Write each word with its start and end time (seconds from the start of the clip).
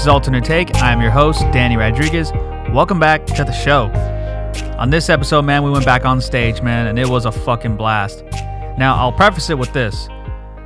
This 0.00 0.06
is 0.06 0.12
Alternate 0.12 0.44
Take. 0.44 0.74
I'm 0.76 1.02
your 1.02 1.10
host, 1.10 1.42
Danny 1.52 1.76
Rodriguez. 1.76 2.32
Welcome 2.72 2.98
back 2.98 3.26
to 3.26 3.44
the 3.44 3.52
show. 3.52 3.88
On 4.78 4.88
this 4.88 5.10
episode, 5.10 5.42
man, 5.42 5.62
we 5.62 5.70
went 5.70 5.84
back 5.84 6.06
on 6.06 6.22
stage, 6.22 6.62
man, 6.62 6.86
and 6.86 6.98
it 6.98 7.06
was 7.06 7.26
a 7.26 7.30
fucking 7.30 7.76
blast. 7.76 8.24
Now, 8.78 8.96
I'll 8.96 9.12
preface 9.12 9.50
it 9.50 9.58
with 9.58 9.70
this. 9.74 10.08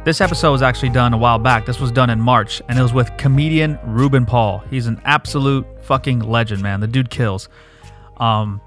This 0.04 0.20
episode 0.20 0.52
was 0.52 0.62
actually 0.62 0.90
done 0.90 1.12
a 1.14 1.18
while 1.18 1.40
back. 1.40 1.66
This 1.66 1.80
was 1.80 1.90
done 1.90 2.10
in 2.10 2.20
March, 2.20 2.62
and 2.68 2.78
it 2.78 2.82
was 2.82 2.92
with 2.92 3.10
comedian 3.16 3.76
Ruben 3.82 4.24
Paul. 4.24 4.62
He's 4.70 4.86
an 4.86 5.02
absolute 5.04 5.66
fucking 5.82 6.20
legend, 6.20 6.62
man. 6.62 6.78
The 6.78 6.86
dude 6.86 7.10
kills. 7.10 7.48
Um, 8.18 8.60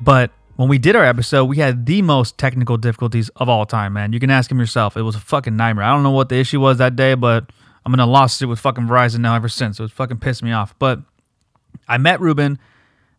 but 0.00 0.30
when 0.56 0.70
we 0.70 0.78
did 0.78 0.96
our 0.96 1.04
episode, 1.04 1.44
we 1.44 1.58
had 1.58 1.84
the 1.84 2.00
most 2.00 2.38
technical 2.38 2.78
difficulties 2.78 3.28
of 3.36 3.50
all 3.50 3.66
time, 3.66 3.92
man. 3.92 4.14
You 4.14 4.20
can 4.20 4.30
ask 4.30 4.50
him 4.50 4.58
yourself. 4.58 4.96
It 4.96 5.02
was 5.02 5.16
a 5.16 5.20
fucking 5.20 5.54
nightmare. 5.54 5.84
I 5.84 5.92
don't 5.92 6.02
know 6.02 6.12
what 6.12 6.30
the 6.30 6.36
issue 6.36 6.60
was 6.60 6.78
that 6.78 6.96
day, 6.96 7.12
but 7.12 7.50
I'm 7.88 7.94
in 7.94 8.00
a 8.00 8.06
lawsuit 8.06 8.50
with 8.50 8.60
fucking 8.60 8.84
Verizon 8.84 9.20
now 9.20 9.34
ever 9.34 9.48
since. 9.48 9.80
It 9.80 9.82
was 9.82 9.92
fucking 9.92 10.18
pissed 10.18 10.42
me 10.42 10.52
off. 10.52 10.78
But 10.78 11.00
I 11.88 11.96
met 11.96 12.20
Ruben 12.20 12.58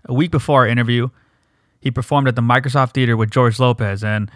a 0.06 0.14
week 0.14 0.30
before 0.30 0.62
our 0.62 0.68
interview. 0.68 1.10
He 1.80 1.90
performed 1.90 2.28
at 2.28 2.36
the 2.36 2.44
Microsoft 2.44 2.94
Theater 2.94 3.18
with 3.18 3.32
George 3.32 3.58
Lopez, 3.58 4.04
and 4.04 4.30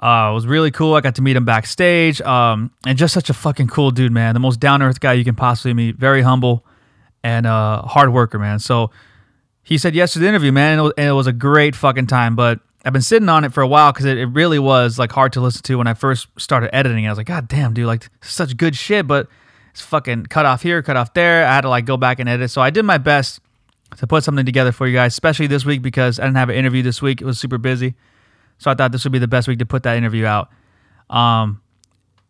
uh, 0.00 0.30
it 0.32 0.34
was 0.34 0.44
really 0.44 0.72
cool. 0.72 0.94
I 0.94 1.02
got 1.02 1.14
to 1.16 1.22
meet 1.22 1.36
him 1.36 1.44
backstage, 1.44 2.20
um, 2.22 2.72
and 2.84 2.98
just 2.98 3.14
such 3.14 3.30
a 3.30 3.34
fucking 3.34 3.68
cool 3.68 3.92
dude, 3.92 4.10
man. 4.10 4.34
The 4.34 4.40
most 4.40 4.58
down 4.58 4.82
earth 4.82 4.98
guy 4.98 5.12
you 5.12 5.22
can 5.22 5.36
possibly 5.36 5.72
meet. 5.72 5.94
Very 5.94 6.22
humble 6.22 6.64
and 7.22 7.46
uh, 7.46 7.82
hard 7.82 8.12
worker, 8.12 8.40
man. 8.40 8.58
So 8.58 8.90
he 9.62 9.78
said 9.78 9.94
yes 9.94 10.14
to 10.14 10.18
the 10.18 10.26
interview, 10.26 10.50
man, 10.50 10.72
and 10.72 10.80
it, 10.80 10.82
was, 10.82 10.92
and 10.98 11.08
it 11.08 11.12
was 11.12 11.28
a 11.28 11.32
great 11.32 11.76
fucking 11.76 12.08
time. 12.08 12.34
But 12.34 12.58
I've 12.84 12.92
been 12.92 13.02
sitting 13.02 13.28
on 13.28 13.44
it 13.44 13.52
for 13.52 13.60
a 13.60 13.68
while 13.68 13.92
because 13.92 14.06
it, 14.06 14.18
it 14.18 14.26
really 14.26 14.58
was 14.58 14.98
like 14.98 15.12
hard 15.12 15.32
to 15.34 15.40
listen 15.40 15.62
to 15.62 15.76
when 15.76 15.86
I 15.86 15.94
first 15.94 16.26
started 16.38 16.74
editing. 16.74 17.06
I 17.06 17.10
was 17.10 17.18
like, 17.18 17.28
God 17.28 17.46
damn, 17.46 17.72
dude, 17.72 17.86
like 17.86 18.08
such 18.20 18.56
good 18.56 18.74
shit, 18.74 19.06
but 19.06 19.28
it's 19.76 19.82
fucking 19.82 20.24
cut 20.24 20.46
off 20.46 20.62
here, 20.62 20.82
cut 20.82 20.96
off 20.96 21.12
there. 21.12 21.46
I 21.46 21.54
had 21.54 21.60
to 21.60 21.68
like 21.68 21.84
go 21.84 21.98
back 21.98 22.18
and 22.18 22.30
edit. 22.30 22.50
So 22.50 22.62
I 22.62 22.70
did 22.70 22.86
my 22.86 22.96
best 22.96 23.40
to 23.98 24.06
put 24.06 24.24
something 24.24 24.46
together 24.46 24.72
for 24.72 24.86
you 24.86 24.94
guys, 24.94 25.12
especially 25.12 25.48
this 25.48 25.66
week 25.66 25.82
because 25.82 26.18
I 26.18 26.24
didn't 26.24 26.38
have 26.38 26.48
an 26.48 26.54
interview 26.54 26.82
this 26.82 27.02
week. 27.02 27.20
It 27.20 27.26
was 27.26 27.38
super 27.38 27.58
busy. 27.58 27.94
So 28.56 28.70
I 28.70 28.74
thought 28.74 28.90
this 28.90 29.04
would 29.04 29.12
be 29.12 29.18
the 29.18 29.28
best 29.28 29.48
week 29.48 29.58
to 29.58 29.66
put 29.66 29.82
that 29.82 29.98
interview 29.98 30.24
out. 30.24 30.48
Um, 31.10 31.60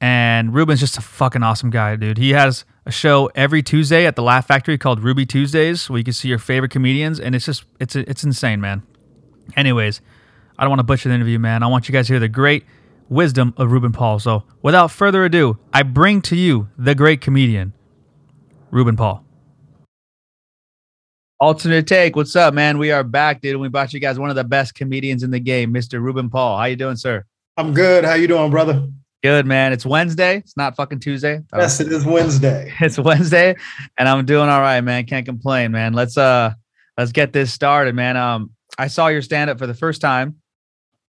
and 0.01 0.53
Ruben's 0.53 0.81
just 0.81 0.99
a 0.99 1.01
fucking 1.01 1.45
awesome 1.45 1.71
guy, 1.71 1.95
dude. 1.95 2.19
He 2.19 2.31
has 2.31 2.65
a 2.85 2.91
show 2.91 3.31
every 3.37 3.63
Tuesday 3.63 4.07
at 4.07 4.17
the 4.17 4.25
Laugh 4.25 4.49
Factory 4.49 4.77
called 4.77 5.05
Ruby 5.05 5.25
Tuesdays, 5.25 5.89
where 5.89 5.99
you 5.99 6.05
can 6.05 6.15
see 6.15 6.29
your 6.29 6.41
favorite 6.41 6.73
comedians, 6.73 7.21
and 7.21 7.37
it's 7.37 7.47
just 7.47 7.63
it's 7.79 7.95
it's 7.95 8.25
insane, 8.25 8.61
man. 8.61 8.83
Anyways, 9.57 10.01
I 10.59 10.65
don't 10.65 10.71
want 10.71 10.81
to 10.81 10.85
butcher 10.85 11.11
the 11.11 11.15
interview, 11.15 11.39
man. 11.39 11.63
I 11.63 11.69
want 11.69 11.89
you 11.89 11.93
guys 11.93 12.09
to 12.09 12.15
hear 12.15 12.21
the 12.21 12.29
great 12.29 12.65
wisdom 13.09 13.55
of 13.57 13.73
Ruben 13.73 13.93
Paul. 13.93 14.19
So, 14.19 14.45
without 14.63 14.91
further 14.91 15.25
ado, 15.25 15.59
I 15.73 15.83
bring 15.83 16.23
to 16.23 16.37
you 16.37 16.69
the 16.79 16.95
great 16.95 17.21
comedian, 17.21 17.73
Ruben 18.71 18.97
Paul. 18.97 19.25
Alternate 21.39 21.87
take. 21.87 22.17
What's 22.17 22.35
up, 22.35 22.55
man? 22.55 22.79
We 22.79 22.91
are 22.91 23.05
back, 23.05 23.43
dude. 23.43 23.61
We 23.61 23.69
brought 23.69 23.93
you 23.93 24.01
guys 24.01 24.19
one 24.19 24.31
of 24.31 24.37
the 24.37 24.45
best 24.45 24.75
comedians 24.75 25.23
in 25.23 25.31
the 25.31 25.41
game, 25.41 25.73
Mr. 25.73 26.01
Ruben 26.01 26.31
Paul. 26.31 26.57
How 26.57 26.65
you 26.65 26.77
doing, 26.77 26.97
sir? 26.97 27.25
I'm 27.59 27.75
good. 27.75 28.05
How 28.05 28.15
you 28.15 28.27
doing, 28.27 28.51
brother? 28.51 28.89
Good, 29.23 29.45
man. 29.45 29.73
It's 29.73 29.85
Wednesday. 29.85 30.39
It's 30.39 30.57
not 30.57 30.77
fucking 30.77 31.01
Tuesday. 31.01 31.41
Yes, 31.55 31.81
it 31.81 31.91
is 31.91 32.05
Wednesday. 32.05 32.73
it's 32.81 32.99
Wednesday, 32.99 33.57
and 33.99 34.09
I'm 34.09 34.25
doing 34.25 34.49
all 34.49 34.61
right, 34.61 34.81
man. 34.81 35.05
Can't 35.05 35.27
complain, 35.27 35.73
man. 35.73 35.93
Let's 35.93 36.17
uh 36.17 36.53
let's 36.97 37.13
get 37.13 37.33
this 37.33 37.53
started, 37.53 37.95
man. 37.95 38.17
Um, 38.17 38.51
I 38.79 38.89
saw 38.89 39.09
your 39.09 39.23
stand 39.23 39.51
up 39.51 39.59
for 39.59 39.67
the 39.67 39.75
first 39.75 40.01
time 40.01 40.37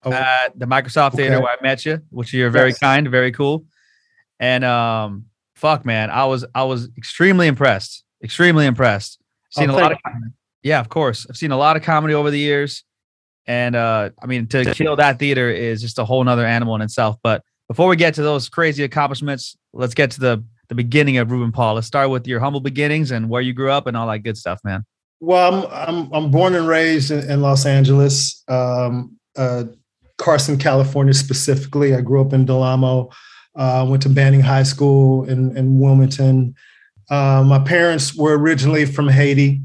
oh, 0.03 0.11
at 0.11 0.57
the 0.57 0.65
Microsoft 0.65 1.13
okay. 1.13 1.23
Theater 1.23 1.41
where 1.41 1.51
I 1.51 1.61
met 1.61 1.85
you, 1.85 2.01
which 2.09 2.33
you're 2.33 2.49
very 2.49 2.69
yes. 2.69 2.79
kind, 2.79 3.09
very 3.09 3.31
cool. 3.31 3.65
And 4.39 4.63
um, 4.63 5.25
fuck, 5.55 5.85
man, 5.85 6.09
I 6.09 6.25
was 6.25 6.45
I 6.55 6.63
was 6.63 6.89
extremely 6.97 7.47
impressed. 7.47 8.03
Extremely 8.23 8.65
impressed. 8.65 9.19
Seen 9.51 9.69
oh, 9.69 9.75
a 9.75 9.77
lot 9.77 9.91
of 9.91 9.97
yeah, 10.63 10.79
of 10.79 10.89
course. 10.89 11.25
I've 11.29 11.37
seen 11.37 11.51
a 11.51 11.57
lot 11.57 11.77
of 11.77 11.83
comedy 11.83 12.13
over 12.13 12.31
the 12.31 12.39
years, 12.39 12.83
and 13.47 13.75
uh, 13.75 14.09
I 14.21 14.25
mean 14.25 14.47
to 14.47 14.73
kill 14.73 14.95
that 14.97 15.19
theater 15.19 15.49
is 15.49 15.81
just 15.81 15.99
a 15.99 16.05
whole 16.05 16.23
nother 16.23 16.45
animal 16.45 16.75
in 16.75 16.81
itself. 16.81 17.17
But 17.23 17.43
before 17.67 17.87
we 17.87 17.95
get 17.95 18.15
to 18.15 18.21
those 18.21 18.49
crazy 18.49 18.83
accomplishments, 18.83 19.57
let's 19.73 19.93
get 19.93 20.11
to 20.11 20.19
the 20.19 20.43
the 20.69 20.75
beginning 20.75 21.17
of 21.17 21.31
Ruben 21.31 21.51
Paul. 21.51 21.75
Let's 21.75 21.87
start 21.87 22.09
with 22.09 22.27
your 22.27 22.39
humble 22.39 22.59
beginnings 22.59 23.11
and 23.11 23.29
where 23.29 23.41
you 23.41 23.53
grew 23.53 23.71
up 23.71 23.87
and 23.87 23.97
all 23.97 24.07
that 24.07 24.19
good 24.19 24.37
stuff, 24.37 24.59
man. 24.63 24.85
Well, 25.19 25.67
I'm 25.71 25.71
I'm, 25.71 26.13
I'm 26.13 26.31
born 26.31 26.55
and 26.55 26.67
raised 26.67 27.11
in, 27.11 27.29
in 27.29 27.41
Los 27.41 27.65
Angeles, 27.65 28.43
um, 28.47 29.17
uh, 29.35 29.65
Carson, 30.19 30.57
California 30.57 31.13
specifically. 31.13 31.95
I 31.95 32.01
grew 32.01 32.21
up 32.21 32.33
in 32.33 32.45
Del 32.45 32.61
Amo. 32.61 33.09
Uh, 33.55 33.85
went 33.89 34.03
to 34.03 34.09
Banning 34.09 34.41
High 34.41 34.63
School 34.63 35.27
in, 35.27 35.57
in 35.57 35.79
Wilmington. 35.79 36.55
Uh, 37.09 37.43
my 37.43 37.57
parents 37.59 38.15
were 38.15 38.37
originally 38.37 38.85
from 38.85 39.07
Haiti 39.07 39.61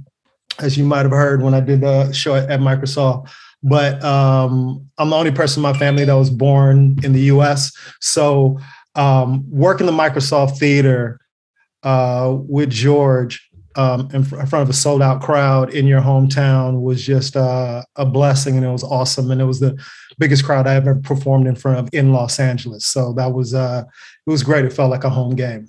as 0.59 0.79
you 0.79 0.85
might 0.85 1.03
have 1.03 1.11
heard 1.11 1.43
when 1.43 1.55
I 1.55 1.61
did 1.61 1.81
the 1.81 2.13
show 2.13 2.35
at, 2.35 2.61
Microsoft. 2.61 3.31
But 3.63 4.03
um, 4.05 4.89
I'm 4.99 5.11
the 5.11 5.17
only 5.17 5.33
person 5.33 5.61
in 5.61 5.63
my 5.63 5.79
family 5.79 6.05
that 6.05 6.15
was 6.15 6.31
born 6.31 6.97
in 7.03 7.13
the 7.13 7.23
US. 7.23 7.73
So 8.01 8.59
um, 8.95 9.45
working 9.51 9.87
the 9.87 9.93
Microsoft 9.93 10.59
Theater 10.59 11.21
uh, 11.83 12.37
with 12.37 12.71
George 12.71 13.49
um, 13.77 14.09
in, 14.13 14.23
fr- 14.23 14.41
in, 14.41 14.47
front 14.47 14.63
of 14.63 14.71
a 14.71 14.73
sold 14.73 15.03
out 15.03 15.21
crowd 15.21 15.75
in 15.75 15.87
your 15.87 16.01
hometown 16.01 16.83
was 16.83 17.05
just 17.05 17.37
uh, 17.37 17.83
a 17.97 18.07
blessing 18.07 18.57
and 18.57 18.65
it 18.65 18.71
was 18.71 18.85
awesome. 18.85 19.31
And 19.31 19.41
it 19.41 19.45
was 19.45 19.61
the 19.61 19.77
biggest 20.19 20.45
crowd 20.45 20.67
I 20.67 20.75
ever 20.75 20.95
performed 20.95 21.47
in 21.47 21.57
front 21.57 21.79
of 21.79 21.89
in 21.93 22.13
Los 22.13 22.39
Angeles. 22.39 22.87
So 22.87 23.13
that 23.15 23.33
was, 23.33 23.55
uh, 23.55 23.85
it 24.27 24.31
was 24.31 24.43
great. 24.43 24.65
It 24.65 24.73
felt 24.73 24.91
like 24.91 25.05
a 25.05 25.11
home 25.11 25.35
game. 25.35 25.69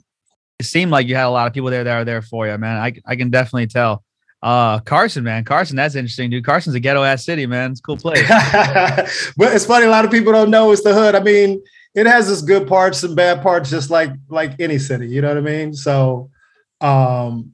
It 0.60 0.66
seemed 0.66 0.92
like 0.92 1.08
you 1.08 1.16
had 1.16 1.26
a 1.26 1.30
lot 1.30 1.48
of 1.48 1.54
people 1.54 1.70
there 1.70 1.84
that 1.84 1.94
are 1.96 2.06
there 2.06 2.22
for 2.22 2.48
you, 2.48 2.58
man. 2.58 2.78
I, 2.78 2.94
I 3.06 3.16
can 3.16 3.30
definitely 3.30 3.68
tell. 3.68 4.04
Uh, 4.42 4.80
Carson, 4.80 5.24
man, 5.24 5.44
Carson, 5.44 5.76
that's 5.76 5.96
interesting, 5.96 6.30
dude. 6.30 6.46
Carson's 6.46 6.76
a 6.76 6.80
ghetto 6.80 7.04
ass 7.04 7.26
city, 7.26 7.48
man. 7.48 7.72
It's 7.72 7.82
cool 7.82 7.98
place. 7.98 8.28
but 8.30 9.56
it's 9.56 9.66
funny, 9.66 9.86
a 9.86 9.90
lot 9.90 10.06
of 10.06 10.12
people 10.12 10.32
don't 10.32 10.52
know 10.52 10.72
it's 10.72 10.84
the 10.84 10.94
hood. 10.94 11.16
I 11.16 11.20
mean, 11.20 11.64
it 11.96 12.06
has 12.06 12.30
its 12.30 12.42
good 12.42 12.68
parts 12.68 13.02
and 13.04 13.16
bad 13.16 13.42
parts, 13.42 13.70
just 13.70 13.90
like 13.90 14.12
like 14.30 14.60
any 14.60 14.78
city. 14.78 15.08
You 15.08 15.22
know 15.22 15.30
what 15.30 15.38
I 15.38 15.42
mean? 15.42 15.74
So, 15.74 16.30
um, 16.82 17.54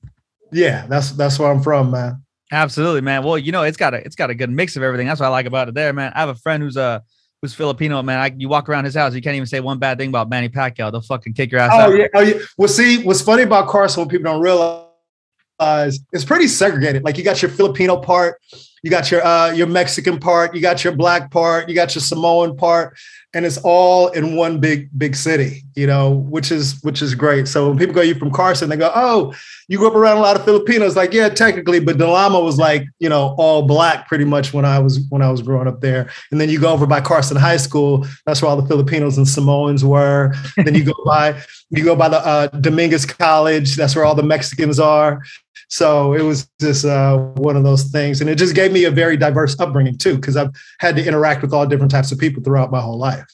yeah, 0.52 0.86
that's 0.88 1.12
that's 1.12 1.40
where 1.40 1.50
I'm 1.50 1.62
from, 1.62 1.92
man. 1.92 2.24
Absolutely, 2.52 3.02
man. 3.02 3.24
Well, 3.24 3.38
you 3.38 3.52
know, 3.52 3.64
it's 3.64 3.78
got 3.78 3.94
a 3.94 4.06
it's 4.06 4.16
got 4.16 4.30
a 4.30 4.36
good 4.36 4.50
mix 4.50 4.76
of 4.76 4.84
everything. 4.84 5.08
That's 5.08 5.20
what 5.20 5.28
I 5.28 5.30
like 5.30 5.46
about 5.46 5.70
it 5.70 5.74
there, 5.74 5.94
man. 5.94 6.12
I 6.14 6.20
have 6.20 6.30
a 6.30 6.36
friend 6.36 6.62
who's 6.62 6.76
a 6.76 6.82
uh, 6.82 7.00
who's 7.42 7.54
Filipino, 7.54 8.02
man. 8.04 8.20
I, 8.20 8.36
you 8.38 8.50
walk 8.50 8.70
around 8.70 8.86
his 8.86 8.94
house, 8.94 9.16
you 9.16 9.22
can't 9.22 9.36
even 9.36 9.48
say 9.48 9.60
one 9.60 9.80
bad 9.80 9.98
thing 9.98 10.10
about 10.10 10.30
Manny 10.30 10.50
Pacquiao. 10.50 10.92
They'll 10.92 11.02
fucking 11.02 11.34
kick 11.34 11.52
your 11.52 11.62
ass 11.62 11.72
oh, 11.74 11.80
out. 11.80 11.98
Yeah, 11.98 12.08
oh, 12.14 12.20
yeah. 12.20 12.40
Well, 12.58 12.68
see, 12.68 13.04
what's 13.04 13.22
funny 13.22 13.44
about 13.44 13.68
Carson, 13.68 14.02
what 14.02 14.10
people 14.10 14.32
don't 14.32 14.42
realize 14.42 16.00
it's 16.12 16.26
pretty 16.26 16.48
segregated. 16.48 17.04
Like 17.04 17.18
you 17.18 17.24
got 17.24 17.42
your 17.42 17.52
Filipino 17.52 17.98
part, 17.98 18.40
you 18.84 18.90
got 18.90 19.12
your 19.12 19.24
uh, 19.24 19.52
your 19.52 19.68
Mexican 19.68 20.20
part, 20.20 20.56
you 20.56 20.62
got 20.62 20.84
your 20.84 20.94
black 20.94 21.30
part, 21.30 21.70
you 21.70 21.76
got 21.76 21.94
your 21.94 22.02
Samoan 22.02 22.58
part, 22.58 22.98
and 23.34 23.46
it's 23.46 23.60
all 23.60 24.08
in 24.10 24.36
one 24.36 24.60
big 24.60 24.90
big 24.98 25.16
city. 25.16 25.64
You 25.76 25.86
know, 25.86 26.10
which 26.10 26.52
is 26.52 26.82
which 26.82 27.02
is 27.02 27.14
great. 27.14 27.48
So 27.48 27.70
when 27.70 27.78
people 27.78 27.94
go 27.94 28.02
you 28.02 28.16
from 28.16 28.32
Carson, 28.32 28.70
they 28.70 28.78
go, 28.78 28.92
"Oh, 28.96 29.36
you 29.68 29.78
grew 29.78 29.88
up 29.88 29.96
around 29.96 30.18
a 30.18 30.22
lot 30.22 30.36
of 30.36 30.44
Filipinos." 30.44 30.96
Like, 30.96 31.14
yeah, 31.14 31.30
technically, 31.30 31.80
but 31.80 32.00
Del 32.00 32.16
Amo 32.16 32.44
was 32.44 32.58
like 32.58 32.86
you 33.00 33.08
know 33.08 33.36
all 33.38 33.68
black 33.68 34.08
pretty 34.08 34.26
much 34.26 34.52
when 34.52 34.66
I 34.66 34.80
was 34.80 35.00
when 35.10 35.22
I 35.22 35.30
was 35.30 35.44
growing 35.44 35.68
up 35.68 35.82
there. 35.82 36.10
And 36.32 36.42
then 36.42 36.50
you 36.50 36.60
go 36.60 36.74
over 36.74 36.88
by 36.88 37.02
Carson 37.02 37.38
High 37.38 37.58
School, 37.58 38.08
that's 38.26 38.42
where 38.42 38.50
all 38.50 38.60
the 38.60 38.68
Filipinos 38.68 39.16
and 39.18 39.28
Samoans 39.28 39.86
were. 39.86 40.34
then 40.58 40.74
you 40.74 40.84
go 40.84 40.96
by 41.06 41.40
you 41.70 41.84
go 41.84 41.96
by 41.96 42.10
the 42.10 42.26
uh, 42.26 42.48
Dominguez 42.48 43.06
College, 43.06 43.76
that's 43.76 43.96
where 43.96 44.06
all 44.06 44.16
the 44.16 44.24
Mexicans 44.24 44.80
are. 44.80 45.22
So 45.72 46.14
it 46.14 46.22
was 46.22 46.50
just 46.60 46.84
uh, 46.84 47.18
one 47.18 47.56
of 47.56 47.64
those 47.64 47.86
things. 47.86 48.20
And 48.20 48.30
it 48.30 48.36
just 48.36 48.54
gave 48.54 48.74
me 48.74 48.84
a 48.84 48.92
very 48.92 49.16
diverse 49.16 49.58
upbringing 49.58 49.98
too, 49.98 50.16
because 50.16 50.36
I've 50.36 50.50
had 50.80 50.98
to 50.98 51.08
interact 51.08 51.42
with 51.42 51.54
all 51.54 51.66
different 51.66 51.92
types 51.92 52.12
of 52.12 52.20
people 52.20 52.44
throughout 52.44 52.72
my 52.72 52.82
whole 52.82 52.98
life. 52.98 53.26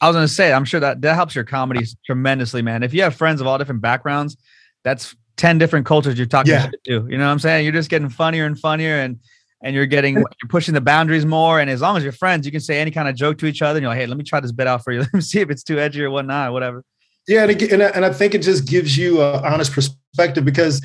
I 0.00 0.06
was 0.06 0.14
going 0.14 0.26
to 0.26 0.32
say, 0.32 0.52
I'm 0.52 0.64
sure 0.64 0.78
that 0.78 1.00
that 1.02 1.14
helps 1.16 1.34
your 1.34 1.42
comedy 1.42 1.84
tremendously, 2.06 2.62
man. 2.62 2.84
If 2.84 2.94
you 2.94 3.02
have 3.02 3.16
friends 3.16 3.40
of 3.40 3.48
all 3.48 3.58
different 3.58 3.80
backgrounds, 3.80 4.36
that's 4.84 5.16
10 5.38 5.58
different 5.58 5.84
cultures 5.84 6.16
you're 6.16 6.26
talking 6.26 6.52
yeah. 6.52 6.70
to. 6.84 7.04
You 7.08 7.18
know 7.18 7.26
what 7.26 7.32
I'm 7.32 7.40
saying? 7.40 7.64
You're 7.64 7.74
just 7.74 7.90
getting 7.90 8.08
funnier 8.08 8.46
and 8.46 8.58
funnier 8.58 9.00
and 9.00 9.18
and 9.64 9.74
you're 9.74 9.86
getting 9.86 10.14
you're 10.14 10.48
pushing 10.48 10.74
the 10.74 10.80
boundaries 10.80 11.26
more. 11.26 11.58
And 11.58 11.68
as 11.68 11.80
long 11.80 11.96
as 11.96 12.04
you're 12.04 12.12
friends, 12.12 12.46
you 12.46 12.52
can 12.52 12.60
say 12.60 12.80
any 12.80 12.92
kind 12.92 13.08
of 13.08 13.16
joke 13.16 13.38
to 13.38 13.46
each 13.46 13.60
other. 13.60 13.78
And 13.78 13.82
you're 13.82 13.90
like, 13.90 13.98
hey, 13.98 14.06
let 14.06 14.18
me 14.18 14.24
try 14.24 14.38
this 14.38 14.52
bit 14.52 14.68
out 14.68 14.84
for 14.84 14.92
you. 14.92 15.00
Let 15.02 15.14
me 15.14 15.20
see 15.20 15.40
if 15.40 15.50
it's 15.50 15.64
too 15.64 15.80
edgy 15.80 16.02
or 16.02 16.10
whatnot, 16.10 16.52
whatever. 16.52 16.84
Yeah, 17.26 17.44
and, 17.44 17.62
and, 17.62 17.82
and 17.82 18.04
I 18.04 18.12
think 18.12 18.34
it 18.34 18.42
just 18.42 18.66
gives 18.66 18.96
you 18.96 19.22
an 19.22 19.44
honest 19.44 19.72
perspective 19.72 20.44
because 20.44 20.80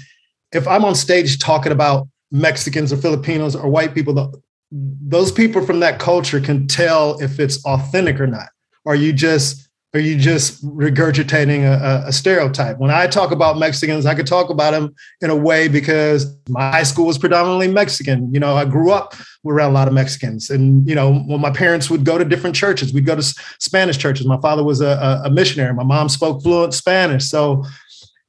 if 0.51 0.67
I'm 0.67 0.85
on 0.85 0.95
stage 0.95 1.39
talking 1.39 1.71
about 1.71 2.07
Mexicans 2.31 2.91
or 2.91 2.97
Filipinos 2.97 3.55
or 3.55 3.69
white 3.69 3.93
people, 3.93 4.41
those 4.71 5.31
people 5.31 5.65
from 5.65 5.79
that 5.79 5.99
culture 5.99 6.39
can 6.39 6.67
tell 6.67 7.19
if 7.19 7.39
it's 7.39 7.63
authentic 7.65 8.19
or 8.19 8.27
not. 8.27 8.49
Are 8.85 8.95
you 8.95 9.13
just 9.13 9.67
are 9.93 9.99
you 10.01 10.17
just 10.17 10.63
regurgitating 10.65 11.63
a, 11.63 12.07
a, 12.07 12.11
stereotype? 12.11 12.77
When 12.77 12.91
I 12.91 13.07
talk 13.07 13.31
about 13.31 13.57
Mexicans, 13.57 14.05
I 14.05 14.15
could 14.15 14.27
talk 14.27 14.49
about 14.49 14.71
them 14.71 14.93
in 15.21 15.29
a 15.29 15.35
way 15.35 15.69
because 15.69 16.35
my 16.49 16.69
high 16.69 16.83
school 16.83 17.07
was 17.07 17.17
predominantly 17.17 17.69
Mexican. 17.69 18.31
You 18.33 18.39
know, 18.39 18.55
I 18.55 18.65
grew 18.65 18.91
up 18.91 19.15
around 19.45 19.71
a 19.71 19.73
lot 19.73 19.87
of 19.87 19.93
Mexicans, 19.93 20.49
and 20.49 20.87
you 20.87 20.93
know, 20.93 21.19
when 21.19 21.39
my 21.39 21.51
parents 21.51 21.89
would 21.89 22.03
go 22.03 22.17
to 22.17 22.25
different 22.25 22.55
churches, 22.55 22.93
we'd 22.93 23.05
go 23.05 23.15
to 23.15 23.23
Spanish 23.59 23.97
churches. 23.97 24.27
My 24.27 24.39
father 24.41 24.63
was 24.63 24.81
a, 24.81 25.21
a 25.23 25.29
missionary. 25.29 25.73
My 25.73 25.83
mom 25.83 26.09
spoke 26.09 26.43
fluent 26.43 26.73
Spanish, 26.73 27.25
so 27.25 27.63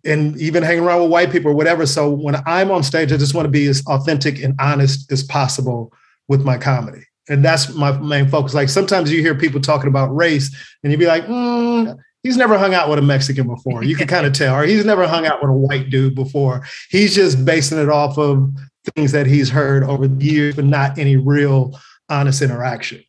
and 0.08 0.40
even 0.40 0.62
hanging 0.62 0.84
around 0.84 1.02
with 1.02 1.10
white 1.10 1.30
people 1.30 1.50
or 1.50 1.54
whatever. 1.54 1.86
So 1.86 2.10
when 2.10 2.36
I'm 2.46 2.70
on 2.70 2.82
stage, 2.82 3.12
I 3.12 3.16
just 3.16 3.34
want 3.34 3.46
to 3.46 3.50
be 3.50 3.66
as 3.66 3.82
authentic 3.86 4.42
and 4.42 4.54
honest 4.58 5.10
as 5.12 5.22
possible 5.22 5.92
with 6.28 6.44
my 6.44 6.56
comedy. 6.58 7.04
And 7.28 7.44
that's 7.44 7.74
my 7.74 7.92
main 7.98 8.28
focus. 8.28 8.54
Like 8.54 8.68
sometimes 8.68 9.12
you 9.12 9.20
hear 9.20 9.34
people 9.34 9.60
talking 9.60 9.88
about 9.88 10.14
race 10.14 10.54
and 10.82 10.90
you'd 10.90 10.98
be 10.98 11.06
like, 11.06 11.26
mm, 11.26 11.96
he's 12.22 12.36
never 12.36 12.58
hung 12.58 12.74
out 12.74 12.88
with 12.88 12.98
a 12.98 13.02
Mexican 13.02 13.46
before. 13.46 13.84
You 13.84 13.96
can 13.96 14.08
kind 14.08 14.26
of 14.26 14.32
tell, 14.32 14.54
or 14.54 14.64
he's 14.64 14.84
never 14.84 15.06
hung 15.06 15.26
out 15.26 15.42
with 15.42 15.50
a 15.50 15.54
white 15.54 15.90
dude 15.90 16.14
before. 16.14 16.64
He's 16.90 17.14
just 17.14 17.44
basing 17.44 17.78
it 17.78 17.90
off 17.90 18.18
of 18.18 18.50
things 18.94 19.12
that 19.12 19.26
he's 19.26 19.50
heard 19.50 19.84
over 19.84 20.08
the 20.08 20.24
years, 20.24 20.56
but 20.56 20.64
not 20.64 20.98
any 20.98 21.16
real 21.16 21.78
honest 22.08 22.40
interaction. 22.40 23.02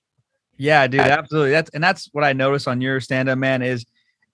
Yeah, 0.57 0.87
dude, 0.87 0.99
absolutely. 0.99 1.51
That's 1.51 1.69
and 1.69 1.81
that's 1.81 2.09
what 2.11 2.25
I 2.25 2.33
notice 2.33 2.67
on 2.67 2.81
your 2.81 2.99
stand-up, 2.99 3.37
man, 3.37 3.61
is 3.61 3.85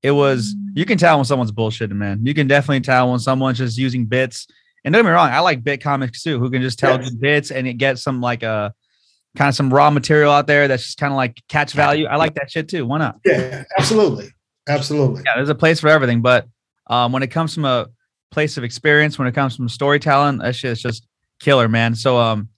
it 0.06 0.12
was 0.12 0.56
you 0.76 0.86
can 0.86 1.00
tell 1.00 1.18
when 1.18 1.26
someone's 1.26 1.52
bullshitting, 1.52 1.94
man. 1.94 2.24
You 2.24 2.36
can 2.36 2.46
definitely 2.46 2.82
tell 2.82 3.10
when 3.10 3.18
someone's 3.18 3.58
just 3.58 3.76
using 3.76 4.06
bits. 4.06 4.46
And 4.84 4.94
don't 4.94 5.04
get 5.04 5.10
me 5.10 5.14
wrong, 5.14 5.30
I 5.30 5.40
like 5.40 5.64
bit 5.64 5.82
comics 5.82 6.22
too, 6.22 6.38
who 6.38 6.52
can 6.52 6.62
just 6.62 6.78
tell 6.78 7.02
yes. 7.02 7.10
bits 7.10 7.50
and 7.50 7.68
it 7.68 7.74
gets 7.74 8.04
some 8.04 8.22
like 8.22 8.44
a 8.44 8.48
uh, 8.48 8.70
kind 9.36 9.50
of 9.50 9.56
some 9.56 9.74
raw 9.74 9.90
material 9.90 10.32
out 10.32 10.46
there 10.46 10.68
that's 10.68 10.84
just 10.84 11.00
kind 11.00 11.12
of 11.12 11.18
like 11.18 11.42
catch 11.50 11.74
value. 11.74 12.06
I 12.06 12.18
like 12.18 12.36
that 12.36 12.52
shit 12.52 12.70
too. 12.70 12.86
Why 12.86 13.00
not? 13.00 13.20
Yeah, 13.26 13.64
absolutely. 13.80 14.30
Absolutely. 14.70 15.24
Yeah, 15.26 15.38
there's 15.38 15.50
a 15.50 15.56
place 15.56 15.80
for 15.80 15.88
everything. 15.88 16.22
But 16.22 16.48
um, 16.86 17.12
when 17.12 17.24
it 17.24 17.32
comes 17.32 17.56
from 17.56 17.66
a 17.66 17.88
place 18.30 18.58
of 18.58 18.64
experience, 18.64 19.18
when 19.18 19.28
it 19.28 19.34
comes 19.34 19.56
from 19.56 19.68
storytelling, 19.68 20.38
that 20.38 20.56
shit 20.56 20.72
is 20.72 20.82
just 20.84 21.08
killer, 21.40 21.68
man. 21.68 21.96
So 21.96 22.20
um 22.20 22.50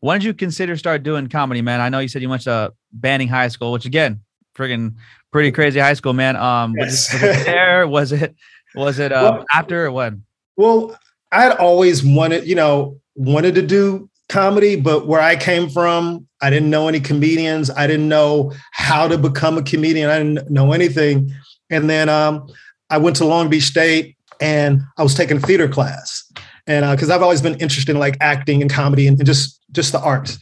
when 0.00 0.18
did 0.18 0.26
you 0.26 0.34
consider 0.34 0.76
start 0.76 1.04
doing 1.04 1.28
comedy, 1.28 1.62
man? 1.62 1.80
I 1.80 1.88
know 1.88 2.00
you 2.00 2.08
said 2.08 2.20
you 2.20 2.28
went 2.28 2.42
to 2.42 2.72
Banning 2.92 3.28
High 3.28 3.48
School, 3.48 3.70
which 3.70 3.86
again, 3.86 4.22
friggin' 4.56 4.96
pretty 5.36 5.52
crazy 5.52 5.78
high 5.78 5.92
school, 5.92 6.14
man. 6.14 6.34
Um, 6.34 6.74
yes. 6.78 7.12
was, 7.12 7.22
it, 7.22 7.26
was, 7.26 7.36
it, 7.36 7.44
there? 7.44 7.86
Was 7.86 8.12
it 8.12 8.36
was 8.74 8.98
it 8.98 9.12
uh, 9.12 9.32
well, 9.34 9.44
after 9.52 9.84
or 9.84 9.92
when? 9.92 10.24
Well, 10.56 10.98
I 11.30 11.42
had 11.42 11.52
always 11.58 12.02
wanted, 12.02 12.46
you 12.46 12.54
know, 12.54 12.98
wanted 13.16 13.54
to 13.56 13.62
do 13.62 14.08
comedy, 14.30 14.76
but 14.76 15.06
where 15.06 15.20
I 15.20 15.36
came 15.36 15.68
from, 15.68 16.26
I 16.40 16.48
didn't 16.48 16.70
know 16.70 16.88
any 16.88 17.00
comedians. 17.00 17.68
I 17.68 17.86
didn't 17.86 18.08
know 18.08 18.54
how 18.72 19.08
to 19.08 19.18
become 19.18 19.58
a 19.58 19.62
comedian. 19.62 20.08
I 20.08 20.16
didn't 20.16 20.50
know 20.50 20.72
anything. 20.72 21.30
And 21.68 21.90
then 21.90 22.08
um, 22.08 22.48
I 22.88 22.96
went 22.96 23.16
to 23.16 23.26
Long 23.26 23.50
Beach 23.50 23.64
State 23.64 24.16
and 24.40 24.80
I 24.96 25.02
was 25.02 25.14
taking 25.14 25.38
theater 25.38 25.68
class 25.68 26.32
and 26.66 26.90
because 26.96 27.10
uh, 27.10 27.14
I've 27.14 27.22
always 27.22 27.42
been 27.42 27.56
interested 27.60 27.90
in 27.90 27.98
like 27.98 28.16
acting 28.22 28.62
and 28.62 28.70
comedy 28.70 29.06
and, 29.06 29.18
and 29.18 29.26
just 29.26 29.60
just 29.72 29.92
the 29.92 30.00
arts. 30.00 30.38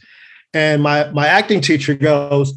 And 0.53 0.81
my 0.81 1.11
my 1.11 1.27
acting 1.27 1.59
teacher 1.59 1.95
goes, 1.95 2.53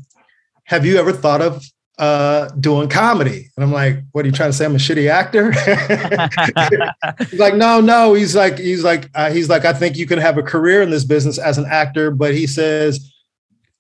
"Have 0.67 0.87
you 0.87 0.99
ever 0.99 1.13
thought 1.13 1.43
of 1.43 1.65
uh, 1.99 2.49
doing 2.61 2.89
comedy?" 2.89 3.51
And 3.57 3.65
I'm 3.65 3.73
like, 3.73 4.03
"What 4.13 4.25
are 4.25 4.29
you 4.29 4.33
trying 4.33 4.51
to 4.51 4.57
say? 4.57 4.65
I'm 4.65 4.75
a 4.75 4.79
shitty 4.79 5.09
actor?" 5.09 5.53
he's 7.31 7.41
like, 7.41 7.55
"No, 7.55 7.81
no." 7.81 8.15
He's 8.15 8.35
like, 8.35 8.59
he's 8.59 8.85
like, 8.85 9.11
uh, 9.15 9.31
he's 9.31 9.49
like, 9.49 9.65
I 9.65 9.73
think 9.73 9.97
you 9.97 10.07
can 10.07 10.19
have 10.19 10.39
a 10.39 10.43
career 10.43 10.83
in 10.83 10.91
this 10.91 11.05
business 11.05 11.39
as 11.39 11.59
an 11.59 11.67
actor, 11.67 12.11
but 12.11 12.35
he 12.35 12.47
says. 12.47 13.13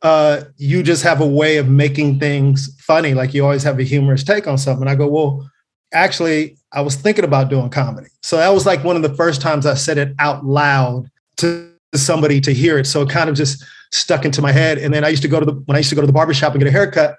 Uh, 0.00 0.44
you 0.56 0.80
just 0.80 1.02
have 1.02 1.20
a 1.20 1.26
way 1.26 1.56
of 1.56 1.66
making 1.66 2.20
things 2.20 2.72
funny. 2.78 3.14
Like 3.14 3.34
you 3.34 3.42
always 3.42 3.64
have 3.64 3.80
a 3.80 3.82
humorous 3.82 4.22
take 4.22 4.46
on 4.46 4.56
something. 4.56 4.82
And 4.82 4.88
I 4.88 4.94
go, 4.94 5.08
well, 5.08 5.50
actually, 5.92 6.56
I 6.72 6.82
was 6.82 6.96
thinking 6.96 7.24
about 7.24 7.48
doing 7.48 7.70
comedy. 7.70 8.08
So 8.22 8.36
that 8.36 8.50
was 8.50 8.66
like 8.66 8.84
one 8.84 8.96
of 8.96 9.02
the 9.02 9.14
first 9.14 9.40
times 9.40 9.66
I 9.66 9.74
said 9.74 9.98
it 9.98 10.14
out 10.18 10.44
loud 10.44 11.10
to 11.38 11.70
somebody 11.94 12.40
to 12.42 12.52
hear 12.52 12.78
it. 12.78 12.86
So 12.86 13.02
it 13.02 13.08
kind 13.08 13.30
of 13.30 13.36
just 13.36 13.64
stuck 13.90 14.24
into 14.24 14.42
my 14.42 14.52
head. 14.52 14.78
And 14.78 14.92
then 14.92 15.04
I 15.04 15.08
used 15.08 15.22
to 15.22 15.28
go 15.28 15.40
to 15.40 15.46
the 15.46 15.52
when 15.52 15.76
I 15.76 15.78
used 15.78 15.90
to 15.90 15.94
go 15.94 16.00
to 16.00 16.06
the 16.06 16.12
barbershop 16.12 16.52
and 16.52 16.60
get 16.60 16.68
a 16.68 16.72
haircut, 16.72 17.16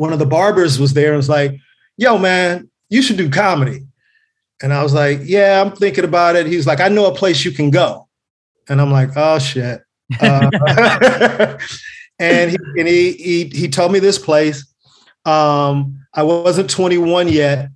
one 0.00 0.14
of 0.14 0.18
the 0.18 0.24
barbers 0.24 0.80
was 0.80 0.94
there 0.94 1.08
and 1.08 1.18
was 1.18 1.28
like, 1.28 1.54
yo, 1.98 2.16
man, 2.16 2.70
you 2.88 3.02
should 3.02 3.18
do 3.18 3.28
comedy. 3.28 3.86
And 4.62 4.72
I 4.72 4.82
was 4.82 4.94
like, 4.94 5.20
yeah, 5.24 5.60
I'm 5.60 5.72
thinking 5.72 6.04
about 6.04 6.36
it. 6.36 6.46
He's 6.46 6.66
like, 6.66 6.80
I 6.80 6.88
know 6.88 7.04
a 7.04 7.14
place 7.14 7.44
you 7.44 7.50
can 7.50 7.68
go. 7.68 8.08
And 8.66 8.80
I'm 8.80 8.90
like, 8.90 9.10
oh 9.14 9.38
shit. 9.38 9.82
Uh, 10.18 10.50
and 12.18 12.50
he 12.50 12.56
and 12.78 12.88
he, 12.88 13.12
he 13.12 13.44
he 13.44 13.68
told 13.68 13.92
me 13.92 13.98
this 13.98 14.18
place. 14.18 14.66
Um, 15.26 16.06
I 16.14 16.22
wasn't 16.22 16.70
21 16.70 17.28
yet, 17.28 17.68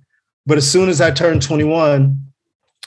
but 0.47 0.57
as 0.57 0.69
soon 0.69 0.89
as 0.89 1.01
I 1.01 1.11
turned 1.11 1.43
21, 1.43 2.17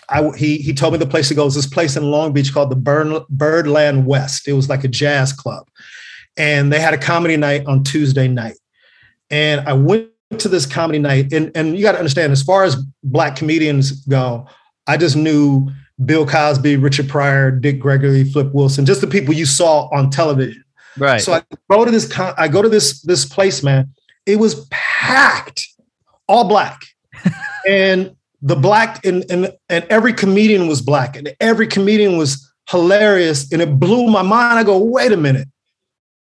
I, 0.08 0.30
he, 0.36 0.58
he 0.58 0.74
told 0.74 0.94
me 0.94 0.98
the 0.98 1.06
place 1.06 1.28
to 1.28 1.34
go 1.34 1.44
was 1.44 1.54
this 1.54 1.66
place 1.66 1.96
in 1.96 2.10
Long 2.10 2.32
Beach 2.32 2.52
called 2.52 2.70
the 2.70 2.76
Bird, 2.76 3.22
Birdland 3.30 4.04
West. 4.04 4.48
It 4.48 4.54
was 4.54 4.68
like 4.68 4.82
a 4.82 4.88
jazz 4.88 5.32
club. 5.32 5.68
And 6.36 6.72
they 6.72 6.80
had 6.80 6.92
a 6.92 6.98
comedy 6.98 7.36
night 7.36 7.66
on 7.66 7.84
Tuesday 7.84 8.26
night. 8.26 8.56
And 9.30 9.66
I 9.68 9.72
went 9.72 10.10
to 10.38 10.48
this 10.48 10.66
comedy 10.66 10.98
night. 10.98 11.32
And, 11.32 11.50
and 11.54 11.76
you 11.76 11.82
got 11.82 11.92
to 11.92 11.98
understand, 11.98 12.32
as 12.32 12.42
far 12.42 12.64
as 12.64 12.76
Black 13.02 13.36
comedians 13.36 13.92
go, 14.06 14.46
I 14.86 14.96
just 14.96 15.16
knew 15.16 15.70
Bill 16.04 16.26
Cosby, 16.26 16.76
Richard 16.76 17.08
Pryor, 17.08 17.50
Dick 17.50 17.80
Gregory, 17.80 18.24
Flip 18.24 18.52
Wilson, 18.52 18.86
just 18.86 19.00
the 19.00 19.06
people 19.06 19.34
you 19.34 19.46
saw 19.46 19.88
on 19.88 20.10
television. 20.10 20.62
Right. 20.96 21.20
So 21.20 21.32
I 21.32 21.42
go 21.70 21.84
to 21.84 21.90
this, 21.90 22.10
I 22.18 22.48
go 22.48 22.62
to 22.62 22.68
this, 22.68 23.02
this 23.02 23.24
place, 23.24 23.62
man. 23.62 23.92
It 24.26 24.36
was 24.36 24.66
packed, 24.70 25.66
all 26.28 26.46
black 26.46 26.82
and 27.66 28.14
the 28.42 28.56
black 28.56 29.04
and, 29.04 29.24
and 29.30 29.52
and 29.68 29.84
every 29.90 30.12
comedian 30.12 30.68
was 30.68 30.80
black 30.80 31.16
and 31.16 31.34
every 31.40 31.66
comedian 31.66 32.16
was 32.16 32.52
hilarious 32.68 33.50
and 33.52 33.60
it 33.60 33.80
blew 33.80 34.08
my 34.08 34.22
mind 34.22 34.58
i 34.58 34.62
go 34.62 34.78
wait 34.78 35.10
a 35.10 35.16
minute 35.16 35.48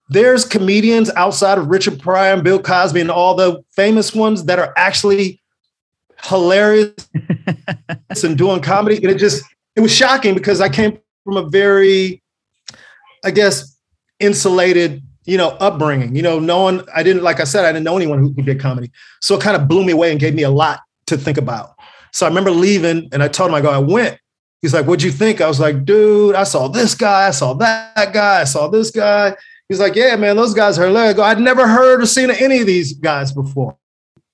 there's 0.09 0.45
comedians 0.45 1.11
outside 1.17 1.59
of 1.59 1.69
richard 1.69 2.01
pryor 2.01 2.35
and 2.35 2.45
bill 2.45 2.61
cosby 2.61 3.01
and 3.01 3.11
all 3.11 3.35
the 3.35 3.63
famous 3.73 4.15
ones 4.15 4.45
that 4.45 4.59
are 4.59 4.73
actually 4.77 5.41
hilarious 6.25 6.95
and 8.25 8.39
doing 8.39 8.61
comedy 8.61 8.97
and 8.97 9.07
it 9.07 9.19
just 9.19 9.45
it 9.75 9.81
was 9.81 9.95
shocking 9.95 10.35
because 10.35 10.61
i 10.61 10.69
came 10.69 10.99
from 11.25 11.37
a 11.37 11.49
very 11.49 12.23
i 13.25 13.31
guess 13.31 13.77
insulated 14.21 15.03
you 15.25 15.37
know 15.37 15.49
upbringing 15.61 16.15
you 16.15 16.23
know 16.23 16.39
no 16.39 16.63
one 16.63 16.83
i 16.95 17.03
didn't 17.03 17.23
like 17.23 17.41
i 17.41 17.45
said 17.45 17.65
i 17.65 17.73
didn't 17.73 17.85
know 17.85 17.97
anyone 17.97 18.19
who, 18.19 18.33
did 18.43 18.61
comedy 18.61 18.91
so 19.21 19.35
it 19.35 19.43
kind 19.43 19.61
of 19.61 19.69
blew 19.69 19.85
me 19.85 19.93
away 19.93 20.11
and 20.11 20.21
gave 20.21 20.35
me 20.35 20.43
a 20.43 20.51
lot 20.51 20.81
to 21.07 21.17
think 21.17 21.39
about. 21.39 21.75
So 22.13 22.27
I 22.27 22.29
remember 22.29 22.51
leaving 22.51 23.09
and 23.13 23.23
I 23.23 23.29
told 23.29 23.51
him, 23.51 23.55
I 23.55 23.61
go, 23.61 23.71
I 23.71 23.79
went. 23.79 24.19
He's 24.63 24.75
like, 24.75 24.87
what'd 24.87 25.03
you 25.03 25.11
think? 25.11 25.41
I 25.41 25.49
was 25.49 25.61
like, 25.61 25.85
dude, 25.85 26.35
I 26.35 26.45
saw 26.45 26.69
this 26.69 26.95
guy, 26.95 27.29
I 27.29 27.31
saw 27.31 27.55
that 27.55 28.13
guy, 28.13 28.41
I 28.41 28.45
saw 28.45 28.69
this 28.69 28.91
guy. 28.91 29.37
He's 29.69 29.81
like, 29.81 29.97
yeah, 29.97 30.15
man, 30.17 30.37
those 30.37 30.55
guys 30.55 30.79
are 30.79 30.87
hilarious. 30.87 31.19
I'd 31.19 31.41
never 31.41 31.67
heard 31.67 32.03
or 32.03 32.07
seen 32.07 32.31
any 32.31 32.61
of 32.61 32.67
these 32.67 32.93
guys 32.93 33.33
before. 33.33 33.77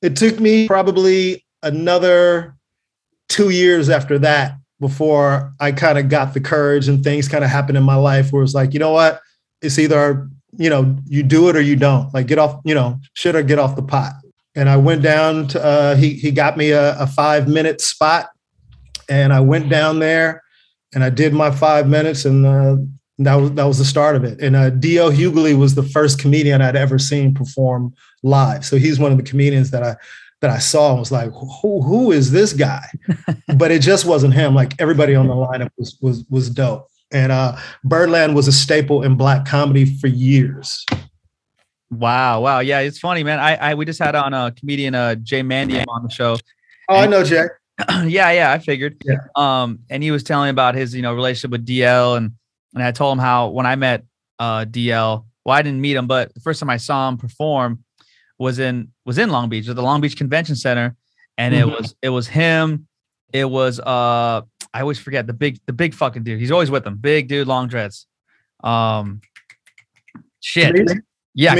It 0.02 0.16
took 0.16 0.38
me 0.40 0.66
probably 0.66 1.44
another 1.62 2.56
two 3.28 3.50
years 3.50 3.88
after 3.88 4.18
that 4.18 4.56
before 4.80 5.54
I 5.60 5.72
kind 5.72 5.96
of 5.96 6.08
got 6.08 6.34
the 6.34 6.40
courage 6.40 6.88
and 6.88 7.02
things 7.02 7.28
kind 7.28 7.44
of 7.44 7.50
happened 7.50 7.78
in 7.78 7.84
my 7.84 7.94
life 7.94 8.32
where 8.32 8.42
it's 8.42 8.52
like, 8.52 8.74
you 8.74 8.80
know 8.80 8.90
what? 8.90 9.20
It's 9.62 9.78
either, 9.78 10.28
you 10.58 10.68
know, 10.68 10.96
you 11.06 11.22
do 11.22 11.48
it 11.48 11.56
or 11.56 11.60
you 11.60 11.76
don't. 11.76 12.12
Like 12.12 12.26
get 12.26 12.38
off, 12.38 12.60
you 12.64 12.74
know, 12.74 13.00
shit 13.14 13.36
or 13.36 13.42
get 13.42 13.58
off 13.58 13.76
the 13.76 13.82
pot 13.82 14.14
and 14.54 14.68
I 14.68 14.76
went 14.76 15.02
down 15.02 15.48
to, 15.48 15.64
uh, 15.64 15.94
he, 15.94 16.14
he 16.14 16.30
got 16.30 16.56
me 16.56 16.72
a, 16.72 16.98
a 16.98 17.06
five 17.06 17.48
minute 17.48 17.80
spot 17.80 18.30
and 19.08 19.32
I 19.32 19.40
went 19.40 19.68
down 19.68 19.98
there 19.98 20.42
and 20.94 21.02
I 21.02 21.10
did 21.10 21.32
my 21.32 21.50
five 21.50 21.88
minutes 21.88 22.24
and 22.24 22.44
uh, 22.44 22.76
that 23.26 23.34
was, 23.34 23.52
that 23.52 23.64
was 23.64 23.78
the 23.78 23.84
start 23.84 24.16
of 24.16 24.24
it. 24.24 24.40
And 24.40 24.56
uh, 24.56 24.70
D.L. 24.70 25.10
Hughley 25.10 25.56
was 25.56 25.74
the 25.74 25.82
first 25.82 26.18
comedian 26.18 26.62
I'd 26.62 26.76
ever 26.76 26.98
seen 26.98 27.34
perform 27.34 27.94
live. 28.22 28.64
So 28.64 28.76
he's 28.76 28.98
one 28.98 29.12
of 29.12 29.18
the 29.18 29.24
comedians 29.24 29.70
that 29.70 29.82
I, 29.82 29.96
that 30.40 30.50
I 30.50 30.58
saw 30.58 30.90
and 30.90 30.98
was 30.98 31.12
like, 31.12 31.30
who, 31.32 31.82
who 31.82 32.12
is 32.12 32.30
this 32.30 32.52
guy? 32.52 32.84
but 33.56 33.70
it 33.70 33.80
just 33.80 34.04
wasn't 34.04 34.34
him. 34.34 34.54
Like 34.54 34.80
everybody 34.80 35.14
on 35.14 35.28
the 35.28 35.34
lineup 35.34 35.70
was, 35.76 35.96
was, 36.00 36.24
was 36.30 36.50
dope. 36.50 36.88
And 37.12 37.30
uh, 37.30 37.56
Birdland 37.84 38.34
was 38.34 38.48
a 38.48 38.52
staple 38.52 39.02
in 39.02 39.16
black 39.16 39.46
comedy 39.46 39.84
for 39.84 40.06
years. 40.06 40.84
Wow, 41.90 42.40
wow, 42.40 42.60
yeah, 42.60 42.78
it's 42.80 42.98
funny, 42.98 43.22
man. 43.22 43.38
I, 43.38 43.56
I 43.56 43.74
we 43.74 43.84
just 43.84 43.98
had 43.98 44.14
on 44.14 44.32
a 44.32 44.50
comedian, 44.50 44.94
uh, 44.94 45.14
Jay 45.16 45.42
Mandiam 45.42 45.84
on 45.88 46.02
the 46.02 46.08
show. 46.08 46.38
Oh, 46.88 46.96
I 46.96 47.06
know 47.06 47.22
Jay. 47.22 47.44
yeah, 48.06 48.30
yeah, 48.30 48.50
I 48.50 48.58
figured. 48.58 49.02
Yeah. 49.04 49.16
Um, 49.36 49.80
and 49.90 50.02
he 50.02 50.10
was 50.10 50.22
telling 50.22 50.48
about 50.48 50.74
his, 50.74 50.94
you 50.94 51.02
know, 51.02 51.14
relationship 51.14 51.50
with 51.50 51.66
DL, 51.66 52.16
and 52.16 52.32
and 52.74 52.82
I 52.82 52.92
told 52.92 53.12
him 53.12 53.18
how 53.20 53.48
when 53.48 53.66
I 53.66 53.76
met 53.76 54.04
uh 54.38 54.64
DL, 54.64 55.24
well, 55.44 55.56
I 55.56 55.62
didn't 55.62 55.80
meet 55.80 55.96
him, 55.96 56.06
but 56.06 56.32
the 56.34 56.40
first 56.40 56.60
time 56.60 56.70
I 56.70 56.76
saw 56.76 57.08
him 57.08 57.16
perform 57.16 57.84
was 58.38 58.58
in 58.58 58.92
was 59.04 59.18
in 59.18 59.30
Long 59.30 59.48
Beach 59.48 59.68
at 59.68 59.76
the 59.76 59.82
Long 59.82 60.00
Beach 60.00 60.16
Convention 60.16 60.56
Center, 60.56 60.96
and 61.38 61.54
mm-hmm. 61.54 61.70
it 61.70 61.78
was 61.78 61.94
it 62.02 62.08
was 62.10 62.28
him. 62.28 62.86
It 63.32 63.48
was 63.48 63.80
uh, 63.80 64.42
I 64.74 64.80
always 64.80 64.98
forget 64.98 65.26
the 65.26 65.32
big 65.32 65.58
the 65.66 65.72
big 65.72 65.94
fucking 65.94 66.22
dude. 66.22 66.40
He's 66.40 66.50
always 66.50 66.70
with 66.70 66.84
them, 66.84 66.96
big 66.96 67.28
dude, 67.28 67.46
long 67.46 67.68
dreads. 67.68 68.06
Um, 68.62 69.20
shit. 70.40 70.74
Yeah, 71.34 71.54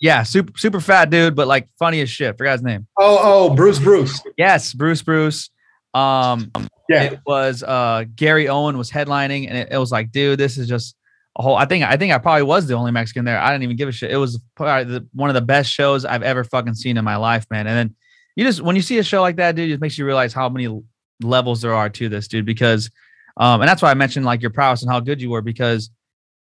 yeah, 0.00 0.22
super 0.22 0.52
super 0.58 0.80
fat 0.80 1.08
dude, 1.08 1.34
but 1.34 1.46
like 1.46 1.68
funny 1.78 2.02
as 2.02 2.10
shit. 2.10 2.36
Forgot 2.36 2.52
his 2.52 2.62
name. 2.62 2.86
Oh, 2.98 3.18
oh, 3.22 3.54
Bruce 3.54 3.78
Bruce. 3.78 4.22
Yes, 4.36 4.74
Bruce 4.74 5.00
Bruce. 5.00 5.48
Um, 5.94 6.52
yeah, 6.88 7.04
it 7.04 7.20
was 7.26 7.62
uh 7.62 8.04
Gary 8.14 8.48
Owen 8.48 8.78
was 8.78 8.90
headlining, 8.90 9.48
and 9.48 9.56
it, 9.56 9.68
it 9.70 9.78
was 9.78 9.90
like, 9.90 10.12
dude, 10.12 10.38
this 10.38 10.58
is 10.58 10.68
just 10.68 10.96
a 11.36 11.42
whole. 11.42 11.56
I 11.56 11.64
think 11.64 11.84
I 11.84 11.96
think 11.96 12.12
I 12.12 12.18
probably 12.18 12.42
was 12.42 12.66
the 12.66 12.74
only 12.74 12.92
Mexican 12.92 13.24
there. 13.24 13.38
I 13.38 13.50
didn't 13.50 13.64
even 13.64 13.76
give 13.76 13.88
a 13.88 13.92
shit. 13.92 14.10
It 14.10 14.16
was 14.16 14.40
probably 14.54 14.92
the, 14.92 15.06
one 15.14 15.30
of 15.30 15.34
the 15.34 15.40
best 15.40 15.70
shows 15.70 16.04
I've 16.04 16.22
ever 16.22 16.44
fucking 16.44 16.74
seen 16.74 16.96
in 16.96 17.04
my 17.04 17.16
life, 17.16 17.46
man. 17.50 17.66
And 17.66 17.76
then 17.76 17.96
you 18.36 18.44
just 18.44 18.60
when 18.60 18.76
you 18.76 18.82
see 18.82 18.98
a 18.98 19.02
show 19.02 19.20
like 19.22 19.36
that, 19.36 19.56
dude, 19.56 19.68
it 19.68 19.72
just 19.72 19.80
makes 19.80 19.98
you 19.98 20.06
realize 20.06 20.32
how 20.32 20.48
many 20.48 20.82
levels 21.22 21.62
there 21.62 21.74
are 21.74 21.88
to 21.88 22.08
this, 22.08 22.28
dude. 22.28 22.46
Because, 22.46 22.90
um, 23.36 23.60
and 23.60 23.68
that's 23.68 23.82
why 23.82 23.90
I 23.90 23.94
mentioned 23.94 24.26
like 24.26 24.42
your 24.42 24.50
prowess 24.50 24.82
and 24.82 24.90
how 24.90 25.00
good 25.00 25.20
you 25.22 25.30
were 25.30 25.42
because, 25.42 25.90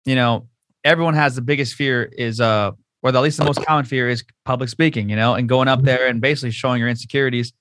you 0.05 0.15
know, 0.15 0.49
everyone 0.85 1.15
has 1.15 1.35
the 1.35 1.43
biggest 1.43 1.75
fear 1.75 2.05
is 2.05 2.41
uh, 2.41 2.73
or 3.03 3.11
at 3.11 3.21
least 3.21 3.39
the 3.39 3.45
most 3.45 3.65
common 3.67 3.85
fear 3.85 4.09
is 4.09 4.25
public 4.45 4.69
speaking, 4.69 5.09
you 5.09 5.17
know, 5.17 5.35
and 5.35 5.49
going 5.49 5.69
up 5.69 5.83
there 5.83 6.07
and 6.07 6.21
basically 6.21 6.53
showing 6.53 6.79
your 6.79 6.89
insecurities. 6.89 7.53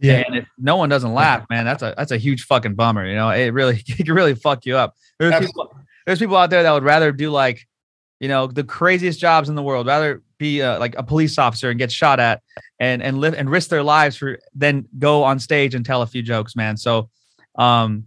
Yeah. 0.00 0.24
And 0.26 0.36
if 0.36 0.48
no 0.58 0.76
one 0.76 0.88
doesn't 0.88 1.14
laugh, 1.14 1.46
man, 1.50 1.64
that's 1.64 1.82
a 1.82 1.94
that's 1.96 2.12
a 2.12 2.16
huge 2.16 2.44
fucking 2.44 2.74
bummer. 2.74 3.06
You 3.06 3.14
know, 3.14 3.30
it 3.30 3.48
really 3.50 3.76
it 3.86 4.06
can 4.06 4.14
really 4.14 4.34
fuck 4.34 4.66
you 4.66 4.76
up. 4.76 4.94
There's 5.18 5.46
people, 5.46 5.74
there's 6.06 6.18
people 6.18 6.36
out 6.36 6.50
there 6.50 6.62
that 6.62 6.72
would 6.72 6.82
rather 6.82 7.12
do 7.12 7.30
like, 7.30 7.66
you 8.20 8.28
know, 8.28 8.46
the 8.46 8.64
craziest 8.64 9.20
jobs 9.20 9.48
in 9.48 9.54
the 9.54 9.62
world, 9.62 9.86
rather 9.86 10.22
be 10.38 10.60
uh, 10.60 10.78
like 10.78 10.94
a 10.96 11.02
police 11.02 11.38
officer 11.38 11.70
and 11.70 11.78
get 11.78 11.92
shot 11.92 12.20
at 12.20 12.42
and 12.80 13.02
and 13.02 13.18
live 13.18 13.34
and 13.34 13.50
risk 13.50 13.70
their 13.70 13.82
lives 13.82 14.16
for 14.16 14.38
then 14.54 14.86
go 14.98 15.22
on 15.22 15.38
stage 15.38 15.74
and 15.74 15.84
tell 15.86 16.02
a 16.02 16.06
few 16.06 16.22
jokes, 16.22 16.56
man. 16.56 16.76
So, 16.76 17.10
um, 17.56 18.06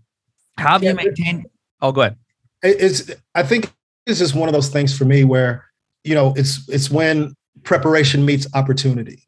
how 0.58 0.74
have 0.74 0.84
yeah, 0.84 0.92
you 0.92 0.96
maintained? 0.96 1.46
Oh, 1.82 1.92
go 1.92 2.02
ahead. 2.02 2.18
It's 2.64 3.12
I 3.36 3.44
think 3.44 3.72
this 4.06 4.22
is 4.22 4.34
one 4.34 4.50
of 4.50 4.54
those 4.54 4.70
things 4.70 4.98
for 4.98 5.06
me 5.06 5.24
where 5.24 5.66
you 6.04 6.16
know 6.16 6.34
it's 6.36 6.68
it's 6.70 6.90
when 6.90 7.36
preparation 7.64 8.26
meets 8.26 8.48
opportunity 8.54 9.27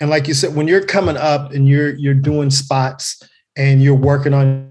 and 0.00 0.10
like 0.10 0.28
you 0.28 0.34
said, 0.34 0.54
when 0.54 0.68
you're 0.68 0.84
coming 0.84 1.16
up 1.16 1.52
and 1.52 1.68
you're 1.68 1.94
you're 1.96 2.14
doing 2.14 2.50
spots 2.50 3.22
and 3.56 3.82
you're 3.82 3.94
working 3.94 4.34
on 4.34 4.70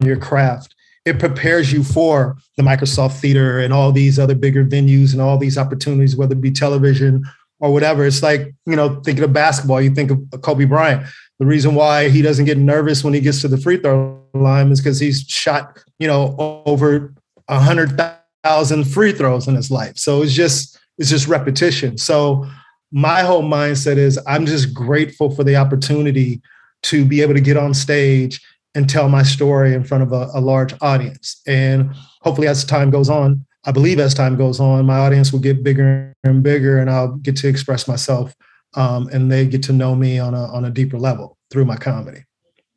your 0.00 0.16
craft, 0.16 0.74
it 1.04 1.18
prepares 1.18 1.72
you 1.72 1.82
for 1.82 2.36
the 2.56 2.62
Microsoft 2.62 3.20
Theater 3.20 3.58
and 3.58 3.72
all 3.72 3.92
these 3.92 4.18
other 4.18 4.34
bigger 4.34 4.64
venues 4.64 5.12
and 5.12 5.20
all 5.20 5.38
these 5.38 5.58
opportunities, 5.58 6.16
whether 6.16 6.32
it 6.34 6.40
be 6.40 6.50
television 6.50 7.24
or 7.60 7.72
whatever. 7.72 8.06
It's 8.06 8.22
like, 8.22 8.54
you 8.66 8.76
know, 8.76 9.00
thinking 9.00 9.24
of 9.24 9.32
basketball, 9.32 9.80
you 9.80 9.94
think 9.94 10.10
of 10.10 10.42
Kobe 10.42 10.64
Bryant. 10.64 11.06
The 11.40 11.46
reason 11.46 11.74
why 11.74 12.08
he 12.08 12.22
doesn't 12.22 12.44
get 12.44 12.58
nervous 12.58 13.02
when 13.02 13.12
he 13.12 13.20
gets 13.20 13.40
to 13.40 13.48
the 13.48 13.58
free 13.58 13.76
throw 13.76 14.22
line 14.34 14.70
is 14.70 14.80
because 14.80 15.00
he's 15.00 15.22
shot, 15.22 15.82
you 15.98 16.06
know, 16.06 16.62
over 16.64 17.12
a 17.48 17.58
hundred 17.58 18.00
thousand 18.44 18.84
free 18.84 19.12
throws 19.12 19.48
in 19.48 19.54
his 19.56 19.70
life. 19.70 19.98
So 19.98 20.22
it's 20.22 20.32
just, 20.32 20.78
it's 20.96 21.10
just 21.10 21.26
repetition. 21.26 21.98
So 21.98 22.48
my 22.94 23.22
whole 23.22 23.42
mindset 23.42 23.96
is 23.96 24.20
I'm 24.24 24.46
just 24.46 24.72
grateful 24.72 25.28
for 25.28 25.42
the 25.42 25.56
opportunity 25.56 26.40
to 26.84 27.04
be 27.04 27.22
able 27.22 27.34
to 27.34 27.40
get 27.40 27.56
on 27.56 27.74
stage 27.74 28.40
and 28.76 28.88
tell 28.88 29.08
my 29.08 29.24
story 29.24 29.74
in 29.74 29.82
front 29.82 30.04
of 30.04 30.12
a, 30.12 30.30
a, 30.34 30.40
large 30.40 30.74
audience. 30.80 31.42
And 31.44 31.92
hopefully, 32.22 32.46
as 32.46 32.64
time 32.64 32.90
goes 32.90 33.10
on, 33.10 33.44
I 33.64 33.72
believe 33.72 33.98
as 33.98 34.14
time 34.14 34.36
goes 34.36 34.60
on, 34.60 34.86
my 34.86 34.98
audience 34.98 35.32
will 35.32 35.40
get 35.40 35.64
bigger 35.64 36.14
and 36.22 36.40
bigger, 36.40 36.78
and 36.78 36.88
I'll 36.88 37.16
get 37.16 37.36
to 37.38 37.48
express 37.48 37.88
myself, 37.88 38.32
um, 38.74 39.08
and 39.12 39.30
they 39.30 39.44
get 39.46 39.64
to 39.64 39.72
know 39.72 39.96
me 39.96 40.20
on 40.20 40.32
a 40.34 40.44
on 40.52 40.64
a 40.64 40.70
deeper 40.70 40.98
level 40.98 41.36
through 41.50 41.64
my 41.64 41.76
comedy. 41.76 42.22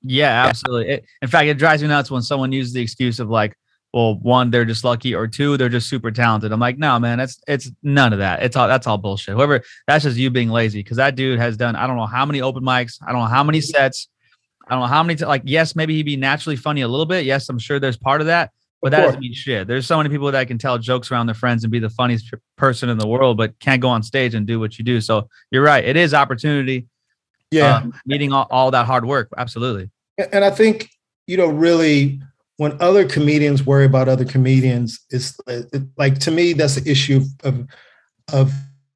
Yeah, 0.01 0.45
absolutely. 0.47 0.93
It, 0.93 1.05
in 1.21 1.27
fact, 1.27 1.47
it 1.47 1.59
drives 1.59 1.83
me 1.83 1.89
nuts 1.89 2.09
when 2.09 2.23
someone 2.23 2.51
uses 2.51 2.73
the 2.73 2.81
excuse 2.81 3.19
of 3.19 3.29
like, 3.29 3.55
well, 3.93 4.15
one, 4.15 4.51
they're 4.51 4.65
just 4.65 4.83
lucky, 4.83 5.15
or 5.15 5.27
two, 5.27 5.57
they're 5.57 5.69
just 5.69 5.89
super 5.89 6.11
talented. 6.11 6.51
I'm 6.51 6.59
like, 6.59 6.77
no, 6.77 6.99
man, 6.99 7.19
it's 7.19 7.39
it's 7.47 7.71
none 7.83 8.13
of 8.13 8.19
that. 8.19 8.43
It's 8.43 8.55
all 8.55 8.67
that's 8.67 8.85
all 8.85 8.97
bullshit. 8.97 9.35
Whoever 9.35 9.63
that's 9.87 10.03
just 10.03 10.17
you 10.17 10.29
being 10.29 10.49
lazy 10.49 10.83
because 10.83 10.97
that 10.97 11.15
dude 11.15 11.39
has 11.39 11.57
done 11.57 11.75
I 11.75 11.87
don't 11.87 11.97
know 11.97 12.05
how 12.05 12.25
many 12.25 12.41
open 12.41 12.63
mics, 12.63 12.99
I 13.01 13.11
don't 13.11 13.21
know 13.21 13.27
how 13.27 13.43
many 13.43 13.61
sets, 13.61 14.09
I 14.67 14.73
don't 14.73 14.81
know 14.81 14.87
how 14.87 15.03
many 15.03 15.15
t- 15.15 15.25
like 15.25 15.43
yes, 15.45 15.75
maybe 15.75 15.95
he'd 15.95 16.03
be 16.03 16.17
naturally 16.17 16.57
funny 16.57 16.81
a 16.81 16.87
little 16.87 17.05
bit. 17.05 17.25
Yes, 17.25 17.47
I'm 17.49 17.59
sure 17.59 17.79
there's 17.79 17.97
part 17.97 18.19
of 18.19 18.27
that, 18.27 18.51
but 18.81 18.91
that 18.91 19.01
doesn't 19.01 19.21
mean 19.21 19.33
shit. 19.33 19.67
There's 19.67 19.87
so 19.87 19.97
many 19.97 20.09
people 20.09 20.31
that 20.31 20.47
can 20.47 20.57
tell 20.57 20.77
jokes 20.77 21.09
around 21.09 21.27
their 21.27 21.35
friends 21.35 21.63
and 21.63 21.71
be 21.71 21.79
the 21.79 21.89
funniest 21.89 22.33
person 22.57 22.89
in 22.89 22.97
the 22.97 23.07
world, 23.07 23.37
but 23.37 23.57
can't 23.59 23.81
go 23.81 23.89
on 23.89 24.03
stage 24.03 24.35
and 24.35 24.45
do 24.45 24.59
what 24.59 24.77
you 24.77 24.83
do. 24.83 24.99
So 24.99 25.29
you're 25.49 25.63
right, 25.63 25.83
it 25.83 25.95
is 25.95 26.13
opportunity. 26.13 26.87
Yeah, 27.51 27.77
um, 27.77 27.93
meeting 28.05 28.33
all, 28.33 28.47
all 28.51 28.71
that 28.71 28.85
hard 28.85 29.05
work, 29.05 29.29
absolutely. 29.37 29.89
And 30.33 30.43
I 30.43 30.49
think 30.49 30.89
you 31.25 31.37
know 31.37 31.47
really 31.47 32.19
when 32.57 32.75
other 32.81 33.07
comedians 33.07 33.65
worry 33.65 33.85
about 33.85 34.09
other 34.09 34.25
comedians, 34.25 34.99
it's 35.09 35.39
it, 35.47 35.83
like 35.97 36.19
to 36.19 36.31
me 36.31 36.53
that's 36.53 36.75
the 36.75 36.89
issue 36.89 37.21
of 37.43 37.67
of 38.33 38.51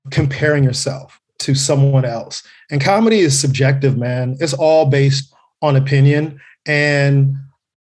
comparing 0.09 0.63
yourself 0.63 1.19
to 1.39 1.55
someone 1.55 2.05
else. 2.05 2.43
And 2.69 2.81
comedy 2.81 3.19
is 3.19 3.39
subjective, 3.39 3.97
man. 3.97 4.37
It's 4.39 4.53
all 4.53 4.87
based 4.87 5.33
on 5.61 5.75
opinion. 5.75 6.39
And 6.65 7.35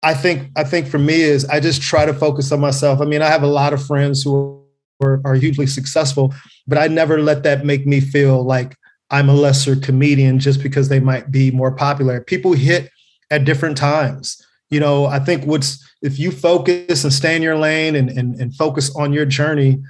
I 0.03 0.13
think 0.13 0.51
I 0.55 0.63
think 0.63 0.87
for 0.87 0.99
me 0.99 1.21
is 1.21 1.45
I 1.45 1.59
just 1.59 1.81
try 1.81 2.05
to 2.05 2.13
focus 2.13 2.51
on 2.51 2.59
myself. 2.59 3.01
I 3.01 3.05
mean, 3.05 3.21
I 3.21 3.27
have 3.27 3.43
a 3.43 3.47
lot 3.47 3.73
of 3.73 3.85
friends 3.85 4.23
who 4.23 4.63
are, 5.01 5.21
are 5.25 5.35
hugely 5.35 5.67
successful, 5.67 6.33
but 6.67 6.77
I 6.77 6.87
never 6.87 7.19
let 7.19 7.43
that 7.43 7.65
make 7.65 7.87
me 7.87 7.99
feel 7.99 8.43
like 8.43 8.75
I'm 9.09 9.29
a 9.29 9.33
lesser 9.33 9.75
comedian 9.75 10.39
just 10.39 10.61
because 10.61 10.89
they 10.89 10.99
might 10.99 11.31
be 11.31 11.51
more 11.51 11.71
popular. 11.71 12.21
People 12.21 12.53
hit 12.53 12.89
at 13.31 13.45
different 13.45 13.77
times 13.77 14.42
you 14.73 14.79
know, 14.79 15.05
I 15.05 15.19
think 15.19 15.45
what's 15.45 15.87
if 16.01 16.17
you 16.17 16.31
focus 16.31 17.03
and 17.03 17.13
stay 17.13 17.35
in 17.35 17.43
your 17.43 17.57
lane 17.57 17.95
and 17.95 18.09
and, 18.09 18.35
and 18.41 18.55
focus 18.55 18.93
on 18.95 19.13
your 19.13 19.25
journey, 19.25 19.81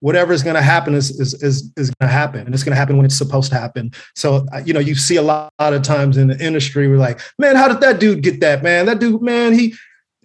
whatever 0.00 0.32
is 0.32 0.42
going 0.42 0.56
to 0.56 0.62
happen 0.62 0.94
is 0.94 1.10
is 1.20 1.34
is, 1.42 1.70
is 1.76 1.90
going 1.90 2.08
to 2.08 2.12
happen, 2.12 2.40
and 2.40 2.54
it's 2.54 2.64
going 2.64 2.72
to 2.72 2.78
happen 2.78 2.96
when 2.96 3.04
it's 3.04 3.16
supposed 3.16 3.52
to 3.52 3.58
happen. 3.58 3.92
So 4.16 4.46
uh, 4.54 4.62
you 4.64 4.72
know, 4.72 4.80
you 4.80 4.94
see 4.94 5.16
a 5.16 5.22
lot, 5.22 5.52
lot 5.60 5.74
of 5.74 5.82
times 5.82 6.16
in 6.16 6.28
the 6.28 6.44
industry, 6.44 6.88
we're 6.88 6.96
like, 6.96 7.20
man, 7.38 7.56
how 7.56 7.68
did 7.68 7.80
that 7.80 8.00
dude 8.00 8.22
get 8.22 8.40
that? 8.40 8.62
Man, 8.62 8.86
that 8.86 9.00
dude, 9.00 9.20
man, 9.20 9.52
he, 9.52 9.74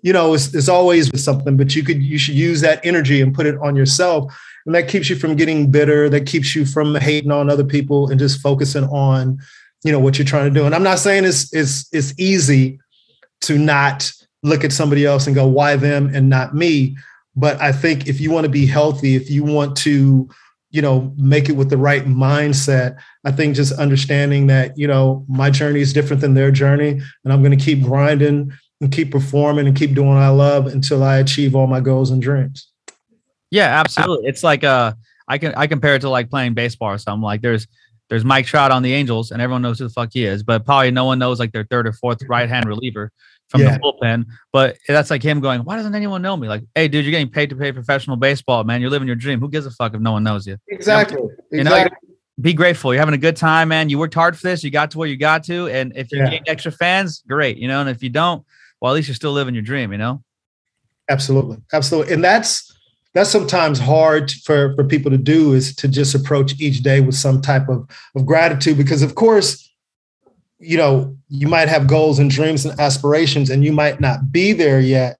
you 0.01 0.13
know, 0.13 0.33
it's, 0.33 0.53
it's 0.53 0.69
always 0.69 1.11
something. 1.21 1.57
But 1.57 1.75
you 1.75 1.83
could 1.83 2.01
you 2.01 2.17
should 2.17 2.35
use 2.35 2.61
that 2.61 2.79
energy 2.85 3.21
and 3.21 3.35
put 3.35 3.45
it 3.45 3.57
on 3.61 3.75
yourself, 3.75 4.33
and 4.65 4.73
that 4.73 4.87
keeps 4.87 5.09
you 5.09 5.17
from 5.17 5.35
getting 5.35 5.69
bitter. 5.69 6.09
That 6.09 6.25
keeps 6.25 6.55
you 6.55 6.65
from 6.65 6.95
hating 6.95 7.31
on 7.31 7.49
other 7.49 7.65
people 7.65 8.09
and 8.09 8.17
just 8.17 8.39
focusing 8.39 8.85
on, 8.85 9.37
you 9.83 9.91
know, 9.91 9.99
what 9.99 10.17
you're 10.17 10.25
trying 10.25 10.53
to 10.53 10.59
do. 10.59 10.65
And 10.65 10.73
I'm 10.73 10.83
not 10.83 10.99
saying 10.99 11.25
it's 11.25 11.53
it's 11.53 11.89
it's 11.91 12.17
easy 12.17 12.79
to 13.41 13.57
not 13.57 14.11
look 14.43 14.63
at 14.63 14.71
somebody 14.71 15.05
else 15.05 15.27
and 15.27 15.35
go, 15.35 15.47
why 15.47 15.75
them 15.75 16.13
and 16.13 16.29
not 16.29 16.55
me? 16.55 16.97
But 17.35 17.61
I 17.61 17.71
think 17.71 18.07
if 18.07 18.19
you 18.19 18.31
want 18.31 18.45
to 18.45 18.51
be 18.51 18.65
healthy, 18.65 19.15
if 19.15 19.29
you 19.29 19.43
want 19.43 19.77
to, 19.77 20.29
you 20.71 20.81
know, 20.81 21.13
make 21.17 21.49
it 21.49 21.53
with 21.53 21.69
the 21.69 21.77
right 21.77 22.05
mindset, 22.05 22.97
I 23.23 23.31
think 23.31 23.55
just 23.55 23.73
understanding 23.73 24.47
that, 24.47 24.77
you 24.77 24.87
know, 24.87 25.25
my 25.27 25.49
journey 25.49 25.81
is 25.81 25.93
different 25.93 26.21
than 26.21 26.33
their 26.33 26.51
journey. 26.51 26.99
And 27.23 27.33
I'm 27.33 27.43
going 27.43 27.57
to 27.57 27.63
keep 27.63 27.83
grinding 27.83 28.51
and 28.81 28.91
keep 28.91 29.11
performing 29.11 29.67
and 29.67 29.75
keep 29.75 29.93
doing 29.93 30.09
what 30.09 30.17
I 30.17 30.29
love 30.29 30.67
until 30.67 31.03
I 31.03 31.17
achieve 31.17 31.55
all 31.55 31.67
my 31.67 31.79
goals 31.79 32.11
and 32.11 32.21
dreams. 32.21 32.71
Yeah, 33.49 33.79
absolutely. 33.79 34.27
It's 34.27 34.43
like 34.43 34.63
uh 34.63 34.93
I 35.27 35.37
can 35.37 35.53
I 35.55 35.67
compare 35.67 35.95
it 35.95 36.01
to 36.01 36.09
like 36.09 36.29
playing 36.29 36.53
baseball 36.53 36.89
or 36.89 36.97
something. 36.97 37.23
Like 37.23 37.41
there's 37.41 37.67
there's 38.09 38.23
Mike 38.23 38.45
Trout 38.45 38.71
on 38.71 38.83
the 38.83 38.93
Angels, 38.93 39.31
and 39.31 39.41
everyone 39.41 39.61
knows 39.61 39.79
who 39.79 39.85
the 39.85 39.93
fuck 39.93 40.09
he 40.13 40.25
is, 40.25 40.43
but 40.43 40.65
probably 40.65 40.91
no 40.91 41.05
one 41.05 41.19
knows 41.19 41.39
like 41.39 41.51
their 41.51 41.65
third 41.65 41.87
or 41.87 41.93
fourth 41.93 42.19
mm-hmm. 42.19 42.31
right 42.31 42.49
hand 42.49 42.65
reliever 42.65 43.11
from 43.49 43.61
yeah. 43.61 43.73
the 43.73 43.79
bullpen. 43.79 44.25
But 44.51 44.77
that's 44.87 45.09
like 45.09 45.23
him 45.23 45.39
going, 45.39 45.61
Why 45.61 45.75
doesn't 45.75 45.95
anyone 45.95 46.21
know 46.21 46.37
me? 46.37 46.47
Like, 46.47 46.63
hey, 46.75 46.87
dude, 46.87 47.05
you're 47.05 47.11
getting 47.11 47.29
paid 47.29 47.49
to 47.49 47.55
play 47.55 47.71
professional 47.71 48.15
baseball, 48.15 48.63
man. 48.63 48.81
You're 48.81 48.89
living 48.89 49.07
your 49.07 49.15
dream. 49.15 49.39
Who 49.39 49.49
gives 49.49 49.65
a 49.65 49.71
fuck 49.71 49.93
if 49.93 50.01
no 50.01 50.13
one 50.13 50.23
knows 50.23 50.47
you? 50.47 50.57
Exactly. 50.67 51.17
You 51.17 51.23
know, 51.63 51.71
exactly. 51.71 51.99
You 52.01 52.07
know, 52.07 52.13
be 52.39 52.53
grateful. 52.53 52.93
You're 52.93 53.01
having 53.01 53.15
a 53.15 53.19
good 53.19 53.35
time, 53.35 53.69
man. 53.69 53.89
You 53.89 53.97
worked 53.97 54.13
hard 54.13 54.37
for 54.37 54.43
this. 54.43 54.63
You 54.63 54.69
got 54.69 54.91
to 54.91 54.97
where 54.99 55.07
you 55.07 55.17
got 55.17 55.43
to. 55.45 55.67
And 55.67 55.91
if 55.95 56.11
you 56.11 56.19
yeah. 56.19 56.29
get 56.29 56.43
extra 56.47 56.71
fans, 56.71 57.23
great. 57.27 57.57
You 57.57 57.67
know, 57.67 57.81
and 57.81 57.89
if 57.89 58.03
you 58.03 58.09
don't, 58.09 58.45
well, 58.79 58.91
at 58.91 58.95
least 58.95 59.07
you're 59.07 59.15
still 59.15 59.31
living 59.31 59.55
your 59.55 59.63
dream, 59.63 59.91
you 59.91 59.97
know? 59.97 60.23
Absolutely. 61.09 61.57
Absolutely. 61.73 62.13
And 62.13 62.23
that's 62.23 62.76
that's 63.17 63.29
sometimes 63.29 63.79
hard 63.79 64.31
for, 64.43 64.75
for 64.75 64.83
people 64.83 65.09
to 65.11 65.17
do 65.17 65.53
is 65.53 65.75
to 65.75 65.87
just 65.87 66.13
approach 66.13 66.59
each 66.59 66.83
day 66.83 67.01
with 67.01 67.15
some 67.15 67.41
type 67.41 67.67
of, 67.67 67.89
of 68.15 68.25
gratitude 68.25 68.77
because 68.77 69.01
of 69.01 69.15
course 69.15 69.69
you 70.59 70.77
know 70.77 71.15
you 71.29 71.47
might 71.47 71.67
have 71.67 71.87
goals 71.87 72.19
and 72.19 72.29
dreams 72.29 72.65
and 72.65 72.79
aspirations 72.79 73.49
and 73.49 73.63
you 73.63 73.71
might 73.71 73.99
not 73.99 74.31
be 74.31 74.53
there 74.53 74.79
yet 74.79 75.17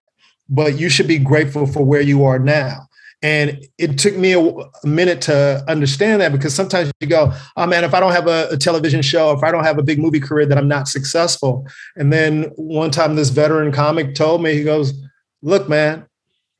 but 0.50 0.80
you 0.80 0.90
should 0.90 1.08
be 1.08 1.18
grateful 1.18 1.66
for 1.68 1.84
where 1.84 2.02
you 2.02 2.24
are 2.24 2.40
now. 2.40 2.88
And 3.22 3.66
it 3.78 3.98
took 3.98 4.16
me 4.16 4.34
a, 4.34 4.40
a 4.40 4.88
minute 4.88 5.22
to 5.24 5.64
understand 5.68 6.22
that 6.22 6.32
because 6.32 6.54
sometimes 6.54 6.92
you 7.00 7.08
go 7.08 7.34
oh 7.56 7.66
man 7.66 7.84
if 7.84 7.96
i 7.96 8.00
don't 8.00 8.12
have 8.12 8.28
a, 8.28 8.48
a 8.52 8.58
television 8.58 9.02
show 9.02 9.32
if 9.32 9.44
i 9.44 9.52
don't 9.52 9.64
have 9.64 9.80
a 9.80 9.84
big 9.84 9.98
movie 9.98 10.20
career 10.20 10.46
that 10.46 10.58
i'm 10.58 10.68
not 10.68 10.88
successful. 10.88 11.68
And 11.96 12.14
then 12.14 12.44
one 12.56 12.92
time 12.92 13.16
this 13.16 13.30
veteran 13.30 13.72
comic 13.72 14.14
told 14.14 14.44
me 14.44 14.54
he 14.54 14.64
goes 14.64 14.94
look 15.42 15.68
man 15.68 16.06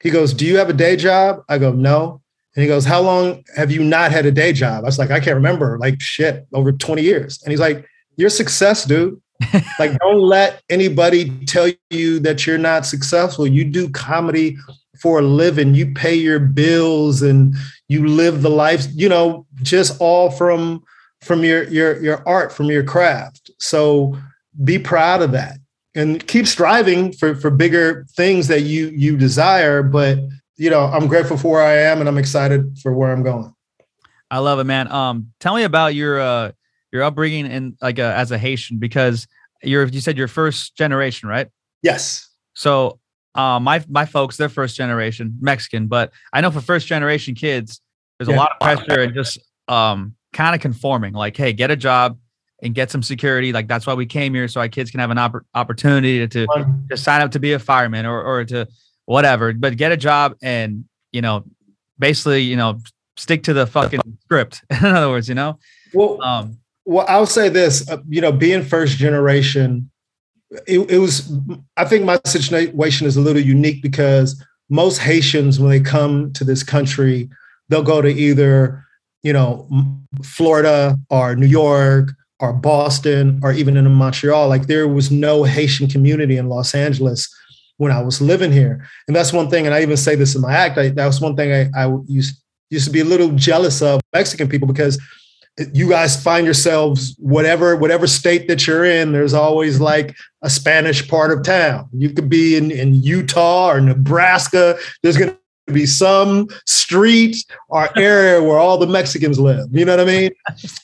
he 0.02 0.10
goes, 0.10 0.34
Do 0.34 0.46
you 0.46 0.58
have 0.58 0.70
a 0.70 0.74
day 0.74 0.96
job? 0.96 1.44
I 1.50 1.58
go, 1.58 1.72
No. 1.72 2.22
And 2.56 2.64
he 2.64 2.68
goes, 2.68 2.86
How 2.86 3.02
long 3.02 3.44
have 3.56 3.72
you 3.72 3.84
not 3.84 4.12
had 4.12 4.26
a 4.26 4.32
day 4.32 4.54
job? 4.54 4.84
I 4.84 4.88
was 4.88 5.00
like, 5.00 5.12
I 5.12 5.20
can't 5.20 5.36
remember, 5.36 5.78
like 5.80 6.02
shit, 6.02 6.48
over 6.54 6.72
20 6.72 7.02
years. 7.02 7.42
And 7.44 7.52
he's 7.52 7.60
like, 7.60 7.88
You're 8.16 8.30
success, 8.30 8.86
dude. 8.86 9.22
like, 9.80 9.98
don't 10.00 10.20
let 10.20 10.64
anybody 10.70 11.46
tell 11.46 11.70
you 11.92 12.20
that 12.20 12.48
you're 12.48 12.58
not 12.58 12.86
successful. 12.86 13.46
You 13.46 13.66
do 13.66 13.90
comedy 13.90 14.58
for 15.02 15.20
a 15.20 15.24
living, 15.24 15.76
you 15.76 15.94
pay 15.94 16.16
your 16.16 16.40
bills 16.40 17.22
and 17.22 17.56
you 17.88 18.08
live 18.08 18.42
the 18.42 18.50
life, 18.50 18.88
you 18.94 19.08
know, 19.08 19.46
just 19.62 20.00
all 20.02 20.32
from 20.32 20.84
from 21.22 21.44
your 21.44 21.64
your 21.66 22.02
your 22.02 22.28
art, 22.28 22.52
from 22.52 22.68
your 22.68 22.84
craft. 22.84 23.52
So 23.60 24.18
be 24.64 24.80
proud 24.80 25.22
of 25.22 25.32
that 25.34 25.58
and 25.98 26.26
keep 26.28 26.48
striving 26.48 27.12
for 27.12 27.36
for 27.36 27.50
bigger 27.50 28.06
things 28.16 28.48
that 28.48 28.62
you 28.62 28.88
you 28.90 29.18
desire 29.18 29.84
but 29.84 30.20
you 30.56 30.70
know 30.70 30.86
i'm 30.86 31.08
grateful 31.08 31.38
for 31.38 31.54
where 31.54 31.64
i 31.64 31.74
am 31.74 32.00
and 32.00 32.08
i'm 32.08 32.18
excited 32.18 32.78
for 32.82 32.94
where 32.94 33.12
i'm 33.12 33.24
going 33.24 33.54
i 34.32 34.38
love 34.38 34.60
it 34.60 34.64
man 34.64 34.90
um 34.92 35.32
tell 35.40 35.56
me 35.56 35.64
about 35.64 35.94
your 35.94 36.20
uh 36.20 36.52
your 36.92 37.04
upbringing 37.04 37.46
and 37.46 37.78
like 37.82 38.00
uh, 38.00 38.14
as 38.16 38.32
a 38.32 38.38
haitian 38.38 38.78
because 38.78 39.28
you're 39.64 39.86
you 39.88 40.02
said 40.02 40.18
you're 40.18 40.28
first 40.28 40.76
generation, 40.76 41.30
right? 41.30 41.48
Yes. 41.82 42.30
So 42.54 43.00
uh, 43.36 43.60
my 43.60 43.84
my 43.90 44.06
folks, 44.06 44.38
they're 44.38 44.50
first 44.50 44.76
generation 44.76 45.38
Mexican, 45.40 45.88
but 45.88 46.12
I 46.34 46.42
know 46.42 46.52
for 46.52 46.62
first 46.62 46.88
generation 46.88 47.36
kids, 47.36 47.82
there's 48.18 48.30
a 48.30 48.32
lot 48.32 48.52
of 48.52 48.60
pressure 48.60 49.02
and 49.02 49.14
just 49.14 49.40
um, 49.68 50.16
kind 50.34 50.56
of 50.56 50.62
conforming. 50.62 51.14
Like, 51.14 51.38
hey, 51.38 51.54
get 51.54 51.72
a 51.72 51.76
job 51.76 52.18
and 52.64 52.74
get 52.74 52.90
some 52.92 53.04
security. 53.04 53.54
Like 53.54 53.68
that's 53.68 53.86
why 53.86 53.94
we 53.94 54.06
came 54.06 54.34
here, 54.34 54.48
so 54.48 54.62
our 54.62 54.70
kids 54.70 54.92
can 54.92 55.00
have 55.00 55.12
an 55.12 55.18
oppor- 55.18 55.42
opportunity 55.54 56.28
to 56.28 56.48
to 56.90 56.98
sign 56.98 57.22
up 57.22 57.32
to 57.32 57.40
be 57.40 57.54
a 57.54 57.60
fireman 57.60 58.06
or 58.06 58.22
or 58.22 58.46
to 58.46 58.68
whatever. 59.06 59.54
But 59.54 59.78
get 59.78 59.92
a 59.92 59.98
job 59.98 60.36
and 60.42 60.86
you 61.12 61.22
know, 61.22 61.44
basically, 62.00 62.42
you 62.42 62.56
know, 62.56 62.80
stick 63.16 63.44
to 63.44 63.54
the 63.54 63.66
fucking 63.66 64.02
script. 64.24 64.64
In 64.70 64.86
other 64.86 65.10
words, 65.10 65.28
you 65.28 65.36
know, 65.36 65.60
Well, 65.94 66.22
um, 66.22 66.58
Well, 66.86 67.06
I'll 67.10 67.26
say 67.26 67.50
this, 67.50 67.90
uh, 67.90 67.98
you 68.08 68.22
know, 68.22 68.32
being 68.32 68.64
first 68.64 68.98
generation, 68.98 69.90
it, 70.68 70.80
it 70.90 71.00
was, 71.00 71.34
I 71.76 71.86
think 71.86 72.06
my 72.06 72.20
situation 72.26 73.08
is 73.08 73.18
a 73.18 73.22
little 73.22 73.42
unique 73.42 73.82
because 73.82 74.42
most 74.70 75.00
Haitians, 75.00 75.60
when 75.60 75.70
they 75.70 75.80
come 75.80 76.32
to 76.34 76.44
this 76.44 76.64
country, 76.64 77.30
they'll 77.70 77.84
go 77.84 78.02
to 78.02 78.10
either, 78.10 78.86
you 79.24 79.34
know, 79.34 79.68
Florida 80.24 80.98
or 81.10 81.36
New 81.36 81.48
York 81.48 82.12
or 82.40 82.54
Boston 82.54 83.40
or 83.44 83.52
even 83.52 83.78
in 83.78 83.92
Montreal. 83.92 84.48
Like 84.48 84.68
there 84.68 84.88
was 84.88 85.12
no 85.12 85.44
Haitian 85.44 85.88
community 85.88 86.38
in 86.38 86.50
Los 86.50 86.76
Angeles 86.76 87.34
when 87.78 87.92
I 87.92 88.02
was 88.02 88.22
living 88.22 88.52
here. 88.52 88.88
And 89.08 89.16
that's 89.16 89.34
one 89.34 89.50
thing, 89.50 89.66
and 89.66 89.74
I 89.74 89.82
even 89.82 89.98
say 89.98 90.16
this 90.16 90.36
in 90.36 90.42
my 90.42 90.54
act, 90.54 90.78
I, 90.78 90.90
that 90.90 91.06
was 91.06 91.22
one 91.22 91.36
thing 91.36 91.54
I, 91.54 91.86
I 91.86 91.96
used, 92.08 92.42
used 92.70 92.86
to 92.86 92.92
be 92.92 93.02
a 93.02 93.06
little 93.06 93.32
jealous 93.32 93.82
of 93.82 94.02
Mexican 94.14 94.50
people 94.50 94.68
because 94.68 95.00
you 95.74 95.90
guys 95.90 96.22
find 96.22 96.46
yourselves 96.46 97.16
whatever 97.18 97.76
whatever 97.76 98.06
state 98.06 98.48
that 98.48 98.68
you're 98.68 98.86
in 98.86 99.12
there's 99.12 99.34
always 99.34 99.80
like 99.80 100.16
a 100.44 100.50
spanish 100.50 101.08
part 101.08 101.32
of 101.32 101.44
town 101.44 101.90
you 101.92 102.12
could 102.12 102.30
be 102.30 102.56
in, 102.56 102.70
in 102.70 102.94
utah 102.94 103.72
or 103.72 103.82
nebraska 103.82 104.78
there's 105.02 105.18
going 105.18 105.32
to 105.32 105.38
be 105.74 105.86
some 105.86 106.48
street 106.66 107.36
or 107.70 107.90
area 107.98 108.42
where 108.42 108.58
all 108.58 108.78
the 108.78 108.88
mexicans 108.88 109.40
live 109.40 109.68
you 109.72 109.84
know 109.84 109.98
what 109.98 110.08
i 110.08 110.10
mean 110.10 110.32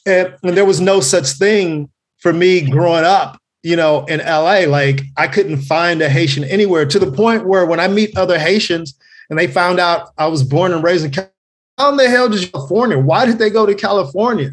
and, 0.06 0.36
and 0.44 0.58
there 0.58 0.66
was 0.66 0.82
no 0.82 1.00
such 1.00 1.28
thing 1.28 1.90
for 2.20 2.34
me 2.34 2.62
growing 2.62 3.06
up 3.06 3.40
you 3.62 3.76
know 3.76 4.04
in 4.06 4.20
la 4.20 4.60
like 4.68 5.02
i 5.18 5.28
couldn't 5.28 5.62
find 5.62 6.02
a 6.02 6.10
haitian 6.10 6.44
anywhere 6.46 6.86
to 6.86 7.00
the 7.00 7.12
point 7.12 7.48
where 7.48 7.66
when 7.66 7.80
i 7.80 7.88
meet 7.88 8.16
other 8.18 8.38
haitians 8.38 8.96
and 9.30 9.40
they 9.40 9.48
found 9.48 9.80
out 9.80 10.10
i 10.18 10.28
was 10.28 10.44
born 10.44 10.74
and 10.74 10.84
raised 10.84 11.06
in 11.06 11.12
California, 11.12 11.34
how 11.78 11.90
in 11.90 11.98
the 11.98 12.10
hell 12.10 12.30
did 12.30 12.52
California? 12.52 13.00
Why 13.00 13.26
did 13.26 13.40
they 13.40 13.50
go 13.50 13.66
to 13.66 13.74
California? 13.74 14.52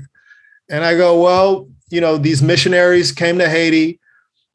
And 0.70 0.84
I 0.84 0.96
go, 0.96 1.20
well, 1.20 1.68
you 1.90 2.00
know, 2.00 2.16
these 2.16 2.42
missionaries 2.42 3.12
came 3.12 3.38
to 3.38 3.48
Haiti. 3.48 4.00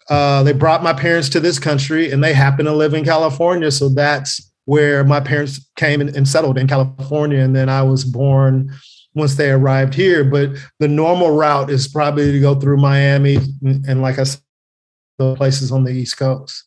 Uh, 0.10 0.44
they 0.44 0.53
brought 0.53 0.84
my 0.84 0.94
parents 0.94 1.29
to 1.29 1.39
this 1.39 1.60
country 1.60 2.12
and 2.12 2.24
they 2.24 2.34
happen 2.34 2.65
to 2.65 2.74
live 2.74 2.94
in 2.94 3.03
California. 3.03 3.72
So 3.72 3.89
that's 3.89 4.51
where 4.65 5.03
my 5.03 5.19
parents 5.19 5.69
came 5.75 6.01
and, 6.01 6.15
and 6.15 6.27
settled 6.27 6.57
in 6.57 6.67
California. 6.67 7.39
And 7.39 7.55
then 7.55 7.69
I 7.69 7.81
was 7.84 8.03
born 8.03 8.74
once 9.13 9.36
they 9.36 9.51
arrived 9.51 9.93
here. 9.93 10.24
But 10.24 10.51
the 10.79 10.88
normal 10.88 11.36
route 11.36 11.69
is 11.69 11.88
probably 11.88 12.31
to 12.31 12.39
go 12.39 12.60
through 12.60 12.77
Miami 12.77 13.38
and, 13.63 13.85
and 13.87 14.01
like 14.01 14.20
I 14.20 14.24
said, 14.24 14.42
the 15.18 15.35
places 15.35 15.72
on 15.72 15.83
the 15.83 15.92
East 15.92 16.18
Coast. 16.18 16.66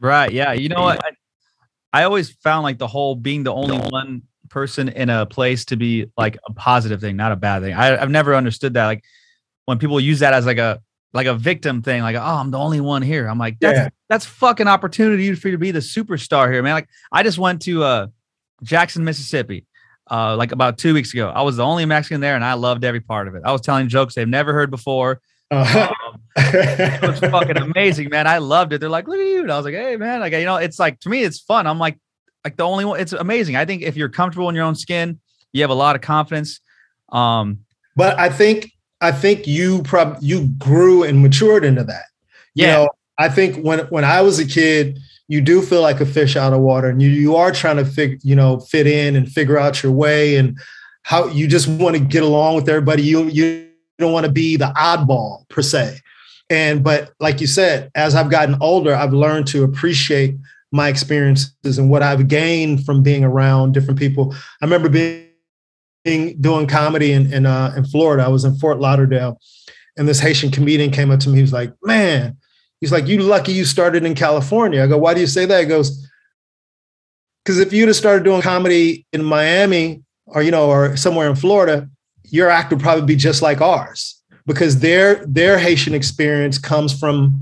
Right. 0.00 0.32
Yeah. 0.32 0.52
You 0.52 0.68
know 0.68 0.82
what? 0.82 1.04
I, 1.04 2.00
I 2.00 2.04
always 2.04 2.30
found 2.30 2.62
like 2.62 2.78
the 2.78 2.86
whole 2.86 3.14
being 3.14 3.42
the 3.42 3.52
only 3.52 3.78
one 3.78 4.22
person 4.48 4.88
in 4.88 5.10
a 5.10 5.26
place 5.26 5.64
to 5.66 5.76
be 5.76 6.06
like 6.16 6.38
a 6.46 6.52
positive 6.52 7.00
thing, 7.00 7.16
not 7.16 7.32
a 7.32 7.36
bad 7.36 7.62
thing. 7.62 7.74
I, 7.74 8.00
I've 8.00 8.10
never 8.10 8.34
understood 8.34 8.74
that. 8.74 8.86
Like 8.86 9.04
when 9.66 9.78
people 9.78 9.98
use 10.00 10.20
that 10.20 10.32
as 10.32 10.46
like 10.46 10.58
a 10.58 10.80
like 11.16 11.26
a 11.26 11.34
victim 11.34 11.82
thing, 11.82 12.02
like, 12.02 12.14
oh, 12.16 12.20
I'm 12.20 12.50
the 12.50 12.58
only 12.58 12.80
one 12.80 13.02
here. 13.02 13.26
I'm 13.26 13.38
like, 13.38 13.58
that's 13.58 13.78
Yeah. 13.78 13.88
that's 14.08 14.24
fucking 14.26 14.68
opportunity 14.68 15.34
for 15.34 15.48
you 15.48 15.52
to 15.52 15.58
be 15.58 15.72
the 15.72 15.80
superstar 15.80 16.52
here, 16.52 16.62
man. 16.62 16.74
Like 16.74 16.88
I 17.10 17.22
just 17.24 17.38
went 17.38 17.62
to 17.62 17.82
uh 17.82 18.06
Jackson, 18.62 19.04
Mississippi. 19.04 19.66
Uh, 20.08 20.36
like 20.36 20.52
about 20.52 20.78
two 20.78 20.94
weeks 20.94 21.12
ago, 21.12 21.28
I 21.30 21.42
was 21.42 21.56
the 21.56 21.64
only 21.64 21.84
Mexican 21.84 22.20
there, 22.20 22.36
and 22.36 22.44
I 22.44 22.52
loved 22.54 22.84
every 22.84 23.00
part 23.00 23.26
of 23.26 23.34
it. 23.34 23.42
I 23.44 23.50
was 23.50 23.60
telling 23.60 23.88
jokes 23.88 24.14
they've 24.14 24.28
never 24.28 24.52
heard 24.52 24.70
before. 24.70 25.20
Uh, 25.50 25.88
Um, 26.06 26.20
it 26.36 27.02
was 27.02 27.18
fucking 27.18 27.56
amazing, 27.56 28.10
man. 28.10 28.26
I 28.26 28.38
loved 28.38 28.72
it. 28.72 28.78
They're 28.80 28.88
like, 28.88 29.08
look 29.08 29.18
at 29.18 29.26
you. 29.26 29.40
And 29.42 29.50
I 29.50 29.56
was 29.56 29.64
like, 29.64 29.74
hey, 29.74 29.96
man, 29.96 30.20
like, 30.20 30.32
you 30.32 30.44
know, 30.44 30.56
it's 30.56 30.78
like, 30.78 31.00
to 31.00 31.08
me, 31.08 31.22
it's 31.24 31.40
fun. 31.40 31.66
I'm 31.66 31.78
like, 31.78 31.98
like 32.44 32.56
the 32.56 32.62
only 32.64 32.84
one, 32.84 33.00
it's 33.00 33.12
amazing. 33.12 33.56
I 33.56 33.64
think 33.64 33.82
if 33.82 33.96
you're 33.96 34.08
comfortable 34.08 34.48
in 34.48 34.54
your 34.54 34.64
own 34.64 34.74
skin, 34.76 35.18
you 35.52 35.62
have 35.62 35.70
a 35.70 35.74
lot 35.74 35.96
of 35.96 36.02
confidence. 36.02 36.60
Um, 37.10 37.60
but 37.96 38.18
I 38.18 38.28
think 38.28 38.70
I 39.00 39.12
think 39.12 39.46
you 39.46 39.82
prob 39.82 40.18
you 40.20 40.46
grew 40.58 41.02
and 41.02 41.22
matured 41.22 41.64
into 41.64 41.84
that. 41.84 42.04
You 42.54 42.66
Yeah. 42.66 42.72
know, 42.72 42.88
I 43.18 43.28
think 43.28 43.64
when 43.64 43.80
when 43.90 44.04
I 44.04 44.20
was 44.22 44.38
a 44.38 44.44
kid, 44.46 44.98
you 45.28 45.40
do 45.40 45.60
feel 45.62 45.82
like 45.82 46.00
a 46.00 46.06
fish 46.06 46.36
out 46.36 46.52
of 46.52 46.60
water, 46.60 46.88
and 46.88 47.02
you 47.02 47.10
you 47.10 47.36
are 47.36 47.52
trying 47.52 47.76
to 47.76 47.84
fig, 47.84 48.20
you 48.22 48.36
know 48.36 48.60
fit 48.60 48.86
in 48.86 49.16
and 49.16 49.30
figure 49.30 49.58
out 49.58 49.82
your 49.82 49.92
way 49.92 50.36
and 50.36 50.58
how 51.02 51.28
you 51.28 51.46
just 51.46 51.68
want 51.68 51.96
to 51.96 52.02
get 52.02 52.22
along 52.22 52.56
with 52.56 52.68
everybody. 52.68 53.02
You 53.02 53.24
you 53.24 53.66
don't 53.98 54.12
want 54.12 54.26
to 54.26 54.32
be 54.32 54.56
the 54.56 54.72
oddball 54.76 55.48
per 55.48 55.62
se. 55.62 56.00
And 56.48 56.82
but 56.84 57.12
like 57.20 57.40
you 57.40 57.46
said, 57.46 57.90
as 57.94 58.14
I've 58.14 58.30
gotten 58.30 58.56
older, 58.60 58.94
I've 58.94 59.12
learned 59.12 59.46
to 59.48 59.64
appreciate 59.64 60.36
my 60.72 60.88
experiences 60.88 61.78
and 61.78 61.90
what 61.90 62.02
I've 62.02 62.28
gained 62.28 62.84
from 62.84 63.02
being 63.02 63.24
around 63.24 63.72
different 63.72 63.98
people. 63.98 64.34
I 64.60 64.64
remember 64.64 64.88
being 64.88 65.24
doing 66.06 66.66
comedy 66.66 67.12
in 67.12 67.32
in, 67.32 67.46
uh, 67.46 67.74
in 67.76 67.84
Florida. 67.84 68.24
I 68.24 68.28
was 68.28 68.44
in 68.44 68.56
Fort 68.56 68.78
Lauderdale, 68.78 69.38
and 69.96 70.06
this 70.08 70.20
Haitian 70.20 70.50
comedian 70.50 70.90
came 70.90 71.10
up 71.10 71.20
to 71.20 71.28
me. 71.28 71.36
He 71.36 71.42
was 71.42 71.52
like, 71.52 71.72
"Man," 71.82 72.36
he's 72.80 72.92
like, 72.92 73.06
"You 73.06 73.18
lucky 73.18 73.52
you 73.52 73.64
started 73.64 74.04
in 74.04 74.14
California." 74.14 74.82
I 74.82 74.86
go, 74.86 74.98
"Why 74.98 75.14
do 75.14 75.20
you 75.20 75.26
say 75.26 75.44
that?" 75.46 75.60
He 75.60 75.66
goes, 75.66 76.08
"Because 77.44 77.58
if 77.58 77.72
you'd 77.72 77.88
have 77.88 77.96
started 77.96 78.24
doing 78.24 78.42
comedy 78.42 79.06
in 79.12 79.24
Miami 79.24 80.02
or 80.26 80.42
you 80.42 80.50
know 80.50 80.68
or 80.68 80.96
somewhere 80.96 81.28
in 81.28 81.36
Florida, 81.36 81.88
your 82.24 82.48
act 82.48 82.70
would 82.70 82.80
probably 82.80 83.06
be 83.06 83.16
just 83.16 83.42
like 83.42 83.60
ours 83.60 84.22
because 84.46 84.78
their 84.80 85.24
their 85.26 85.58
Haitian 85.58 85.94
experience 85.94 86.58
comes 86.58 86.98
from." 86.98 87.40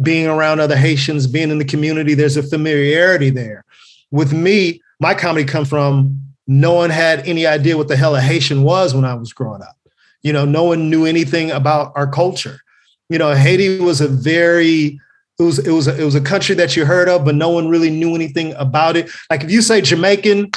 being 0.00 0.26
around 0.26 0.58
other 0.58 0.76
Haitians, 0.76 1.26
being 1.26 1.50
in 1.50 1.58
the 1.58 1.64
community, 1.64 2.14
there's 2.14 2.36
a 2.36 2.42
familiarity 2.42 3.30
there. 3.30 3.64
With 4.10 4.32
me, 4.32 4.80
my 5.00 5.14
comedy 5.14 5.44
comes 5.44 5.68
from 5.68 6.18
no 6.60 6.72
one 6.74 6.90
had 6.90 7.26
any 7.26 7.46
idea 7.46 7.76
what 7.76 7.88
the 7.88 7.96
hell 7.96 8.14
a 8.14 8.20
Haitian 8.20 8.62
was 8.62 8.94
when 8.94 9.04
I 9.04 9.14
was 9.14 9.32
growing 9.32 9.62
up. 9.62 9.76
You 10.22 10.32
know, 10.32 10.44
no 10.44 10.64
one 10.64 10.90
knew 10.90 11.06
anything 11.06 11.50
about 11.50 11.92
our 11.96 12.06
culture. 12.06 12.60
You 13.08 13.18
know, 13.18 13.34
Haiti 13.34 13.80
was 13.80 14.00
a 14.00 14.08
very 14.08 15.00
it 15.38 15.42
was 15.42 15.58
it 15.58 15.72
was 15.72 15.88
a, 15.88 16.00
it 16.00 16.04
was 16.04 16.14
a 16.14 16.20
country 16.20 16.54
that 16.56 16.76
you 16.76 16.84
heard 16.84 17.08
of, 17.08 17.24
but 17.24 17.34
no 17.34 17.48
one 17.48 17.68
really 17.68 17.90
knew 17.90 18.14
anything 18.14 18.52
about 18.54 18.96
it. 18.96 19.10
Like 19.30 19.42
if 19.42 19.50
you 19.50 19.62
say 19.62 19.80
Jamaican, 19.80 20.50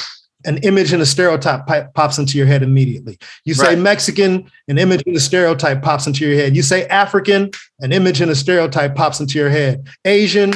an 0.44 0.58
image 0.58 0.92
and 0.92 1.02
a 1.02 1.06
stereotype 1.06 1.92
pops 1.94 2.18
into 2.18 2.38
your 2.38 2.46
head 2.46 2.62
immediately. 2.62 3.18
You 3.44 3.54
say 3.54 3.68
Right. 3.68 3.78
Mexican, 3.78 4.50
an 4.68 4.78
image 4.78 5.02
and 5.06 5.16
a 5.16 5.20
stereotype 5.20 5.82
pops 5.82 6.06
into 6.06 6.26
your 6.26 6.36
head. 6.38 6.54
You 6.54 6.62
say 6.62 6.86
African, 6.86 7.50
an 7.80 7.92
image 7.92 8.20
and 8.20 8.30
a 8.30 8.34
stereotype 8.36 8.94
pops 8.94 9.18
into 9.18 9.38
your 9.38 9.50
head. 9.50 9.88
Asian, 10.04 10.52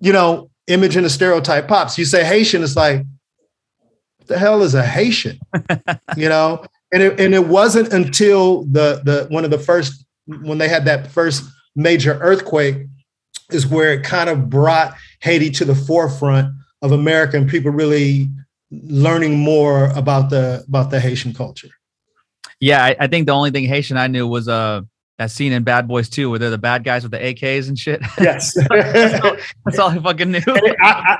you 0.00 0.12
know, 0.12 0.50
image 0.66 0.96
and 0.96 1.06
a 1.06 1.10
stereotype 1.10 1.68
pops. 1.68 1.96
You 1.96 2.04
say 2.04 2.24
Haitian, 2.24 2.62
it's 2.62 2.76
like, 2.76 3.04
the 4.30 4.38
hell 4.38 4.62
is 4.62 4.74
a 4.74 4.86
Haitian? 4.86 5.38
you 6.16 6.28
know, 6.28 6.64
and 6.92 7.02
it, 7.02 7.20
and 7.20 7.34
it 7.34 7.46
wasn't 7.46 7.92
until 7.92 8.62
the 8.64 9.02
the 9.04 9.26
one 9.28 9.44
of 9.44 9.50
the 9.50 9.58
first 9.58 10.06
when 10.26 10.58
they 10.58 10.68
had 10.68 10.84
that 10.86 11.08
first 11.08 11.44
major 11.74 12.18
earthquake 12.20 12.86
is 13.50 13.66
where 13.66 13.92
it 13.92 14.04
kind 14.04 14.30
of 14.30 14.48
brought 14.48 14.94
Haiti 15.20 15.50
to 15.50 15.64
the 15.64 15.74
forefront 15.74 16.54
of 16.82 16.92
America 16.92 17.36
and 17.36 17.50
people 17.50 17.72
really 17.72 18.28
learning 18.70 19.36
more 19.36 19.86
about 19.96 20.30
the 20.30 20.64
about 20.68 20.90
the 20.90 21.00
Haitian 21.00 21.34
culture. 21.34 21.68
yeah, 22.60 22.84
I, 22.84 22.96
I 23.00 23.06
think 23.08 23.26
the 23.26 23.32
only 23.32 23.50
thing 23.50 23.64
Haitian 23.64 23.96
I 23.96 24.06
knew 24.06 24.26
was 24.26 24.48
uh 24.48 24.82
that 25.18 25.30
scene 25.30 25.52
in 25.52 25.64
Bad 25.64 25.86
Boys 25.86 26.08
2 26.08 26.30
where 26.30 26.38
they're 26.38 26.50
the 26.50 26.56
bad 26.56 26.82
guys 26.82 27.02
with 27.02 27.12
the 27.12 27.18
AKs 27.18 27.68
and 27.68 27.78
shit. 27.78 28.00
Yes. 28.18 28.54
That's 28.70 29.78
all 29.78 29.90
I 29.90 29.98
fucking 29.98 30.30
knew. 30.30 30.40
I, 30.46 30.74
I, 30.82 31.18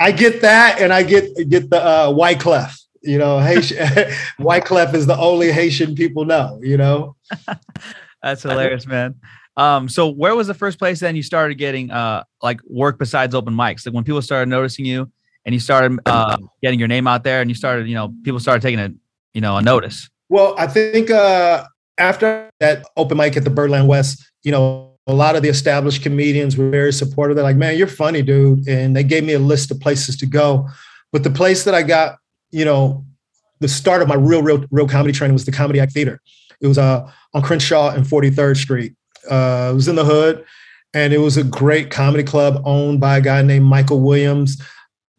I 0.00 0.12
get 0.12 0.40
that, 0.42 0.80
and 0.80 0.92
I 0.92 1.02
get 1.02 1.48
get 1.48 1.70
the 1.70 1.82
uh, 1.82 2.08
Wyclef. 2.08 2.76
You 3.02 3.18
know, 3.18 3.38
Haitian, 3.38 3.78
Wyclef 4.38 4.94
is 4.94 5.06
the 5.06 5.18
only 5.18 5.52
Haitian 5.52 5.94
people 5.94 6.24
know. 6.24 6.58
You 6.62 6.76
know, 6.76 7.16
That's 8.22 8.42
hilarious, 8.42 8.86
man. 8.86 9.16
Um, 9.56 9.88
so 9.88 10.08
where 10.08 10.34
was 10.34 10.46
the 10.46 10.54
first 10.54 10.78
place 10.78 11.00
then 11.00 11.14
you 11.14 11.22
started 11.22 11.56
getting 11.56 11.90
uh 11.90 12.24
like 12.42 12.60
work 12.66 12.98
besides 12.98 13.34
open 13.34 13.54
mics? 13.54 13.86
Like 13.86 13.94
when 13.94 14.02
people 14.04 14.22
started 14.22 14.48
noticing 14.48 14.84
you 14.84 15.10
and 15.44 15.54
you 15.54 15.60
started 15.60 16.00
uh 16.06 16.36
getting 16.62 16.78
your 16.78 16.88
name 16.88 17.06
out 17.06 17.22
there 17.22 17.40
and 17.40 17.50
you 17.50 17.54
started, 17.54 17.86
you 17.86 17.94
know, 17.94 18.12
people 18.24 18.40
started 18.40 18.62
taking 18.62 18.80
a 18.80 18.90
you 19.34 19.40
know 19.40 19.56
a 19.58 19.62
notice. 19.62 20.08
well, 20.28 20.54
I 20.58 20.66
think 20.66 21.10
uh, 21.10 21.64
after 21.98 22.50
that 22.60 22.86
open 22.96 23.18
mic 23.18 23.36
at 23.36 23.44
the 23.44 23.50
Birdland 23.50 23.86
West, 23.86 24.24
you 24.42 24.50
know, 24.50 24.93
a 25.06 25.12
lot 25.12 25.36
of 25.36 25.42
the 25.42 25.48
established 25.48 26.02
comedians 26.02 26.56
were 26.56 26.70
very 26.70 26.92
supportive. 26.92 27.36
They're 27.36 27.44
like, 27.44 27.56
"Man, 27.56 27.76
you're 27.76 27.86
funny, 27.86 28.22
dude," 28.22 28.66
and 28.68 28.96
they 28.96 29.04
gave 29.04 29.24
me 29.24 29.34
a 29.34 29.38
list 29.38 29.70
of 29.70 29.80
places 29.80 30.16
to 30.18 30.26
go. 30.26 30.68
But 31.12 31.22
the 31.22 31.30
place 31.30 31.64
that 31.64 31.74
I 31.74 31.82
got, 31.82 32.18
you 32.50 32.64
know, 32.64 33.04
the 33.60 33.68
start 33.68 34.02
of 34.02 34.08
my 34.08 34.14
real, 34.14 34.42
real, 34.42 34.64
real 34.70 34.88
comedy 34.88 35.12
training 35.12 35.34
was 35.34 35.44
the 35.44 35.52
Comedy 35.52 35.80
Act 35.80 35.92
Theater. 35.92 36.20
It 36.60 36.66
was 36.66 36.78
uh, 36.78 37.10
on 37.34 37.42
Crenshaw 37.42 37.90
and 37.90 38.04
43rd 38.06 38.56
Street. 38.56 38.94
Uh, 39.30 39.70
it 39.72 39.74
was 39.74 39.88
in 39.88 39.96
the 39.96 40.04
hood, 40.04 40.44
and 40.92 41.12
it 41.12 41.18
was 41.18 41.36
a 41.36 41.44
great 41.44 41.90
comedy 41.90 42.24
club 42.24 42.62
owned 42.64 43.00
by 43.00 43.18
a 43.18 43.20
guy 43.20 43.42
named 43.42 43.64
Michael 43.66 44.00
Williams. 44.00 44.60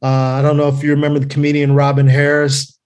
Uh, 0.01 0.07
I 0.07 0.41
don't 0.41 0.57
know 0.57 0.67
if 0.67 0.83
you 0.83 0.91
remember 0.91 1.19
the 1.19 1.27
comedian 1.27 1.73
Robin 1.73 2.07
Harris, 2.07 2.77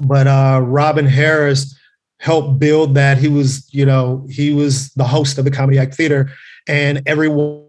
but 0.00 0.26
uh, 0.26 0.60
Robin 0.62 1.06
Harris 1.06 1.76
helped 2.18 2.58
build 2.58 2.94
that. 2.94 3.18
He 3.18 3.28
was, 3.28 3.68
you 3.72 3.86
know, 3.86 4.26
he 4.30 4.52
was 4.52 4.90
the 4.94 5.04
host 5.04 5.38
of 5.38 5.44
the 5.44 5.50
Comedy 5.50 5.78
Act 5.78 5.94
Theater, 5.94 6.30
and 6.66 7.02
everyone 7.06 7.66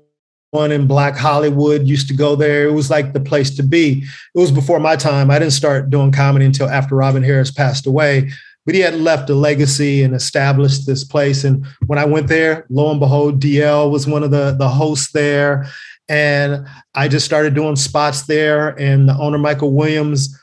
in 0.53 0.87
Black 0.87 1.15
Hollywood 1.15 1.85
used 1.85 2.07
to 2.07 2.15
go 2.15 2.35
there. 2.35 2.67
It 2.67 2.73
was 2.73 2.89
like 2.89 3.13
the 3.13 3.19
place 3.19 3.55
to 3.57 3.63
be. 3.63 4.03
It 4.33 4.39
was 4.39 4.51
before 4.51 4.79
my 4.79 4.95
time. 4.95 5.29
I 5.29 5.39
didn't 5.39 5.53
start 5.53 5.89
doing 5.89 6.11
comedy 6.11 6.45
until 6.45 6.69
after 6.69 6.95
Robin 6.95 7.21
Harris 7.21 7.51
passed 7.51 7.85
away. 7.85 8.31
But 8.65 8.75
he 8.75 8.81
had 8.81 8.95
left 8.95 9.29
a 9.29 9.35
legacy 9.35 10.03
and 10.03 10.13
established 10.13 10.85
this 10.85 11.03
place. 11.03 11.45
And 11.45 11.65
when 11.85 11.99
I 11.99 12.05
went 12.05 12.27
there, 12.27 12.65
lo 12.69 12.91
and 12.91 12.99
behold, 12.99 13.41
DL 13.41 13.89
was 13.89 14.07
one 14.07 14.23
of 14.23 14.31
the, 14.31 14.55
the 14.57 14.67
hosts 14.67 15.11
there. 15.13 15.67
And 16.09 16.67
I 16.93 17.07
just 17.07 17.25
started 17.25 17.53
doing 17.53 17.77
spots 17.77 18.23
there. 18.23 18.69
And 18.79 19.07
the 19.07 19.17
owner, 19.17 19.37
Michael 19.37 19.71
Williams, 19.71 20.37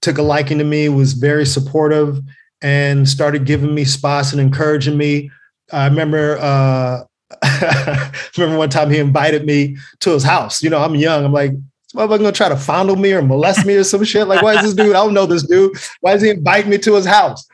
took 0.00 0.18
a 0.18 0.22
liking 0.22 0.58
to 0.58 0.64
me, 0.64 0.88
was 0.88 1.12
very 1.12 1.46
supportive, 1.46 2.20
and 2.62 3.08
started 3.08 3.44
giving 3.44 3.74
me 3.74 3.84
spots 3.84 4.32
and 4.32 4.40
encouraging 4.40 4.96
me. 4.96 5.30
I 5.72 5.86
remember 5.86 6.38
uh, 6.40 7.04
remember 8.36 8.58
one 8.58 8.70
time 8.70 8.90
he 8.90 8.98
invited 8.98 9.44
me 9.44 9.76
to 10.00 10.10
his 10.10 10.22
house. 10.22 10.62
You 10.62 10.70
know, 10.70 10.82
I'm 10.82 10.94
young. 10.94 11.24
I'm 11.24 11.32
like, 11.32 11.52
this 11.52 11.92
motherfucker 11.94 12.18
gonna 12.18 12.32
try 12.32 12.48
to 12.48 12.56
fondle 12.56 12.96
me 12.96 13.12
or 13.12 13.22
molest 13.22 13.66
me 13.66 13.74
or 13.74 13.84
some 13.84 14.04
shit. 14.04 14.28
Like, 14.28 14.42
why 14.42 14.54
is 14.54 14.62
this 14.62 14.74
dude? 14.74 14.96
I 14.96 15.04
don't 15.04 15.14
know 15.14 15.26
this 15.26 15.46
dude. 15.46 15.76
Why 16.00 16.14
is 16.14 16.22
he 16.22 16.30
inviting 16.30 16.70
me 16.70 16.78
to 16.78 16.94
his 16.94 17.06
house? 17.06 17.46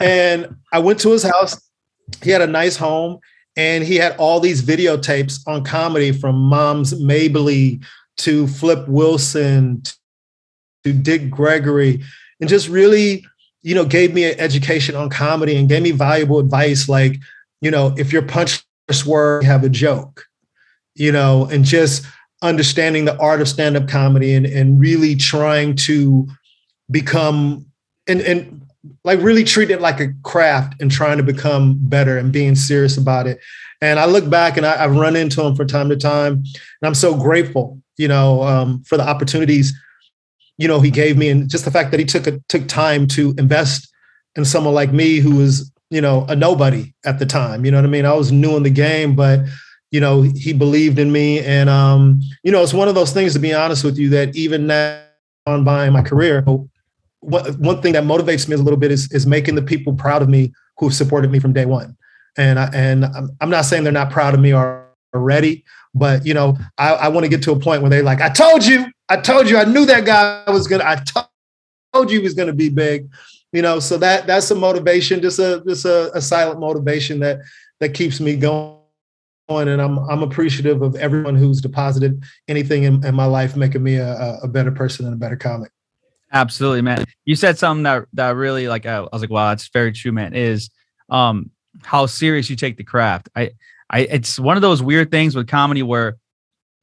And 0.00 0.56
I 0.72 0.78
went 0.80 1.00
to 1.00 1.10
his 1.10 1.22
house. 1.22 1.60
He 2.22 2.30
had 2.30 2.42
a 2.42 2.46
nice 2.46 2.76
home 2.76 3.20
and 3.56 3.84
he 3.84 3.96
had 3.96 4.16
all 4.16 4.40
these 4.40 4.62
videotapes 4.62 5.40
on 5.46 5.64
comedy 5.64 6.12
from 6.12 6.36
Moms 6.36 6.98
Mabley 7.00 7.80
to 8.18 8.46
Flip 8.46 8.86
Wilson 8.88 9.82
to 10.84 10.92
Dick 10.92 11.30
Gregory 11.30 12.02
and 12.40 12.48
just 12.48 12.68
really, 12.68 13.24
you 13.62 13.74
know, 13.74 13.84
gave 13.84 14.14
me 14.14 14.24
an 14.24 14.38
education 14.40 14.94
on 14.94 15.10
comedy 15.10 15.56
and 15.56 15.68
gave 15.68 15.82
me 15.82 15.90
valuable 15.90 16.38
advice 16.38 16.88
like, 16.88 17.16
you 17.60 17.70
know, 17.70 17.94
if 17.98 18.12
your 18.12 18.22
punch 18.22 18.64
word 19.06 19.44
have 19.44 19.62
a 19.64 19.68
joke, 19.68 20.24
you 20.94 21.12
know, 21.12 21.46
and 21.46 21.64
just 21.64 22.04
understanding 22.42 23.04
the 23.04 23.16
art 23.18 23.40
of 23.40 23.48
stand-up 23.48 23.86
comedy 23.86 24.34
and, 24.34 24.46
and 24.46 24.80
really 24.80 25.14
trying 25.14 25.76
to 25.76 26.26
become 26.90 27.66
and, 28.08 28.20
and 28.22 28.62
like 29.04 29.20
really 29.20 29.44
treat 29.44 29.70
it 29.70 29.80
like 29.80 30.00
a 30.00 30.12
craft 30.24 30.80
and 30.80 30.90
trying 30.90 31.18
to 31.18 31.22
become 31.22 31.76
better 31.82 32.18
and 32.18 32.32
being 32.32 32.54
serious 32.54 32.96
about 32.96 33.26
it. 33.26 33.38
And 33.80 33.98
I 33.98 34.06
look 34.06 34.28
back 34.28 34.56
and 34.56 34.66
I, 34.66 34.76
have 34.76 34.96
run 34.96 35.16
into 35.16 35.42
him 35.42 35.54
from 35.54 35.66
time 35.66 35.88
to 35.88 35.96
time, 35.96 36.32
and 36.32 36.82
I'm 36.82 36.94
so 36.94 37.14
grateful, 37.14 37.80
you 37.96 38.08
know, 38.08 38.42
um, 38.42 38.82
for 38.84 38.96
the 38.96 39.08
opportunities, 39.08 39.72
you 40.60 40.68
know, 40.68 40.78
he 40.78 40.90
gave 40.90 41.16
me, 41.16 41.30
and 41.30 41.48
just 41.48 41.64
the 41.64 41.70
fact 41.70 41.90
that 41.90 41.98
he 41.98 42.04
took 42.04 42.26
a, 42.26 42.38
took 42.48 42.68
time 42.68 43.06
to 43.06 43.34
invest 43.38 43.90
in 44.36 44.44
someone 44.44 44.74
like 44.74 44.92
me 44.92 45.16
who 45.16 45.36
was, 45.36 45.72
you 45.88 46.02
know, 46.02 46.26
a 46.28 46.36
nobody 46.36 46.92
at 47.06 47.18
the 47.18 47.24
time. 47.24 47.64
You 47.64 47.70
know 47.70 47.78
what 47.78 47.86
I 47.86 47.88
mean? 47.88 48.04
I 48.04 48.12
was 48.12 48.30
new 48.30 48.56
in 48.58 48.62
the 48.62 48.70
game, 48.70 49.16
but 49.16 49.40
you 49.90 50.00
know, 50.00 50.20
he 50.20 50.52
believed 50.52 50.98
in 50.98 51.10
me, 51.10 51.40
and 51.40 51.70
um, 51.70 52.20
you 52.44 52.52
know, 52.52 52.62
it's 52.62 52.74
one 52.74 52.88
of 52.88 52.94
those 52.94 53.10
things. 53.10 53.32
To 53.32 53.38
be 53.38 53.54
honest 53.54 53.84
with 53.84 53.96
you, 53.96 54.10
that 54.10 54.36
even 54.36 54.66
now 54.66 55.02
on 55.46 55.64
by 55.64 55.88
my 55.88 56.02
career, 56.02 56.42
one 56.42 57.82
thing 57.82 57.94
that 57.94 58.04
motivates 58.04 58.46
me 58.46 58.54
a 58.54 58.58
little 58.58 58.78
bit 58.78 58.92
is 58.92 59.10
is 59.12 59.26
making 59.26 59.54
the 59.54 59.62
people 59.62 59.94
proud 59.94 60.20
of 60.20 60.28
me 60.28 60.52
who've 60.78 60.94
supported 60.94 61.30
me 61.30 61.38
from 61.38 61.54
day 61.54 61.64
one. 61.64 61.96
And 62.36 62.58
I, 62.58 62.70
and 62.74 63.06
I'm, 63.06 63.30
I'm 63.40 63.50
not 63.50 63.64
saying 63.64 63.84
they're 63.84 63.92
not 63.92 64.10
proud 64.10 64.34
of 64.34 64.40
me 64.40 64.52
already, 64.52 65.64
but 65.94 66.26
you 66.26 66.34
know, 66.34 66.58
I, 66.76 66.92
I 66.92 67.08
want 67.08 67.24
to 67.24 67.30
get 67.30 67.42
to 67.44 67.52
a 67.52 67.58
point 67.58 67.80
where 67.80 67.90
they're 67.90 68.02
like, 68.02 68.20
I 68.20 68.28
told 68.28 68.64
you, 68.64 68.86
I 69.10 69.16
told 69.16 69.50
you, 69.50 69.58
I 69.58 69.64
knew 69.64 69.84
that 69.86 70.04
guy 70.04 70.44
was 70.50 70.68
gonna, 70.68 70.84
I 70.84 71.02
told 71.92 72.10
you 72.10 72.18
he 72.18 72.24
was 72.24 72.34
gonna 72.34 72.52
be 72.52 72.68
big. 72.68 73.10
You 73.52 73.62
know, 73.62 73.80
so 73.80 73.98
that 73.98 74.28
that's 74.28 74.48
a 74.52 74.54
motivation, 74.54 75.20
just 75.20 75.40
a 75.40 75.62
just 75.66 75.84
a, 75.84 76.16
a 76.16 76.20
silent 76.20 76.60
motivation 76.60 77.18
that 77.20 77.40
that 77.80 77.94
keeps 77.94 78.20
me 78.20 78.36
going 78.36 78.76
and 79.50 79.82
I'm 79.82 79.98
I'm 79.98 80.22
appreciative 80.22 80.82
of 80.82 80.94
everyone 80.94 81.34
who's 81.34 81.60
deposited 81.60 82.22
anything 82.46 82.84
in, 82.84 83.04
in 83.04 83.14
my 83.14 83.24
life, 83.24 83.56
making 83.56 83.82
me 83.82 83.96
a, 83.96 84.38
a, 84.42 84.48
better 84.48 84.70
person 84.70 85.06
and 85.06 85.14
a 85.14 85.18
better 85.18 85.36
comic. 85.36 85.72
Absolutely, 86.32 86.82
man. 86.82 87.04
You 87.24 87.34
said 87.34 87.58
something 87.58 87.82
that 87.82 88.06
that 88.12 88.36
really 88.36 88.68
like 88.68 88.86
I 88.86 89.00
was 89.00 89.20
like, 89.20 89.30
wow, 89.30 89.48
that's 89.48 89.68
very 89.68 89.92
true, 89.92 90.12
man. 90.12 90.34
Is 90.34 90.70
um 91.08 91.50
how 91.82 92.06
serious 92.06 92.48
you 92.48 92.54
take 92.54 92.76
the 92.76 92.84
craft. 92.84 93.28
I 93.34 93.50
I 93.90 94.00
it's 94.00 94.38
one 94.38 94.56
of 94.56 94.62
those 94.62 94.80
weird 94.80 95.10
things 95.10 95.34
with 95.34 95.48
comedy 95.48 95.82
where 95.82 96.18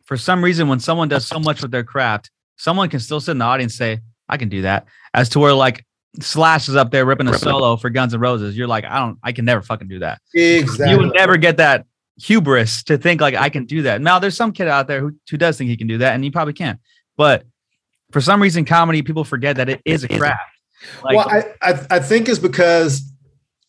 for 0.08 0.18
some 0.18 0.44
reason 0.44 0.68
when 0.68 0.80
someone 0.80 1.10
does 1.10 1.28
so 1.28 1.40
much 1.40 1.62
with 1.62 1.70
their 1.70 1.84
craft, 1.84 2.32
someone 2.56 2.90
can 2.90 3.00
still 3.00 3.20
sit 3.20 3.32
in 3.32 3.38
the 3.38 3.46
audience 3.46 3.74
and 3.74 3.78
say, 3.78 4.02
I 4.28 4.38
can 4.38 4.50
do 4.50 4.64
that. 4.64 4.88
As 5.14 5.30
to 5.30 5.40
where 5.40 5.54
like 5.54 5.86
Slash 6.22 6.68
is 6.68 6.76
up 6.76 6.92
there 6.92 7.06
ripping 7.06 7.28
a 7.28 7.38
solo 7.38 7.76
for 7.76 7.90
Guns 7.90 8.14
N' 8.14 8.20
Roses. 8.20 8.58
You're 8.58 8.68
like, 8.68 8.86
I 8.86 9.00
don't, 9.00 9.20
I 9.22 9.34
can 9.34 9.46
never 9.46 9.62
fucking 9.62 9.88
do 9.88 10.00
that. 10.00 10.20
Exactly. 10.34 10.90
You 10.90 10.98
would 10.98 11.14
never 11.14 11.38
get 11.38 11.58
that 11.58 11.86
hubris 12.18 12.82
to 12.84 12.98
think 12.98 13.22
like 13.22 13.36
I 13.36 13.50
can 13.50 13.66
do 13.66 13.84
that. 13.84 14.02
Now 14.02 14.18
there's 14.18 14.36
some 14.36 14.52
kid 14.52 14.68
out 14.68 14.88
there 14.88 15.02
who, 15.02 15.12
who 15.30 15.38
does 15.38 15.58
think 15.58 15.70
he 15.70 15.78
can 15.78 15.88
do 15.88 16.00
that, 16.00 16.16
and 16.16 16.24
he 16.24 16.32
probably 16.32 16.54
can. 16.54 16.80
But 17.18 17.46
for 18.12 18.22
some 18.22 18.42
reason, 18.42 18.66
comedy 18.66 19.04
people 19.04 19.26
forget 19.26 19.58
that 19.58 19.70
it 19.70 19.82
is 19.86 20.04
a 20.04 20.08
craft. 20.08 20.42
Like, 21.04 21.18
well, 21.18 21.30
I, 21.30 21.44
I, 21.62 21.86
I 21.92 22.00
think 22.00 22.30
it's 22.30 22.40
because 22.40 23.02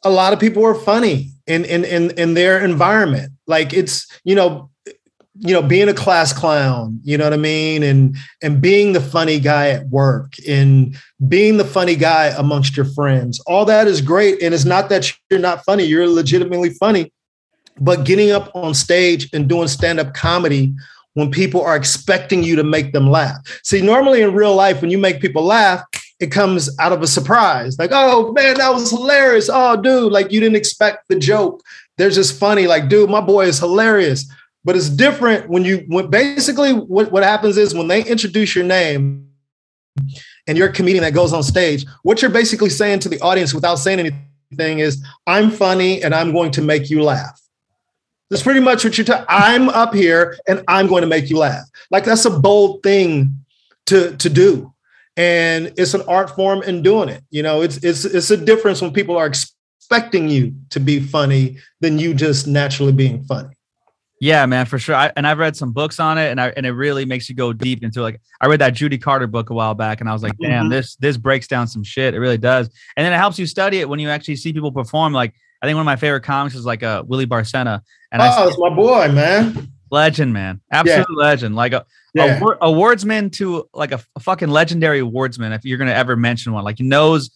a 0.04 0.10
lot 0.10 0.32
of 0.32 0.38
people 0.38 0.64
are 0.64 0.74
funny 0.74 1.32
in 1.46 1.64
in 1.64 1.84
in 1.84 2.12
in 2.12 2.34
their 2.34 2.64
environment. 2.64 3.32
Like 3.46 3.72
it's 3.72 4.06
you 4.24 4.34
know 4.34 4.70
you 5.40 5.54
know 5.54 5.62
being 5.62 5.88
a 5.88 5.94
class 5.94 6.32
clown 6.32 6.98
you 7.04 7.16
know 7.16 7.24
what 7.24 7.32
i 7.32 7.36
mean 7.36 7.82
and 7.82 8.16
and 8.42 8.60
being 8.60 8.92
the 8.92 9.00
funny 9.00 9.38
guy 9.38 9.68
at 9.68 9.86
work 9.88 10.34
and 10.48 10.96
being 11.28 11.56
the 11.56 11.64
funny 11.64 11.94
guy 11.94 12.26
amongst 12.36 12.76
your 12.76 12.86
friends 12.86 13.38
all 13.40 13.64
that 13.64 13.86
is 13.86 14.00
great 14.00 14.42
and 14.42 14.54
it's 14.54 14.64
not 14.64 14.88
that 14.88 15.12
you're 15.30 15.40
not 15.40 15.64
funny 15.64 15.84
you're 15.84 16.08
legitimately 16.08 16.70
funny 16.70 17.12
but 17.80 18.04
getting 18.04 18.30
up 18.30 18.50
on 18.54 18.74
stage 18.74 19.28
and 19.32 19.48
doing 19.48 19.68
stand-up 19.68 20.14
comedy 20.14 20.74
when 21.14 21.30
people 21.30 21.62
are 21.62 21.76
expecting 21.76 22.42
you 22.42 22.54
to 22.56 22.62
make 22.62 22.92
them 22.92 23.10
laugh. 23.10 23.36
See, 23.64 23.80
normally 23.82 24.22
in 24.22 24.34
real 24.34 24.54
life, 24.54 24.80
when 24.80 24.90
you 24.90 24.98
make 24.98 25.20
people 25.20 25.42
laugh, 25.42 25.82
it 26.20 26.30
comes 26.30 26.70
out 26.78 26.92
of 26.92 27.02
a 27.02 27.06
surprise. 27.06 27.78
Like, 27.78 27.90
oh 27.92 28.32
man, 28.32 28.58
that 28.58 28.72
was 28.72 28.90
hilarious. 28.90 29.48
Oh, 29.52 29.80
dude, 29.80 30.12
like 30.12 30.30
you 30.32 30.40
didn't 30.40 30.56
expect 30.56 31.08
the 31.08 31.18
joke. 31.18 31.62
They're 31.96 32.10
just 32.10 32.38
funny. 32.38 32.66
Like, 32.66 32.88
dude, 32.88 33.10
my 33.10 33.20
boy 33.20 33.46
is 33.46 33.58
hilarious. 33.58 34.30
But 34.64 34.76
it's 34.76 34.88
different 34.88 35.48
when 35.48 35.64
you 35.64 35.84
when 35.88 36.08
basically 36.10 36.72
what, 36.72 37.10
what 37.12 37.22
happens 37.22 37.56
is 37.56 37.74
when 37.74 37.88
they 37.88 38.04
introduce 38.04 38.54
your 38.54 38.64
name 38.64 39.30
and 40.46 40.58
you're 40.58 40.68
a 40.68 40.72
comedian 40.72 41.04
that 41.04 41.14
goes 41.14 41.32
on 41.32 41.42
stage, 41.42 41.86
what 42.02 42.20
you're 42.20 42.30
basically 42.30 42.70
saying 42.70 43.00
to 43.00 43.08
the 43.08 43.20
audience 43.20 43.54
without 43.54 43.76
saying 43.76 43.98
anything 44.00 44.78
is, 44.80 45.02
I'm 45.26 45.50
funny 45.50 46.02
and 46.02 46.14
I'm 46.14 46.32
going 46.32 46.50
to 46.52 46.62
make 46.62 46.90
you 46.90 47.02
laugh. 47.02 47.40
That's 48.30 48.42
pretty 48.42 48.60
much 48.60 48.84
what 48.84 48.98
you're 48.98 49.04
talking. 49.04 49.26
I'm 49.28 49.68
up 49.70 49.94
here 49.94 50.36
and 50.46 50.62
I'm 50.68 50.86
going 50.86 51.02
to 51.02 51.08
make 51.08 51.30
you 51.30 51.38
laugh. 51.38 51.64
Like 51.90 52.04
that's 52.04 52.24
a 52.24 52.30
bold 52.30 52.82
thing 52.82 53.34
to 53.86 54.16
to 54.16 54.28
do, 54.28 54.72
and 55.16 55.72
it's 55.78 55.94
an 55.94 56.02
art 56.06 56.34
form 56.36 56.62
in 56.62 56.82
doing 56.82 57.08
it. 57.08 57.22
You 57.30 57.42
know, 57.42 57.62
it's 57.62 57.78
it's 57.78 58.04
it's 58.04 58.30
a 58.30 58.36
difference 58.36 58.82
when 58.82 58.92
people 58.92 59.16
are 59.16 59.26
expecting 59.26 60.28
you 60.28 60.54
to 60.70 60.80
be 60.80 61.00
funny 61.00 61.56
than 61.80 61.98
you 61.98 62.12
just 62.12 62.46
naturally 62.46 62.92
being 62.92 63.22
funny. 63.24 63.54
Yeah, 64.20 64.46
man, 64.46 64.66
for 64.66 64.78
sure. 64.78 64.96
I, 64.96 65.12
and 65.16 65.26
I've 65.26 65.38
read 65.38 65.54
some 65.56 65.72
books 65.72 66.00
on 66.00 66.18
it, 66.18 66.30
and 66.30 66.40
I 66.40 66.48
and 66.56 66.66
it 66.66 66.72
really 66.72 67.04
makes 67.04 67.28
you 67.28 67.34
go 67.34 67.52
deep 67.52 67.84
into 67.84 68.02
like 68.02 68.20
I 68.40 68.46
read 68.46 68.60
that 68.60 68.74
Judy 68.74 68.98
Carter 68.98 69.28
book 69.28 69.50
a 69.50 69.54
while 69.54 69.74
back, 69.74 70.00
and 70.00 70.10
I 70.10 70.12
was 70.12 70.22
like, 70.22 70.36
damn, 70.40 70.64
mm-hmm. 70.64 70.72
this 70.72 70.96
this 70.96 71.16
breaks 71.16 71.46
down 71.46 71.68
some 71.68 71.84
shit. 71.84 72.14
It 72.14 72.18
really 72.18 72.38
does, 72.38 72.68
and 72.96 73.06
then 73.06 73.12
it 73.12 73.16
helps 73.16 73.38
you 73.38 73.46
study 73.46 73.78
it 73.78 73.88
when 73.88 74.00
you 74.00 74.08
actually 74.08 74.36
see 74.36 74.52
people 74.52 74.72
perform. 74.72 75.12
Like 75.12 75.34
I 75.62 75.66
think 75.66 75.76
one 75.76 75.82
of 75.82 75.86
my 75.86 75.96
favorite 75.96 76.22
comics 76.22 76.54
is 76.54 76.64
like 76.64 76.82
uh, 76.82 77.02
Willie 77.06 77.26
Barcena. 77.26 77.82
And 78.12 78.22
oh, 78.22 78.48
it's 78.48 78.58
my 78.58 78.70
boy, 78.70 79.08
man. 79.12 79.72
Legend, 79.90 80.32
man. 80.32 80.60
Absolute 80.70 81.06
yeah. 81.10 81.24
legend. 81.24 81.56
Like 81.56 81.72
a, 81.72 81.84
yeah. 82.14 82.38
a, 82.38 82.66
awardsman 82.66 83.32
to 83.32 83.68
like 83.72 83.92
a, 83.92 84.00
a, 84.16 84.20
fucking 84.20 84.48
legendary 84.48 85.00
awardsman. 85.00 85.54
If 85.54 85.64
you're 85.64 85.78
going 85.78 85.88
to 85.88 85.96
ever 85.96 86.14
mention 86.16 86.52
one, 86.52 86.62
like 86.64 86.78
he 86.78 86.84
knows, 86.84 87.30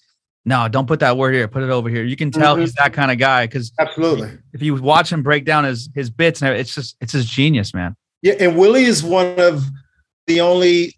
no, 0.44 0.68
don't 0.68 0.86
put 0.86 1.00
that 1.00 1.16
word 1.16 1.34
here. 1.34 1.46
Put 1.46 1.62
it 1.62 1.70
over 1.70 1.88
here. 1.88 2.02
You 2.02 2.16
can 2.16 2.30
tell 2.30 2.54
mm-hmm. 2.54 2.62
he's 2.62 2.74
that 2.74 2.92
kind 2.92 3.10
of 3.12 3.18
guy. 3.18 3.46
Cause 3.46 3.72
absolutely. 3.78 4.30
If 4.52 4.62
you 4.62 4.74
watch 4.74 5.12
him 5.12 5.22
break 5.22 5.44
down 5.44 5.64
his, 5.64 5.88
his 5.94 6.10
bits 6.10 6.42
and 6.42 6.54
it's 6.56 6.74
just, 6.74 6.96
it's 7.00 7.12
his 7.12 7.26
genius, 7.26 7.72
man. 7.72 7.94
Yeah. 8.22 8.34
And 8.40 8.56
Willie 8.56 8.84
is 8.84 9.04
one 9.04 9.38
of 9.38 9.64
the 10.26 10.40
only 10.40 10.96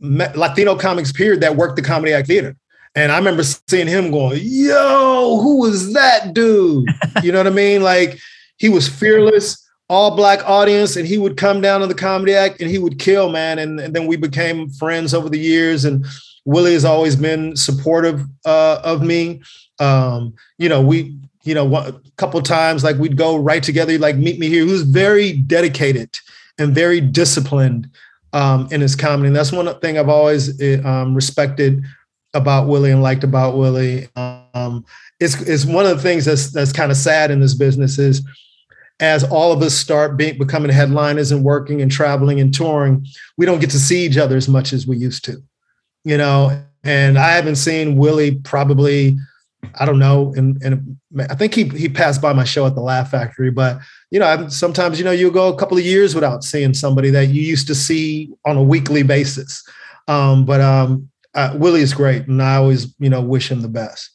Latino 0.00 0.76
comics 0.76 1.12
period 1.12 1.40
that 1.40 1.56
worked 1.56 1.76
the 1.76 1.82
comedy 1.82 2.12
act 2.12 2.26
theater. 2.26 2.56
And 2.94 3.12
I 3.12 3.18
remember 3.18 3.44
seeing 3.44 3.86
him 3.86 4.10
going, 4.10 4.40
yo, 4.42 5.38
who 5.40 5.60
was 5.60 5.92
that 5.94 6.34
dude? 6.34 6.88
You 7.22 7.32
know 7.32 7.38
what 7.38 7.46
I 7.46 7.50
mean? 7.50 7.82
Like 7.82 8.18
he 8.56 8.68
was 8.68 8.88
fearless, 8.88 9.68
all 9.88 10.16
black 10.16 10.46
audience, 10.48 10.96
and 10.96 11.06
he 11.06 11.18
would 11.18 11.36
come 11.36 11.60
down 11.60 11.80
to 11.80 11.86
the 11.86 11.94
comedy 11.94 12.34
act 12.34 12.60
and 12.60 12.70
he 12.70 12.78
would 12.78 12.98
kill, 12.98 13.30
man. 13.30 13.58
And, 13.58 13.78
and 13.80 13.94
then 13.94 14.06
we 14.06 14.16
became 14.16 14.70
friends 14.70 15.12
over 15.12 15.28
the 15.28 15.38
years. 15.38 15.84
And 15.84 16.06
Willie 16.44 16.72
has 16.72 16.84
always 16.84 17.16
been 17.16 17.56
supportive 17.56 18.24
uh, 18.44 18.80
of 18.82 19.02
me. 19.02 19.42
Um, 19.78 20.34
you 20.58 20.68
know, 20.68 20.80
we 20.80 21.16
you 21.44 21.54
know, 21.54 21.74
a 21.74 21.92
couple 22.16 22.40
times, 22.42 22.84
like 22.84 22.96
we'd 22.96 23.16
go 23.16 23.36
right 23.36 23.62
together, 23.62 23.98
like 23.98 24.16
meet 24.16 24.38
me 24.38 24.48
here. 24.48 24.64
He 24.64 24.70
was 24.70 24.82
very 24.82 25.32
dedicated 25.32 26.18
and 26.58 26.74
very 26.74 27.00
disciplined 27.00 27.88
um, 28.32 28.68
in 28.70 28.80
his 28.80 28.94
comedy. 28.94 29.28
And 29.28 29.36
that's 29.36 29.52
one 29.52 29.72
thing 29.80 29.98
I've 29.98 30.08
always 30.08 30.60
eh, 30.60 30.80
um, 30.82 31.14
respected 31.14 31.82
about 32.34 32.68
Willie 32.68 32.90
and 32.90 33.02
liked 33.02 33.24
about 33.24 33.56
Willie. 33.56 34.08
Um, 34.16 34.84
it's, 35.18 35.40
it's 35.42 35.64
one 35.64 35.86
of 35.86 35.96
the 35.96 36.02
things 36.02 36.24
that's 36.24 36.52
that's 36.52 36.72
kind 36.72 36.90
of 36.90 36.96
sad 36.96 37.30
in 37.30 37.40
this 37.40 37.54
business 37.54 37.98
is 37.98 38.22
as 39.00 39.24
all 39.24 39.50
of 39.50 39.62
us 39.62 39.74
start 39.74 40.16
being 40.16 40.38
becoming 40.38 40.70
headliners 40.70 41.32
and 41.32 41.42
working 41.42 41.80
and 41.80 41.90
traveling 41.90 42.38
and 42.38 42.52
touring, 42.52 43.06
we 43.38 43.46
don't 43.46 43.60
get 43.60 43.70
to 43.70 43.78
see 43.78 44.04
each 44.04 44.18
other 44.18 44.36
as 44.36 44.48
much 44.48 44.72
as 44.74 44.86
we 44.86 44.96
used 44.98 45.24
to, 45.24 45.42
you 46.04 46.16
know. 46.16 46.62
And 46.82 47.18
I 47.18 47.32
haven't 47.32 47.56
seen 47.56 47.96
Willie 47.96 48.36
probably, 48.36 49.18
I 49.78 49.84
don't 49.84 49.98
know, 49.98 50.32
and 50.34 50.62
and 50.62 50.96
I 51.28 51.34
think 51.34 51.54
he 51.54 51.64
he 51.64 51.88
passed 51.88 52.22
by 52.22 52.32
my 52.32 52.44
show 52.44 52.66
at 52.66 52.74
the 52.74 52.80
Laugh 52.80 53.10
Factory, 53.10 53.50
but 53.50 53.80
you 54.10 54.18
know, 54.18 54.48
sometimes 54.48 54.98
you 54.98 55.04
know 55.04 55.10
you 55.10 55.30
go 55.30 55.52
a 55.52 55.56
couple 55.56 55.76
of 55.76 55.84
years 55.84 56.14
without 56.14 56.42
seeing 56.42 56.72
somebody 56.72 57.10
that 57.10 57.26
you 57.26 57.42
used 57.42 57.66
to 57.66 57.74
see 57.74 58.30
on 58.46 58.56
a 58.56 58.62
weekly 58.62 59.02
basis. 59.02 59.62
Um, 60.08 60.46
but 60.46 60.60
um, 60.60 61.10
uh, 61.34 61.54
Willie 61.56 61.82
is 61.82 61.92
great, 61.92 62.26
and 62.26 62.42
I 62.42 62.56
always 62.56 62.94
you 62.98 63.10
know 63.10 63.20
wish 63.20 63.50
him 63.50 63.60
the 63.60 63.68
best. 63.68 64.10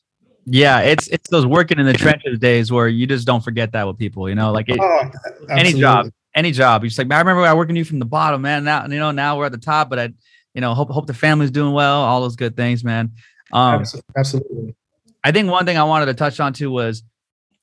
Yeah, 0.45 0.81
it's 0.81 1.07
it's 1.07 1.29
those 1.29 1.45
working 1.45 1.79
in 1.79 1.85
the 1.85 1.93
trenches 1.93 2.37
days 2.39 2.71
where 2.71 2.87
you 2.87 3.07
just 3.07 3.25
don't 3.25 3.43
forget 3.43 3.71
that 3.71 3.87
with 3.87 3.97
people, 3.97 4.29
you 4.29 4.35
know, 4.35 4.51
like 4.51 4.69
it, 4.69 4.77
oh, 4.79 5.09
any 5.49 5.73
job, 5.73 6.09
any 6.35 6.51
job. 6.51 6.83
You're 6.83 6.89
just 6.89 6.99
like, 6.99 7.11
I 7.11 7.17
remember 7.17 7.41
I 7.41 7.53
working 7.53 7.75
you 7.75 7.85
from 7.85 7.99
the 7.99 8.05
bottom, 8.05 8.41
man. 8.43 8.63
Now 8.63 8.85
you 8.85 8.99
know 8.99 9.11
now 9.11 9.37
we're 9.37 9.45
at 9.45 9.51
the 9.51 9.57
top, 9.57 9.89
but 9.89 9.99
I, 9.99 10.13
you 10.55 10.61
know, 10.61 10.73
hope 10.73 10.89
hope 10.89 11.05
the 11.05 11.13
family's 11.13 11.51
doing 11.51 11.73
well, 11.73 12.01
all 12.01 12.21
those 12.21 12.37
good 12.37 12.55
things, 12.55 12.83
man. 12.83 13.11
Um, 13.51 13.83
Absolutely. 14.17 14.75
I 15.23 15.31
think 15.31 15.51
one 15.51 15.65
thing 15.65 15.77
I 15.77 15.83
wanted 15.83 16.07
to 16.07 16.13
touch 16.13 16.39
on 16.39 16.53
too 16.53 16.71
was 16.71 17.03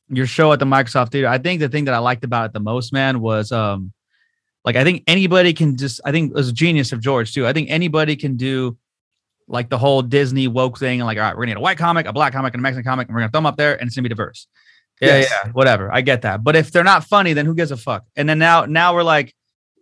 your 0.08 0.26
show 0.26 0.52
at 0.52 0.58
the 0.58 0.66
Microsoft 0.66 1.10
Theater. 1.10 1.28
I 1.28 1.38
think 1.38 1.60
the 1.60 1.68
thing 1.68 1.86
that 1.86 1.94
I 1.94 1.98
liked 1.98 2.22
about 2.22 2.46
it 2.46 2.52
the 2.52 2.60
most, 2.60 2.92
man, 2.92 3.20
was 3.20 3.50
um, 3.50 3.92
like 4.64 4.76
I 4.76 4.84
think 4.84 5.04
anybody 5.06 5.54
can 5.54 5.76
just. 5.76 6.00
I 6.04 6.12
think 6.12 6.30
it 6.30 6.34
was 6.34 6.50
a 6.50 6.52
genius 6.52 6.92
of 6.92 7.00
George 7.00 7.32
too. 7.32 7.46
I 7.46 7.54
think 7.54 7.70
anybody 7.70 8.14
can 8.14 8.36
do 8.36 8.76
like 9.48 9.70
the 9.70 9.78
whole 9.78 10.02
Disney 10.02 10.46
woke 10.46 10.78
thing 10.78 11.00
and 11.00 11.06
like, 11.06 11.16
all 11.16 11.24
right, 11.24 11.36
we're 11.36 11.44
gonna 11.44 11.54
need 11.54 11.58
a 11.58 11.60
white 11.60 11.78
comic, 11.78 12.06
a 12.06 12.12
black 12.12 12.34
comic, 12.34 12.52
and 12.52 12.60
a 12.60 12.62
Mexican 12.62 12.84
comic, 12.84 13.08
and 13.08 13.14
we're 13.14 13.22
gonna 13.22 13.30
throw 13.30 13.38
them 13.38 13.46
up 13.46 13.56
there 13.56 13.80
and 13.80 13.86
it's 13.86 13.96
gonna 13.96 14.04
be 14.04 14.10
diverse. 14.10 14.46
Yeah, 15.00 15.18
yes. 15.18 15.30
yeah, 15.30 15.50
whatever. 15.52 15.92
I 15.92 16.02
get 16.02 16.22
that. 16.22 16.44
But 16.44 16.56
if 16.56 16.70
they're 16.70 16.84
not 16.84 17.04
funny, 17.04 17.32
then 17.32 17.46
who 17.46 17.54
gives 17.54 17.70
a 17.70 17.76
fuck? 17.76 18.04
And 18.14 18.28
then 18.28 18.38
now, 18.38 18.66
now 18.66 18.94
we're 18.94 19.02
like, 19.02 19.34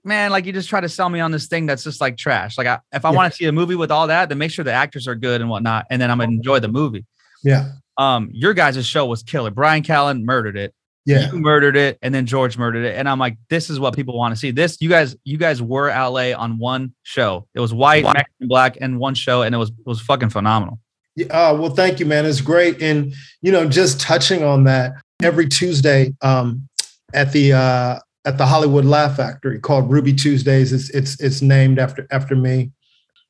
man, 0.04 0.30
like 0.30 0.46
you 0.46 0.52
just 0.52 0.68
try 0.68 0.80
to 0.80 0.88
sell 0.88 1.08
me 1.08 1.20
on 1.20 1.30
this 1.30 1.46
thing 1.46 1.66
that's 1.66 1.84
just 1.84 2.00
like 2.00 2.16
trash. 2.16 2.56
Like, 2.58 2.66
I, 2.66 2.78
if 2.92 3.04
I 3.04 3.10
yeah. 3.10 3.16
want 3.16 3.32
to 3.32 3.36
see 3.36 3.46
a 3.46 3.52
movie 3.52 3.74
with 3.74 3.90
all 3.90 4.06
that, 4.06 4.28
then 4.28 4.38
make 4.38 4.50
sure 4.50 4.64
the 4.64 4.72
actors 4.72 5.06
are 5.06 5.14
good 5.14 5.40
and 5.40 5.50
whatnot, 5.50 5.86
and 5.90 6.00
then 6.00 6.10
I'm 6.10 6.18
gonna 6.18 6.32
enjoy 6.32 6.60
the 6.60 6.68
movie. 6.68 7.04
Yeah. 7.42 7.72
Um, 7.96 8.30
your 8.32 8.54
guys' 8.54 8.86
show 8.86 9.06
was 9.06 9.22
killer. 9.22 9.50
Bryan 9.50 9.82
Callen 9.82 10.24
murdered 10.24 10.56
it. 10.56 10.74
Yeah. 11.06 11.30
You 11.30 11.38
murdered 11.38 11.76
it, 11.76 11.98
and 12.02 12.14
then 12.14 12.26
George 12.26 12.56
murdered 12.58 12.84
it. 12.84 12.96
And 12.96 13.08
I'm 13.08 13.18
like, 13.18 13.36
this 13.48 13.70
is 13.70 13.80
what 13.80 13.94
people 13.96 14.16
want 14.16 14.34
to 14.34 14.38
see. 14.38 14.50
This, 14.50 14.76
you 14.80 14.88
guys, 14.88 15.16
you 15.24 15.38
guys 15.38 15.62
were 15.62 15.88
LA 15.88 16.32
on 16.32 16.58
one 16.58 16.94
show. 17.02 17.46
It 17.54 17.60
was 17.60 17.72
white, 17.72 18.04
Mexican, 18.04 18.48
black, 18.48 18.78
and 18.80 18.98
one 18.98 19.14
show, 19.14 19.42
and 19.42 19.54
it 19.54 19.58
was 19.58 19.70
it 19.70 19.86
was 19.86 20.00
fucking 20.00 20.30
phenomenal. 20.30 20.78
Yeah, 21.16 21.26
uh, 21.26 21.54
well, 21.54 21.70
thank 21.70 22.00
you, 22.00 22.06
man. 22.06 22.26
It's 22.26 22.40
great. 22.40 22.80
And 22.82 23.14
you 23.42 23.50
know, 23.50 23.68
just 23.68 24.00
touching 24.00 24.44
on 24.44 24.64
that, 24.64 24.92
every 25.22 25.48
Tuesday 25.48 26.14
um, 26.22 26.68
at 27.12 27.32
the 27.32 27.54
uh, 27.54 27.98
at 28.30 28.38
the 28.38 28.46
Hollywood 28.46 28.84
Laugh 28.84 29.16
Factory 29.16 29.58
called 29.58 29.90
Ruby 29.90 30.12
Tuesdays. 30.12 30.72
It's 30.72 30.88
it's 30.90 31.20
it's 31.20 31.42
named 31.42 31.78
after 31.78 32.06
after 32.10 32.36
me. 32.36 32.70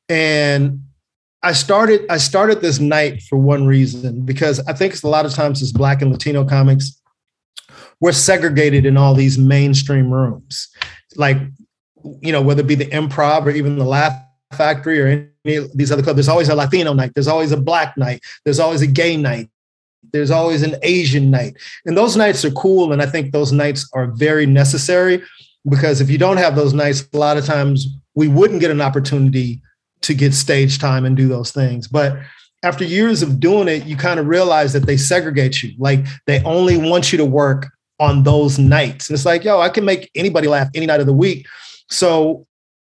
And 0.07 0.83
I 1.43 1.53
started 1.53 2.05
I 2.09 2.17
started 2.17 2.61
this 2.61 2.79
night 2.79 3.23
for 3.23 3.37
one 3.37 3.65
reason 3.65 4.23
because 4.25 4.59
I 4.67 4.73
think 4.73 4.93
it's 4.93 5.03
a 5.03 5.07
lot 5.07 5.25
of 5.25 5.33
times 5.33 5.61
as 5.61 5.71
Black 5.71 6.01
and 6.01 6.11
Latino 6.11 6.45
comics 6.45 7.01
we're 7.99 8.11
segregated 8.11 8.85
in 8.85 8.97
all 8.97 9.13
these 9.13 9.37
mainstream 9.37 10.11
rooms, 10.11 10.67
like 11.15 11.37
you 12.21 12.31
know 12.31 12.41
whether 12.41 12.61
it 12.61 12.67
be 12.67 12.75
the 12.75 12.87
Improv 12.87 13.45
or 13.45 13.51
even 13.51 13.77
the 13.77 13.85
Laugh 13.85 14.13
Factory 14.53 15.01
or 15.01 15.31
any 15.45 15.55
of 15.55 15.75
these 15.75 15.91
other 15.91 16.03
clubs. 16.03 16.17
There's 16.17 16.27
always 16.27 16.49
a 16.49 16.55
Latino 16.55 16.93
night. 16.93 17.11
There's 17.15 17.27
always 17.27 17.51
a 17.51 17.57
Black 17.57 17.95
night. 17.97 18.21
There's 18.43 18.59
always 18.59 18.81
a 18.81 18.87
gay 18.87 19.17
night. 19.17 19.49
There's 20.11 20.31
always 20.31 20.63
an 20.63 20.75
Asian 20.81 21.31
night, 21.31 21.55
and 21.85 21.97
those 21.97 22.17
nights 22.17 22.43
are 22.43 22.51
cool. 22.51 22.91
And 22.91 23.01
I 23.01 23.05
think 23.05 23.31
those 23.31 23.51
nights 23.51 23.89
are 23.93 24.07
very 24.07 24.45
necessary 24.45 25.23
because 25.69 26.01
if 26.01 26.09
you 26.09 26.17
don't 26.17 26.37
have 26.37 26.55
those 26.55 26.73
nights, 26.73 27.07
a 27.13 27.17
lot 27.17 27.37
of 27.37 27.45
times 27.45 27.87
we 28.15 28.27
wouldn't 28.27 28.59
get 28.59 28.71
an 28.71 28.81
opportunity 28.81 29.61
to 30.01 30.13
get 30.13 30.33
stage 30.33 30.79
time 30.79 31.05
and 31.05 31.15
do 31.15 31.27
those 31.27 31.51
things. 31.51 31.87
But 31.87 32.17
after 32.63 32.83
years 32.83 33.21
of 33.21 33.39
doing 33.39 33.67
it, 33.67 33.85
you 33.85 33.95
kind 33.95 34.19
of 34.19 34.27
realize 34.27 34.73
that 34.73 34.85
they 34.85 34.97
segregate 34.97 35.63
you. 35.63 35.73
Like 35.77 36.05
they 36.27 36.43
only 36.43 36.77
want 36.77 37.11
you 37.11 37.17
to 37.17 37.25
work 37.25 37.67
on 37.99 38.23
those 38.23 38.57
nights. 38.57 39.09
And 39.09 39.15
it's 39.15 39.25
like, 39.25 39.43
yo, 39.43 39.59
I 39.59 39.69
can 39.69 39.85
make 39.85 40.09
anybody 40.15 40.47
laugh 40.47 40.69
any 40.73 40.85
night 40.85 40.99
of 40.99 41.05
the 41.05 41.13
week. 41.13 41.47
So 41.89 42.45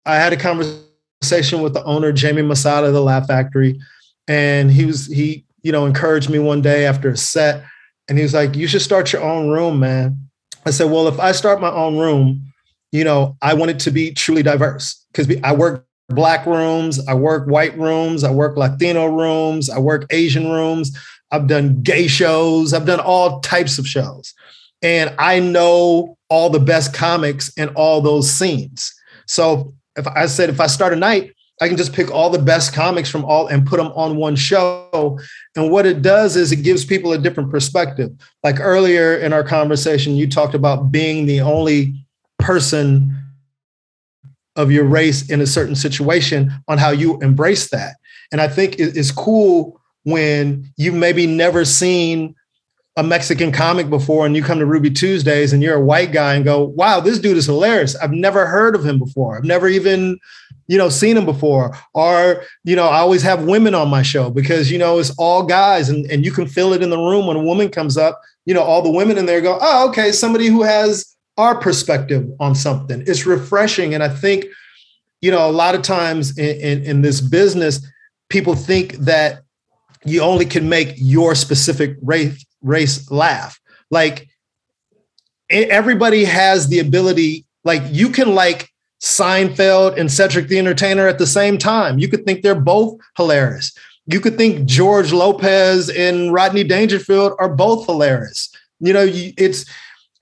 I 0.05 0.15
had 0.15 0.33
a 0.33 0.37
conversation 0.37 1.61
with 1.61 1.73
the 1.73 1.83
owner, 1.83 2.11
Jamie 2.11 2.41
Masada 2.41 2.87
of 2.87 2.93
the 2.93 3.01
Laugh 3.01 3.27
Factory. 3.27 3.79
And 4.27 4.71
he 4.71 4.85
was, 4.85 5.07
he, 5.07 5.45
you 5.63 5.71
know, 5.71 5.85
encouraged 5.85 6.29
me 6.29 6.39
one 6.39 6.61
day 6.61 6.85
after 6.85 7.09
a 7.09 7.17
set. 7.17 7.63
And 8.07 8.17
he 8.17 8.23
was 8.23 8.33
like, 8.33 8.55
you 8.55 8.67
should 8.67 8.81
start 8.81 9.13
your 9.13 9.23
own 9.23 9.49
room, 9.49 9.79
man. 9.79 10.29
I 10.65 10.71
said, 10.71 10.91
well, 10.91 11.07
if 11.07 11.19
I 11.19 11.31
start 11.31 11.61
my 11.61 11.71
own 11.71 11.97
room, 11.97 12.53
you 12.91 13.03
know, 13.03 13.37
I 13.41 13.53
want 13.53 13.71
it 13.71 13.79
to 13.79 13.91
be 13.91 14.13
truly 14.13 14.43
diverse 14.43 15.05
because 15.11 15.33
I 15.43 15.53
work 15.53 15.85
black 16.09 16.45
rooms, 16.45 17.05
I 17.07 17.13
work 17.13 17.47
white 17.47 17.77
rooms, 17.77 18.23
I 18.23 18.31
work 18.31 18.57
Latino 18.57 19.05
rooms, 19.05 19.69
I 19.69 19.79
work 19.79 20.05
Asian 20.11 20.51
rooms. 20.51 20.95
I've 21.31 21.47
done 21.47 21.81
gay 21.81 22.07
shows, 22.07 22.73
I've 22.73 22.85
done 22.85 22.99
all 22.99 23.39
types 23.39 23.79
of 23.79 23.87
shows 23.87 24.33
and 24.81 25.13
I 25.17 25.39
know 25.39 26.17
all 26.29 26.49
the 26.49 26.59
best 26.59 26.93
comics 26.93 27.49
in 27.57 27.69
all 27.69 28.01
those 28.01 28.31
scenes. 28.31 28.93
So 29.27 29.73
if 29.95 30.07
I 30.07 30.25
said 30.25 30.49
if 30.49 30.59
I 30.59 30.67
start 30.67 30.93
a 30.93 30.97
night, 30.97 31.33
I 31.61 31.67
can 31.67 31.77
just 31.77 31.93
pick 31.93 32.09
all 32.11 32.31
the 32.31 32.39
best 32.39 32.73
comics 32.73 33.09
from 33.09 33.23
all 33.23 33.47
and 33.47 33.65
put 33.65 33.77
them 33.77 33.91
on 33.95 34.17
one 34.17 34.35
show. 34.35 35.19
And 35.55 35.71
what 35.71 35.85
it 35.85 36.01
does 36.01 36.35
is 36.35 36.51
it 36.51 36.63
gives 36.63 36.83
people 36.83 37.13
a 37.13 37.19
different 37.19 37.51
perspective. 37.51 38.11
Like 38.43 38.59
earlier 38.59 39.15
in 39.15 39.31
our 39.31 39.43
conversation, 39.43 40.15
you 40.15 40.27
talked 40.27 40.55
about 40.55 40.91
being 40.91 41.27
the 41.27 41.41
only 41.41 41.93
person 42.39 43.15
of 44.55 44.71
your 44.71 44.85
race 44.85 45.29
in 45.29 45.39
a 45.39 45.47
certain 45.47 45.75
situation 45.75 46.51
on 46.67 46.79
how 46.79 46.89
you 46.89 47.19
embrace 47.21 47.69
that. 47.69 47.95
And 48.31 48.41
I 48.41 48.47
think 48.47 48.75
it's 48.79 49.11
cool 49.11 49.79
when 50.03 50.65
you've 50.77 50.95
maybe 50.95 51.27
never 51.27 51.63
seen 51.63 52.35
a 52.97 53.03
Mexican 53.03 53.51
comic 53.51 53.89
before 53.89 54.25
and 54.25 54.35
you 54.35 54.43
come 54.43 54.59
to 54.59 54.65
Ruby 54.65 54.89
Tuesdays 54.89 55.53
and 55.53 55.63
you're 55.63 55.75
a 55.75 55.85
white 55.85 56.11
guy 56.11 56.33
and 56.35 56.43
go, 56.43 56.63
wow, 56.63 56.99
this 56.99 57.19
dude 57.19 57.37
is 57.37 57.45
hilarious. 57.45 57.95
I've 57.95 58.11
never 58.11 58.45
heard 58.45 58.75
of 58.75 58.85
him 58.85 58.99
before. 58.99 59.37
I've 59.37 59.45
never 59.45 59.69
even, 59.69 60.19
you 60.71 60.77
know, 60.77 60.87
seen 60.87 61.15
them 61.15 61.25
before. 61.25 61.77
Or, 61.93 62.45
you 62.63 62.77
know, 62.77 62.87
I 62.87 62.99
always 62.99 63.21
have 63.23 63.43
women 63.43 63.75
on 63.75 63.89
my 63.89 64.03
show 64.03 64.29
because, 64.29 64.71
you 64.71 64.77
know, 64.77 64.99
it's 64.99 65.13
all 65.17 65.43
guys 65.43 65.89
and, 65.89 66.09
and 66.09 66.23
you 66.23 66.31
can 66.31 66.47
feel 66.47 66.71
it 66.71 66.81
in 66.81 66.89
the 66.89 66.97
room 66.97 67.27
when 67.27 67.35
a 67.35 67.43
woman 67.43 67.67
comes 67.67 67.97
up, 67.97 68.21
you 68.45 68.53
know, 68.53 68.61
all 68.61 68.81
the 68.81 68.89
women 68.89 69.17
in 69.17 69.25
there 69.25 69.41
go, 69.41 69.59
oh, 69.61 69.89
okay, 69.89 70.13
somebody 70.13 70.47
who 70.47 70.63
has 70.63 71.13
our 71.35 71.59
perspective 71.59 72.25
on 72.39 72.55
something. 72.55 73.03
It's 73.05 73.25
refreshing. 73.25 73.93
And 73.93 74.01
I 74.01 74.07
think, 74.07 74.45
you 75.19 75.29
know, 75.29 75.45
a 75.45 75.51
lot 75.51 75.75
of 75.75 75.81
times 75.81 76.37
in, 76.37 76.55
in, 76.61 76.83
in 76.83 77.01
this 77.01 77.19
business, 77.19 77.85
people 78.29 78.55
think 78.55 78.93
that 78.93 79.41
you 80.05 80.21
only 80.21 80.45
can 80.45 80.69
make 80.69 80.93
your 80.95 81.35
specific 81.35 81.97
race 82.01 82.45
race 82.61 83.11
laugh. 83.11 83.59
Like 83.89 84.29
everybody 85.49 86.23
has 86.23 86.69
the 86.69 86.79
ability, 86.79 87.45
like 87.65 87.83
you 87.91 88.07
can 88.07 88.33
like 88.35 88.69
Seinfeld 89.01 89.99
and 89.99 90.11
Cedric 90.11 90.47
the 90.47 90.59
Entertainer 90.59 91.07
at 91.07 91.17
the 91.17 91.27
same 91.27 91.57
time. 91.57 91.99
You 91.99 92.07
could 92.07 92.25
think 92.25 92.41
they're 92.41 92.55
both 92.55 92.99
hilarious. 93.17 93.73
You 94.05 94.19
could 94.19 94.37
think 94.37 94.65
George 94.65 95.11
Lopez 95.11 95.89
and 95.89 96.33
Rodney 96.33 96.63
Dangerfield 96.63 97.33
are 97.39 97.53
both 97.53 97.85
hilarious. 97.85 98.53
You 98.79 98.93
know, 98.93 99.05
it's 99.07 99.65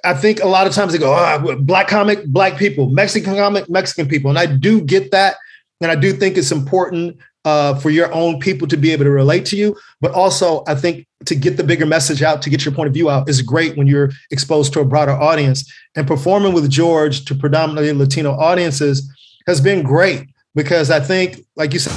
I 0.06 0.14
think 0.14 0.42
a 0.42 0.48
lot 0.48 0.66
of 0.66 0.74
times 0.74 0.94
they 0.94 0.98
go, 0.98 1.14
oh, 1.14 1.56
black 1.58 1.90
comic, 1.90 2.26
black 2.26 2.58
people, 2.58 2.90
Mexican 2.90 3.36
comic, 3.36 3.70
Mexican 3.70 4.08
people. 4.08 4.30
And 4.30 4.40
I 4.40 4.46
do 4.46 4.82
get 4.82 5.12
that. 5.12 5.36
And 5.82 5.92
I 5.92 5.96
do 5.96 6.14
think 6.14 6.38
it's 6.38 6.52
important 6.52 7.18
uh, 7.46 7.76
for 7.76 7.90
your 7.90 8.12
own 8.14 8.40
people 8.40 8.68
to 8.68 8.78
be 8.78 8.92
able 8.92 9.06
to 9.06 9.12
relate 9.12 9.46
to 9.48 9.56
you. 9.56 9.78
But 10.02 10.12
also, 10.12 10.64
I 10.68 10.76
think 10.76 11.08
to 11.26 11.36
get 11.36 11.58
the 11.58 11.64
bigger 11.64 11.86
message 11.86 12.22
out, 12.22 12.42
to 12.42 12.50
get 12.50 12.66
your 12.66 12.74
point 12.74 12.88
of 12.88 12.94
view 12.94 13.10
out, 13.10 13.30
is 13.30 13.42
great 13.42 13.78
when 13.78 13.88
you're 13.88 14.12
exposed 14.32 14.74
to 14.74 14.80
a 14.80 14.86
broader 14.86 15.12
audience. 15.12 15.72
And 15.96 16.08
performing 16.08 16.54
with 16.54 16.70
George 16.70 17.26
to 17.26 17.36
predominantly 17.36 17.92
Latino 17.94 18.32
audiences 18.32 19.10
has 19.48 19.62
been 19.62 19.84
great 19.84 20.28
because 20.56 20.92
I 20.92 21.00
think, 21.00 21.46
like 21.56 21.74
you 21.74 21.80
said, 21.80 21.96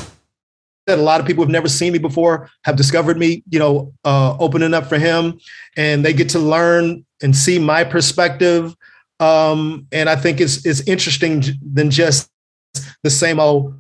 that 0.87 0.99
a 0.99 1.03
lot 1.03 1.21
of 1.21 1.27
people 1.27 1.45
have 1.45 1.51
never 1.51 1.69
seen 1.69 1.93
me 1.93 1.99
before 1.99 2.51
have 2.65 2.77
discovered 2.77 3.17
me, 3.17 3.43
you 3.51 3.59
know, 3.59 3.93
uh, 4.05 4.37
opening 4.39 4.75
up 4.75 4.87
for 4.87 4.99
him, 4.99 5.39
and 5.77 6.05
they 6.05 6.13
get 6.13 6.29
to 6.31 6.39
learn 6.39 7.05
and 7.23 7.37
see 7.37 7.59
my 7.59 7.85
perspective. 7.85 8.75
Um, 9.21 9.87
and 9.93 10.09
I 10.09 10.17
think 10.17 10.41
it's 10.41 10.67
it's 10.67 10.81
interesting 10.89 11.45
than 11.63 11.91
just 11.91 12.29
the 13.03 13.11
same 13.11 13.39
old 13.39 13.79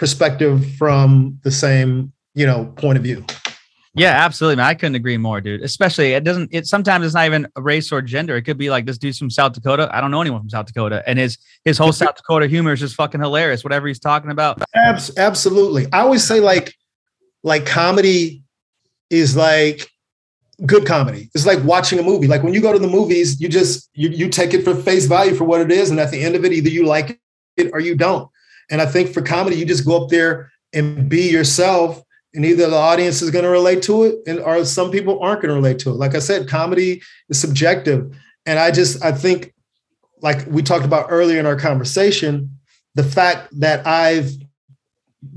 perspective 0.00 0.66
from 0.76 1.38
the 1.44 1.50
same, 1.50 2.10
you 2.34 2.46
know, 2.46 2.64
point 2.76 2.96
of 2.96 3.04
view. 3.04 3.22
Yeah, 3.94 4.12
absolutely, 4.12 4.56
man. 4.56 4.66
I 4.66 4.74
couldn't 4.74 4.94
agree 4.94 5.18
more, 5.18 5.42
dude. 5.42 5.60
Especially 5.62 6.12
it 6.12 6.24
doesn't. 6.24 6.48
It 6.52 6.66
sometimes 6.66 7.04
it's 7.04 7.14
not 7.14 7.26
even 7.26 7.46
race 7.56 7.92
or 7.92 8.00
gender. 8.00 8.34
It 8.36 8.42
could 8.42 8.56
be 8.56 8.70
like 8.70 8.86
this 8.86 8.96
dude's 8.96 9.18
from 9.18 9.28
South 9.30 9.52
Dakota. 9.52 9.90
I 9.92 10.00
don't 10.00 10.10
know 10.10 10.22
anyone 10.22 10.40
from 10.40 10.48
South 10.48 10.66
Dakota, 10.66 11.02
and 11.06 11.18
his 11.18 11.36
his 11.64 11.76
whole 11.76 11.92
South 11.92 12.16
Dakota 12.16 12.46
humor 12.46 12.72
is 12.72 12.80
just 12.80 12.94
fucking 12.94 13.20
hilarious. 13.20 13.62
Whatever 13.62 13.88
he's 13.88 13.98
talking 13.98 14.30
about. 14.30 14.62
Abs- 14.74 15.16
absolutely. 15.18 15.86
I 15.92 16.00
always 16.00 16.24
say 16.24 16.40
like 16.40 16.74
like 17.42 17.66
comedy 17.66 18.42
is 19.10 19.36
like 19.36 19.90
good 20.64 20.86
comedy. 20.86 21.28
It's 21.34 21.44
like 21.44 21.62
watching 21.64 21.98
a 21.98 22.02
movie. 22.02 22.28
Like 22.28 22.42
when 22.42 22.54
you 22.54 22.62
go 22.62 22.72
to 22.72 22.78
the 22.78 22.88
movies, 22.88 23.38
you 23.40 23.48
just 23.48 23.90
you 23.92 24.08
you 24.08 24.30
take 24.30 24.54
it 24.54 24.62
for 24.62 24.74
face 24.74 25.06
value 25.06 25.34
for 25.34 25.44
what 25.44 25.60
it 25.60 25.70
is, 25.70 25.90
and 25.90 26.00
at 26.00 26.10
the 26.10 26.22
end 26.22 26.36
of 26.36 26.44
it, 26.44 26.52
either 26.52 26.70
you 26.70 26.86
like 26.86 27.20
it 27.56 27.70
or 27.74 27.80
you 27.80 27.96
don't. 27.96 28.30
And 28.70 28.80
I 28.80 28.86
think 28.86 29.12
for 29.12 29.22
comedy, 29.22 29.56
you 29.56 29.64
just 29.64 29.86
go 29.86 30.02
up 30.02 30.10
there 30.10 30.50
and 30.72 31.08
be 31.08 31.30
yourself 31.30 32.02
and 32.34 32.44
either 32.44 32.68
the 32.68 32.76
audience 32.76 33.22
is 33.22 33.30
going 33.30 33.44
to 33.44 33.50
relate 33.50 33.82
to 33.82 34.04
it 34.04 34.16
and 34.26 34.38
or 34.40 34.64
some 34.64 34.90
people 34.90 35.20
aren't 35.20 35.42
going 35.42 35.48
to 35.48 35.54
relate 35.54 35.78
to 35.80 35.90
it. 35.90 35.94
Like 35.94 36.14
i 36.14 36.20
said 36.20 36.48
comedy 36.48 37.02
is 37.28 37.40
subjective. 37.40 38.14
And 38.46 38.58
i 38.58 38.70
just 38.70 39.04
i 39.04 39.12
think 39.12 39.52
like 40.22 40.46
we 40.46 40.62
talked 40.62 40.84
about 40.84 41.06
earlier 41.08 41.38
in 41.38 41.46
our 41.46 41.56
conversation 41.56 42.58
the 42.94 43.04
fact 43.04 43.48
that 43.58 43.86
i've 43.86 44.32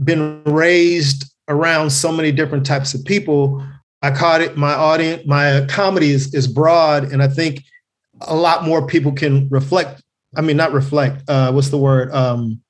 been 0.04 0.42
raised 0.44 1.32
around 1.48 1.90
so 1.90 2.12
many 2.12 2.32
different 2.32 2.66
types 2.66 2.94
of 2.94 3.04
people 3.06 3.66
i 4.02 4.10
caught 4.10 4.42
it 4.42 4.58
my 4.58 4.74
audience 4.74 5.26
my 5.26 5.66
comedy 5.70 6.12
is, 6.12 6.34
is 6.34 6.48
broad 6.48 7.12
and 7.12 7.22
i 7.22 7.28
think 7.28 7.62
a 8.22 8.36
lot 8.36 8.64
more 8.64 8.88
people 8.88 9.12
can 9.12 9.48
reflect 9.50 10.02
i 10.36 10.42
mean 10.42 10.58
not 10.58 10.72
reflect 10.72 11.22
uh, 11.30 11.52
what's 11.52 11.70
the 11.70 11.78
word 11.78 12.12
um, 12.14 12.63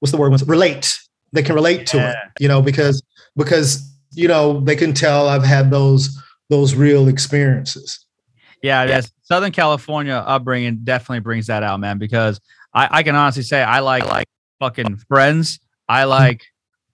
what's 0.00 0.12
the 0.12 0.18
word 0.18 0.40
relate. 0.46 0.94
They 1.32 1.42
can 1.42 1.54
relate 1.54 1.86
to 1.88 2.10
it 2.10 2.16
you 2.38 2.48
know 2.48 2.62
because 2.62 3.02
because 3.36 3.92
you 4.12 4.28
know 4.28 4.60
they 4.60 4.76
can 4.76 4.94
tell 4.94 5.28
i've 5.28 5.44
had 5.44 5.70
those 5.70 6.18
those 6.48 6.74
real 6.74 7.08
experiences. 7.08 8.06
Yeah, 8.62 8.84
yeah. 8.84 9.02
southern 9.22 9.52
california 9.52 10.14
upbringing 10.14 10.80
definitely 10.82 11.20
brings 11.20 11.48
that 11.48 11.62
out 11.62 11.78
man 11.78 11.98
because 11.98 12.40
i, 12.72 12.88
I 12.90 13.02
can 13.02 13.14
honestly 13.14 13.42
say 13.42 13.62
i 13.62 13.80
like 13.80 14.06
like 14.06 14.26
fucking 14.58 14.96
friends. 15.08 15.60
I 15.88 16.02
mm-hmm. 16.02 16.10
like 16.10 16.44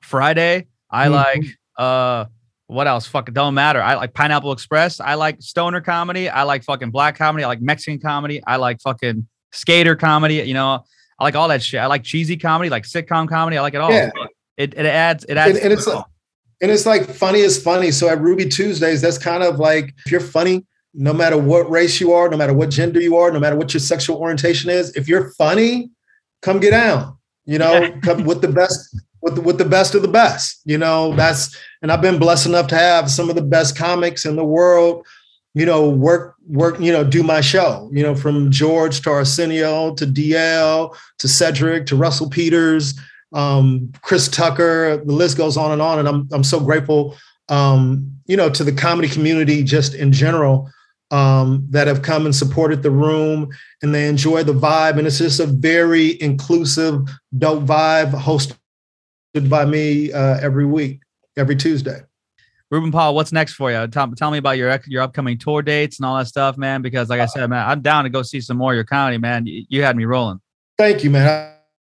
friday. 0.01 0.67
I 0.91 1.07
mm-hmm. 1.07 1.15
like 1.15 1.45
uh 1.77 2.27
what 2.67 2.87
else? 2.87 3.07
Fucking 3.07 3.35
don't 3.35 3.55
matter. 3.55 3.83
I 3.83 3.95
like 3.97 4.15
pineapple 4.15 4.53
express. 4.53 4.99
I 4.99 5.15
like 5.15 5.43
stoner 5.43 5.81
comedy. 5.81 6.29
I 6.29 6.45
like 6.45 6.65
fucking 6.65 6.91
black 6.91 7.17
comedy. 7.17 7.45
I 7.45 7.49
like 7.49 7.61
mexican 7.61 8.01
comedy. 8.01 8.43
I 8.47 8.57
like 8.57 8.81
fucking 8.81 9.27
skater 9.55 9.95
comedy 9.95 10.37
you 10.37 10.55
know 10.55 10.83
I 11.23 11.27
like 11.27 11.37
all 11.37 11.47
that 11.49 11.63
shit. 11.63 11.79
I 11.79 11.87
like 11.87 12.03
cheesy 12.03 12.37
comedy, 12.37 12.69
like 12.69 12.83
sitcom 12.83 13.29
comedy. 13.29 13.57
I 13.57 13.61
like 13.61 13.75
it 13.75 13.81
all. 13.81 13.93
Yeah. 13.93 14.11
It, 14.57 14.75
it 14.75 14.87
adds 14.87 15.25
it 15.29 15.37
adds 15.37 15.57
and, 15.57 15.65
and 15.65 15.73
it's 15.73 15.87
and 15.87 16.71
it's 16.71 16.85
like 16.85 17.09
funny 17.09 17.39
is 17.39 17.63
funny. 17.63 17.93
So 17.93 18.09
at 18.09 18.21
Ruby 18.21 18.49
Tuesdays, 18.49 19.01
that's 19.01 19.19
kind 19.19 19.45
of 19.45 19.61
like 19.61 19.95
if 20.05 20.11
you're 20.11 20.21
funny, 20.21 20.67
no 20.95 21.13
matter 21.13 21.39
what 21.39 21.71
race 21.71 22.01
you 22.01 22.13
are, 22.13 22.29
no 22.29 22.37
matter 22.37 22.53
what 22.53 22.71
gender 22.71 23.01
you 23.01 23.17
are, 23.17 23.31
no 23.31 23.39
matter 23.39 23.55
what 23.55 23.73
your 23.73 23.81
sexual 23.81 24.17
orientation 24.17 24.69
is, 24.69 24.97
if 24.97 25.07
you're 25.07 25.31
funny, 25.35 25.93
come 26.43 26.59
get 26.59 26.73
down. 26.73 27.17
You 27.45 27.59
know, 27.59 27.97
come 28.03 28.25
with 28.25 28.41
the 28.41 28.49
best 28.49 29.01
with 29.21 29.37
the, 29.37 29.43
with 29.43 29.59
the 29.59 29.65
best 29.65 29.95
of 29.95 30.03
the 30.03 30.09
best. 30.09 30.61
You 30.65 30.79
know, 30.79 31.15
that's 31.15 31.57
and 31.83 31.93
I've 31.93 32.03
been 32.03 32.19
blessed 32.19 32.47
enough 32.47 32.67
to 32.69 32.77
have 32.77 33.13
some 33.13 33.31
of 33.31 33.37
the 33.37 33.43
best 33.43 33.77
comics 33.77 34.25
in 34.25 34.35
the 34.35 34.45
world 34.45 35.07
you 35.55 35.67
know, 35.67 35.89
work, 35.89 36.35
work, 36.49 36.81
you 36.81 36.93
know, 36.93 37.05
do 37.05 37.23
my 37.23 37.41
show, 37.41 37.91
you 37.93 38.03
know, 38.03 38.15
from 38.15 38.51
George 38.51 39.03
to 39.03 39.11
Arsenio 39.11 39.95
to 39.95 40.07
DL 40.07 40.97
to 41.19 41.29
Cedric 41.29 41.87
to 41.87 41.97
Russell 41.97 42.31
Peters, 42.31 42.95
um, 43.35 43.93
Chris 44.03 44.29
Tucker, 44.29 44.99
the 45.05 45.13
list 45.13 45.37
goes 45.37 45.57
on 45.57 45.73
and 45.73 45.83
on. 45.83 45.99
And 45.99 46.09
I'm, 46.09 46.29
I'm 46.33 46.45
so 46.45 46.61
grateful, 46.61 47.17
um, 47.49 48.11
you 48.27 48.37
know, 48.37 48.49
to 48.51 48.65
the 48.65 48.73
comedy 48.73 49.09
community 49.09 49.63
just 49.63 49.95
in 49.95 50.13
general 50.13 50.71
um, 51.11 51.67
that 51.71 51.87
have 51.87 52.03
come 52.03 52.25
and 52.25 52.35
supported 52.35 52.83
the 52.83 52.91
room 52.91 53.51
and 53.83 53.95
they 53.95 54.09
enjoy 54.09 54.43
the 54.43 54.55
vibe. 54.55 54.99
And 54.99 55.07
it's 55.07 55.19
just 55.19 55.41
a 55.41 55.47
very 55.47 56.21
inclusive, 56.23 57.03
dope 57.37 57.65
vibe 57.65 58.13
hosted 58.13 59.49
by 59.49 59.67
me 59.67 60.13
uh, 60.13 60.39
every 60.41 60.65
week, 60.65 61.01
every 61.37 61.57
Tuesday. 61.57 62.01
Ruben 62.73 62.91
Paul, 62.91 63.15
what's 63.15 63.33
next 63.33 63.53
for 63.53 63.71
you? 63.71 63.87
Tell, 63.87 64.11
tell 64.13 64.31
me 64.31 64.39
about 64.39 64.57
your 64.57 64.81
your 64.87 65.03
upcoming 65.03 65.37
tour 65.37 65.61
dates 65.61 65.99
and 65.99 66.07
all 66.07 66.17
that 66.17 66.27
stuff, 66.27 66.57
man. 66.57 66.81
Because 66.81 67.11
like 67.11 67.21
I 67.21 67.27
said, 67.27 67.51
man, 67.51 67.69
I'm 67.69 67.83
down 67.83 68.05
to 68.05 68.11
go 68.11 68.23
see 68.23 68.41
some 68.41 68.57
more 68.57 68.73
of 68.73 68.77
your 68.77 68.85
comedy, 68.85 69.19
man. 69.19 69.45
You, 69.45 69.67
you 69.69 69.83
had 69.83 69.95
me 69.95 70.07
rolling. 70.07 70.41
Thank 70.79 71.05
you, 71.05 71.11
man. 71.11 71.29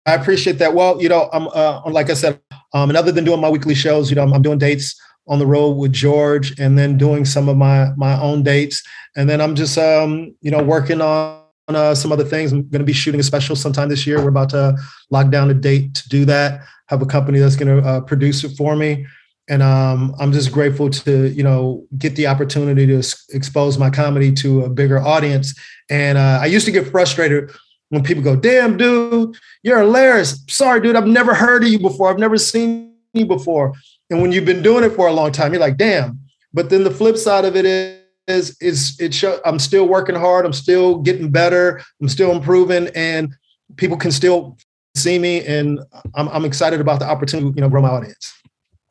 I, 0.07 0.13
I 0.13 0.15
appreciate 0.15 0.59
that. 0.61 0.75
Well, 0.75 1.03
you 1.03 1.09
know, 1.09 1.29
I'm 1.33 1.49
uh, 1.49 1.83
like 1.91 2.09
I 2.09 2.15
said, 2.15 2.41
um, 2.73 2.89
and 2.89 2.97
other 2.97 3.11
than 3.11 3.25
doing 3.25 3.41
my 3.41 3.49
weekly 3.49 3.75
shows, 3.75 4.11
you 4.11 4.15
know, 4.15 4.23
I'm, 4.23 4.33
I'm 4.33 4.43
doing 4.43 4.59
dates 4.59 4.95
on 5.27 5.41
the 5.41 5.47
road 5.47 5.71
with 5.71 5.93
George, 5.93 6.57
and 6.61 6.79
then 6.79 6.97
doing 6.97 7.25
some 7.25 7.49
of 7.49 7.57
my 7.57 7.91
my 7.97 8.17
own 8.21 8.45
dates, 8.45 8.81
and 9.17 9.29
then 9.29 9.41
I'm 9.41 9.57
just 9.57 9.77
um, 9.79 10.37
you 10.41 10.53
know 10.53 10.63
working 10.63 11.01
on 11.01 11.43
uh, 11.67 11.97
some 11.97 12.13
other 12.13 12.23
things. 12.23 12.53
I'm 12.53 12.63
going 12.69 12.79
to 12.79 12.85
be 12.85 12.93
shooting 12.93 13.19
a 13.19 13.25
special 13.25 13.57
sometime 13.57 13.89
this 13.89 14.07
year. 14.07 14.23
We're 14.23 14.29
about 14.29 14.51
to 14.51 14.79
lock 15.11 15.31
down 15.31 15.51
a 15.51 15.55
date 15.55 15.95
to 15.95 16.09
do 16.09 16.25
that. 16.27 16.61
Have 16.91 17.03
a 17.03 17.07
company 17.07 17.41
that's 17.41 17.57
going 17.57 17.83
to 17.83 17.89
uh, 17.89 18.01
produce 18.03 18.45
it 18.45 18.57
for 18.57 18.77
me 18.77 19.05
and 19.49 19.63
um, 19.63 20.15
I'm 20.19 20.33
just 20.33 20.53
grateful 20.53 20.91
to 20.91 21.29
you 21.29 21.43
know 21.43 21.87
get 21.99 22.17
the 22.17 22.27
opportunity 22.27 22.87
to 22.87 23.03
expose 23.31 23.79
my 23.79 23.91
comedy 23.91 24.33
to 24.33 24.63
a 24.63 24.69
bigger 24.69 24.99
audience. 24.99 25.59
And 25.89 26.19
uh, 26.19 26.41
I 26.43 26.47
used 26.47 26.67
to 26.67 26.73
get 26.73 26.89
frustrated 26.89 27.51
when 27.91 28.03
people 28.03 28.23
go, 28.23 28.37
"Damn, 28.37 28.77
dude, 28.77 29.37
you're 29.63 29.81
hilarious." 29.81 30.45
Sorry, 30.49 30.81
dude, 30.81 30.97
I've 30.97 31.07
never 31.07 31.35
heard 31.35 31.63
of 31.63 31.71
you 31.71 31.79
before. 31.79 32.11
I've 32.11 32.19
never 32.19 32.39
seen 32.39 32.95
you 33.15 33.27
before. 33.27 33.75
And 34.11 34.21
when 34.21 34.33
you've 34.33 34.45
been 34.45 34.63
doing 34.63 34.85
it 34.85 34.91
for 34.91 35.09
a 35.09 35.13
long 35.13 35.33
time, 35.33 35.53
you're 35.53 35.61
like, 35.61 35.77
"Damn." 35.77 36.21
But 36.53 36.71
then 36.71 36.85
the 36.85 36.91
flip 36.91 37.17
side 37.17 37.45
of 37.45 37.57
it 37.57 37.65
is 37.65 38.01
is 38.27 38.57
is 38.61 39.01
it 39.01 39.15
show, 39.15 39.41
I'm 39.45 39.59
still 39.59 39.87
working 39.87 40.17
hard. 40.17 40.45
I'm 40.45 40.53
still 40.53 40.99
getting 40.99 41.31
better. 41.31 41.81
I'm 42.01 42.09
still 42.09 42.33
improving, 42.33 42.89
and 42.95 43.35
people 43.77 43.97
can 43.97 44.11
still 44.11 44.59
see 44.97 45.19
me. 45.19 45.45
And 45.45 45.81
I'm, 46.15 46.29
I'm 46.29 46.45
excited 46.45 46.81
about 46.81 46.99
the 46.99 47.07
opportunity, 47.07 47.53
you 47.55 47.61
know, 47.61 47.69
grow 47.69 47.83
my 47.83 47.91
audience. 47.91 48.33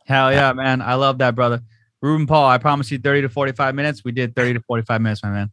Hell 0.05 0.31
yeah, 0.31 0.53
man. 0.53 0.81
I 0.81 0.95
love 0.95 1.17
that, 1.19 1.35
brother. 1.35 1.61
Ruben 2.01 2.27
Paul, 2.27 2.47
I 2.47 2.57
promise 2.57 2.91
you 2.91 2.99
30 2.99 3.23
to 3.23 3.29
45 3.29 3.73
minutes. 3.75 4.03
We 4.03 4.11
did 4.11 4.35
30 4.35 4.53
to 4.53 4.59
45 4.61 5.01
minutes, 5.01 5.23
my 5.23 5.29
man. 5.29 5.51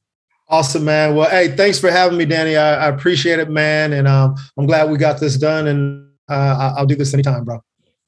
Awesome, 0.49 0.85
man. 0.85 1.15
Well, 1.15 1.31
hey, 1.31 1.57
thanks 1.57 1.79
for 1.79 1.91
having 1.91 2.19
me, 2.19 2.27
Danny. 2.27 2.57
I, 2.57 2.87
I 2.87 2.89
appreciate 2.89 3.39
it, 3.39 3.49
man. 3.49 3.95
And 3.95 4.07
um, 4.07 4.35
I'm 4.59 4.67
glad 4.67 4.91
we 4.91 4.99
got 4.99 5.19
this 5.19 5.39
done. 5.39 5.67
And 5.67 6.11
uh, 6.29 6.75
I'll 6.77 6.87
do 6.87 6.95
this 6.95 7.15
anytime, 7.15 7.45
bro. 7.45 7.63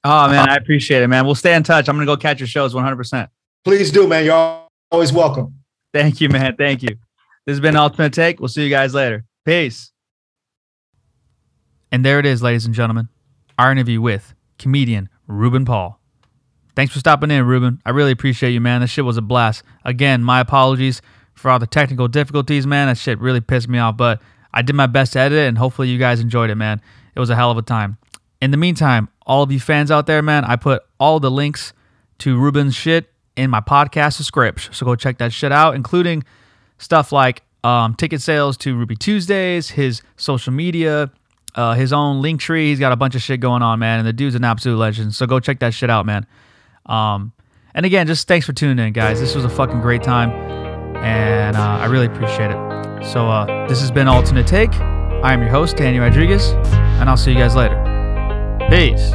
Oh, 0.04 0.28
man. 0.28 0.48
I 0.48 0.56
appreciate 0.56 1.02
it, 1.02 1.08
man. 1.08 1.24
We'll 1.24 1.34
stay 1.34 1.54
in 1.54 1.62
touch. 1.62 1.88
I'm 1.88 1.96
going 1.96 2.06
to 2.06 2.12
go 2.12 2.18
catch 2.18 2.40
your 2.40 2.46
shows 2.46 2.74
100%. 2.74 3.28
Please 3.64 3.90
do, 3.90 4.06
man. 4.06 4.26
You're 4.26 4.62
always 4.90 5.12
welcome. 5.12 5.54
Thank 5.94 6.20
you, 6.20 6.28
man. 6.28 6.56
Thank 6.56 6.82
you. 6.82 6.90
This 7.46 7.54
has 7.54 7.60
been 7.60 7.76
Ultimate 7.76 8.12
Take. 8.12 8.40
We'll 8.40 8.48
see 8.48 8.64
you 8.64 8.70
guys 8.70 8.92
later. 8.92 9.24
Peace. 9.46 9.92
And 11.90 12.04
there 12.04 12.18
it 12.18 12.26
is, 12.26 12.42
ladies 12.42 12.66
and 12.66 12.74
gentlemen. 12.74 13.08
Our 13.58 13.72
interview 13.72 14.02
with 14.02 14.34
comedian 14.58 15.08
Ruben 15.26 15.64
Paul. 15.64 16.00
Thanks 16.76 16.92
for 16.92 16.98
stopping 16.98 17.30
in, 17.30 17.46
Ruben. 17.46 17.80
I 17.86 17.90
really 17.90 18.10
appreciate 18.10 18.50
you, 18.50 18.60
man. 18.60 18.80
This 18.80 18.90
shit 18.90 19.04
was 19.04 19.16
a 19.16 19.22
blast. 19.22 19.62
Again, 19.84 20.24
my 20.24 20.40
apologies 20.40 21.02
for 21.34 21.50
all 21.50 21.58
the 21.58 21.66
technical 21.66 22.08
difficulties, 22.08 22.66
man. 22.66 22.88
That 22.88 22.98
shit 22.98 23.18
really 23.20 23.40
pissed 23.40 23.68
me 23.68 23.78
off, 23.78 23.96
but 23.96 24.20
I 24.52 24.62
did 24.62 24.74
my 24.74 24.86
best 24.86 25.12
to 25.12 25.20
edit 25.20 25.38
it, 25.38 25.48
and 25.48 25.58
hopefully 25.58 25.88
you 25.88 25.98
guys 25.98 26.20
enjoyed 26.20 26.50
it, 26.50 26.56
man. 26.56 26.80
It 27.14 27.20
was 27.20 27.30
a 27.30 27.36
hell 27.36 27.50
of 27.50 27.58
a 27.58 27.62
time. 27.62 27.96
In 28.40 28.50
the 28.50 28.56
meantime, 28.56 29.08
all 29.26 29.42
of 29.42 29.52
you 29.52 29.60
fans 29.60 29.90
out 29.90 30.06
there, 30.06 30.22
man, 30.22 30.44
I 30.44 30.56
put 30.56 30.82
all 30.98 31.20
the 31.20 31.30
links 31.30 31.72
to 32.18 32.38
Ruben's 32.38 32.74
shit 32.74 33.10
in 33.36 33.50
my 33.50 33.60
podcast 33.60 34.16
description. 34.16 34.72
So 34.74 34.84
go 34.84 34.96
check 34.96 35.18
that 35.18 35.32
shit 35.32 35.52
out, 35.52 35.74
including 35.74 36.24
stuff 36.78 37.12
like 37.12 37.42
um, 37.62 37.94
ticket 37.94 38.20
sales 38.20 38.56
to 38.58 38.76
Ruby 38.76 38.96
Tuesdays, 38.96 39.70
his 39.70 40.02
social 40.16 40.52
media, 40.52 41.10
uh, 41.54 41.74
his 41.74 41.92
own 41.92 42.20
link 42.20 42.40
tree. 42.40 42.68
He's 42.68 42.78
got 42.78 42.92
a 42.92 42.96
bunch 42.96 43.14
of 43.14 43.22
shit 43.22 43.40
going 43.40 43.62
on, 43.62 43.78
man. 43.78 44.00
And 44.00 44.06
the 44.06 44.12
dude's 44.12 44.34
an 44.34 44.44
absolute 44.44 44.76
legend. 44.76 45.14
So 45.14 45.26
go 45.26 45.40
check 45.40 45.60
that 45.60 45.72
shit 45.72 45.88
out, 45.88 46.04
man. 46.04 46.26
Um, 46.86 47.32
and 47.74 47.84
again, 47.84 48.06
just 48.06 48.28
thanks 48.28 48.46
for 48.46 48.52
tuning 48.52 48.84
in, 48.84 48.92
guys. 48.92 49.20
This 49.20 49.34
was 49.34 49.44
a 49.44 49.48
fucking 49.48 49.80
great 49.80 50.02
time, 50.02 50.30
and 50.96 51.56
uh, 51.56 51.60
I 51.60 51.86
really 51.86 52.06
appreciate 52.06 52.50
it. 52.50 53.04
So 53.12 53.28
uh, 53.28 53.66
this 53.68 53.80
has 53.80 53.90
been 53.90 54.08
Alternate 54.08 54.46
Take. 54.46 54.72
I 54.74 55.32
am 55.32 55.40
your 55.40 55.50
host, 55.50 55.76
Danny 55.76 55.98
Rodriguez, 55.98 56.50
and 57.00 57.08
I'll 57.08 57.16
see 57.16 57.32
you 57.32 57.38
guys 57.38 57.56
later. 57.56 57.80
Peace. 58.70 59.12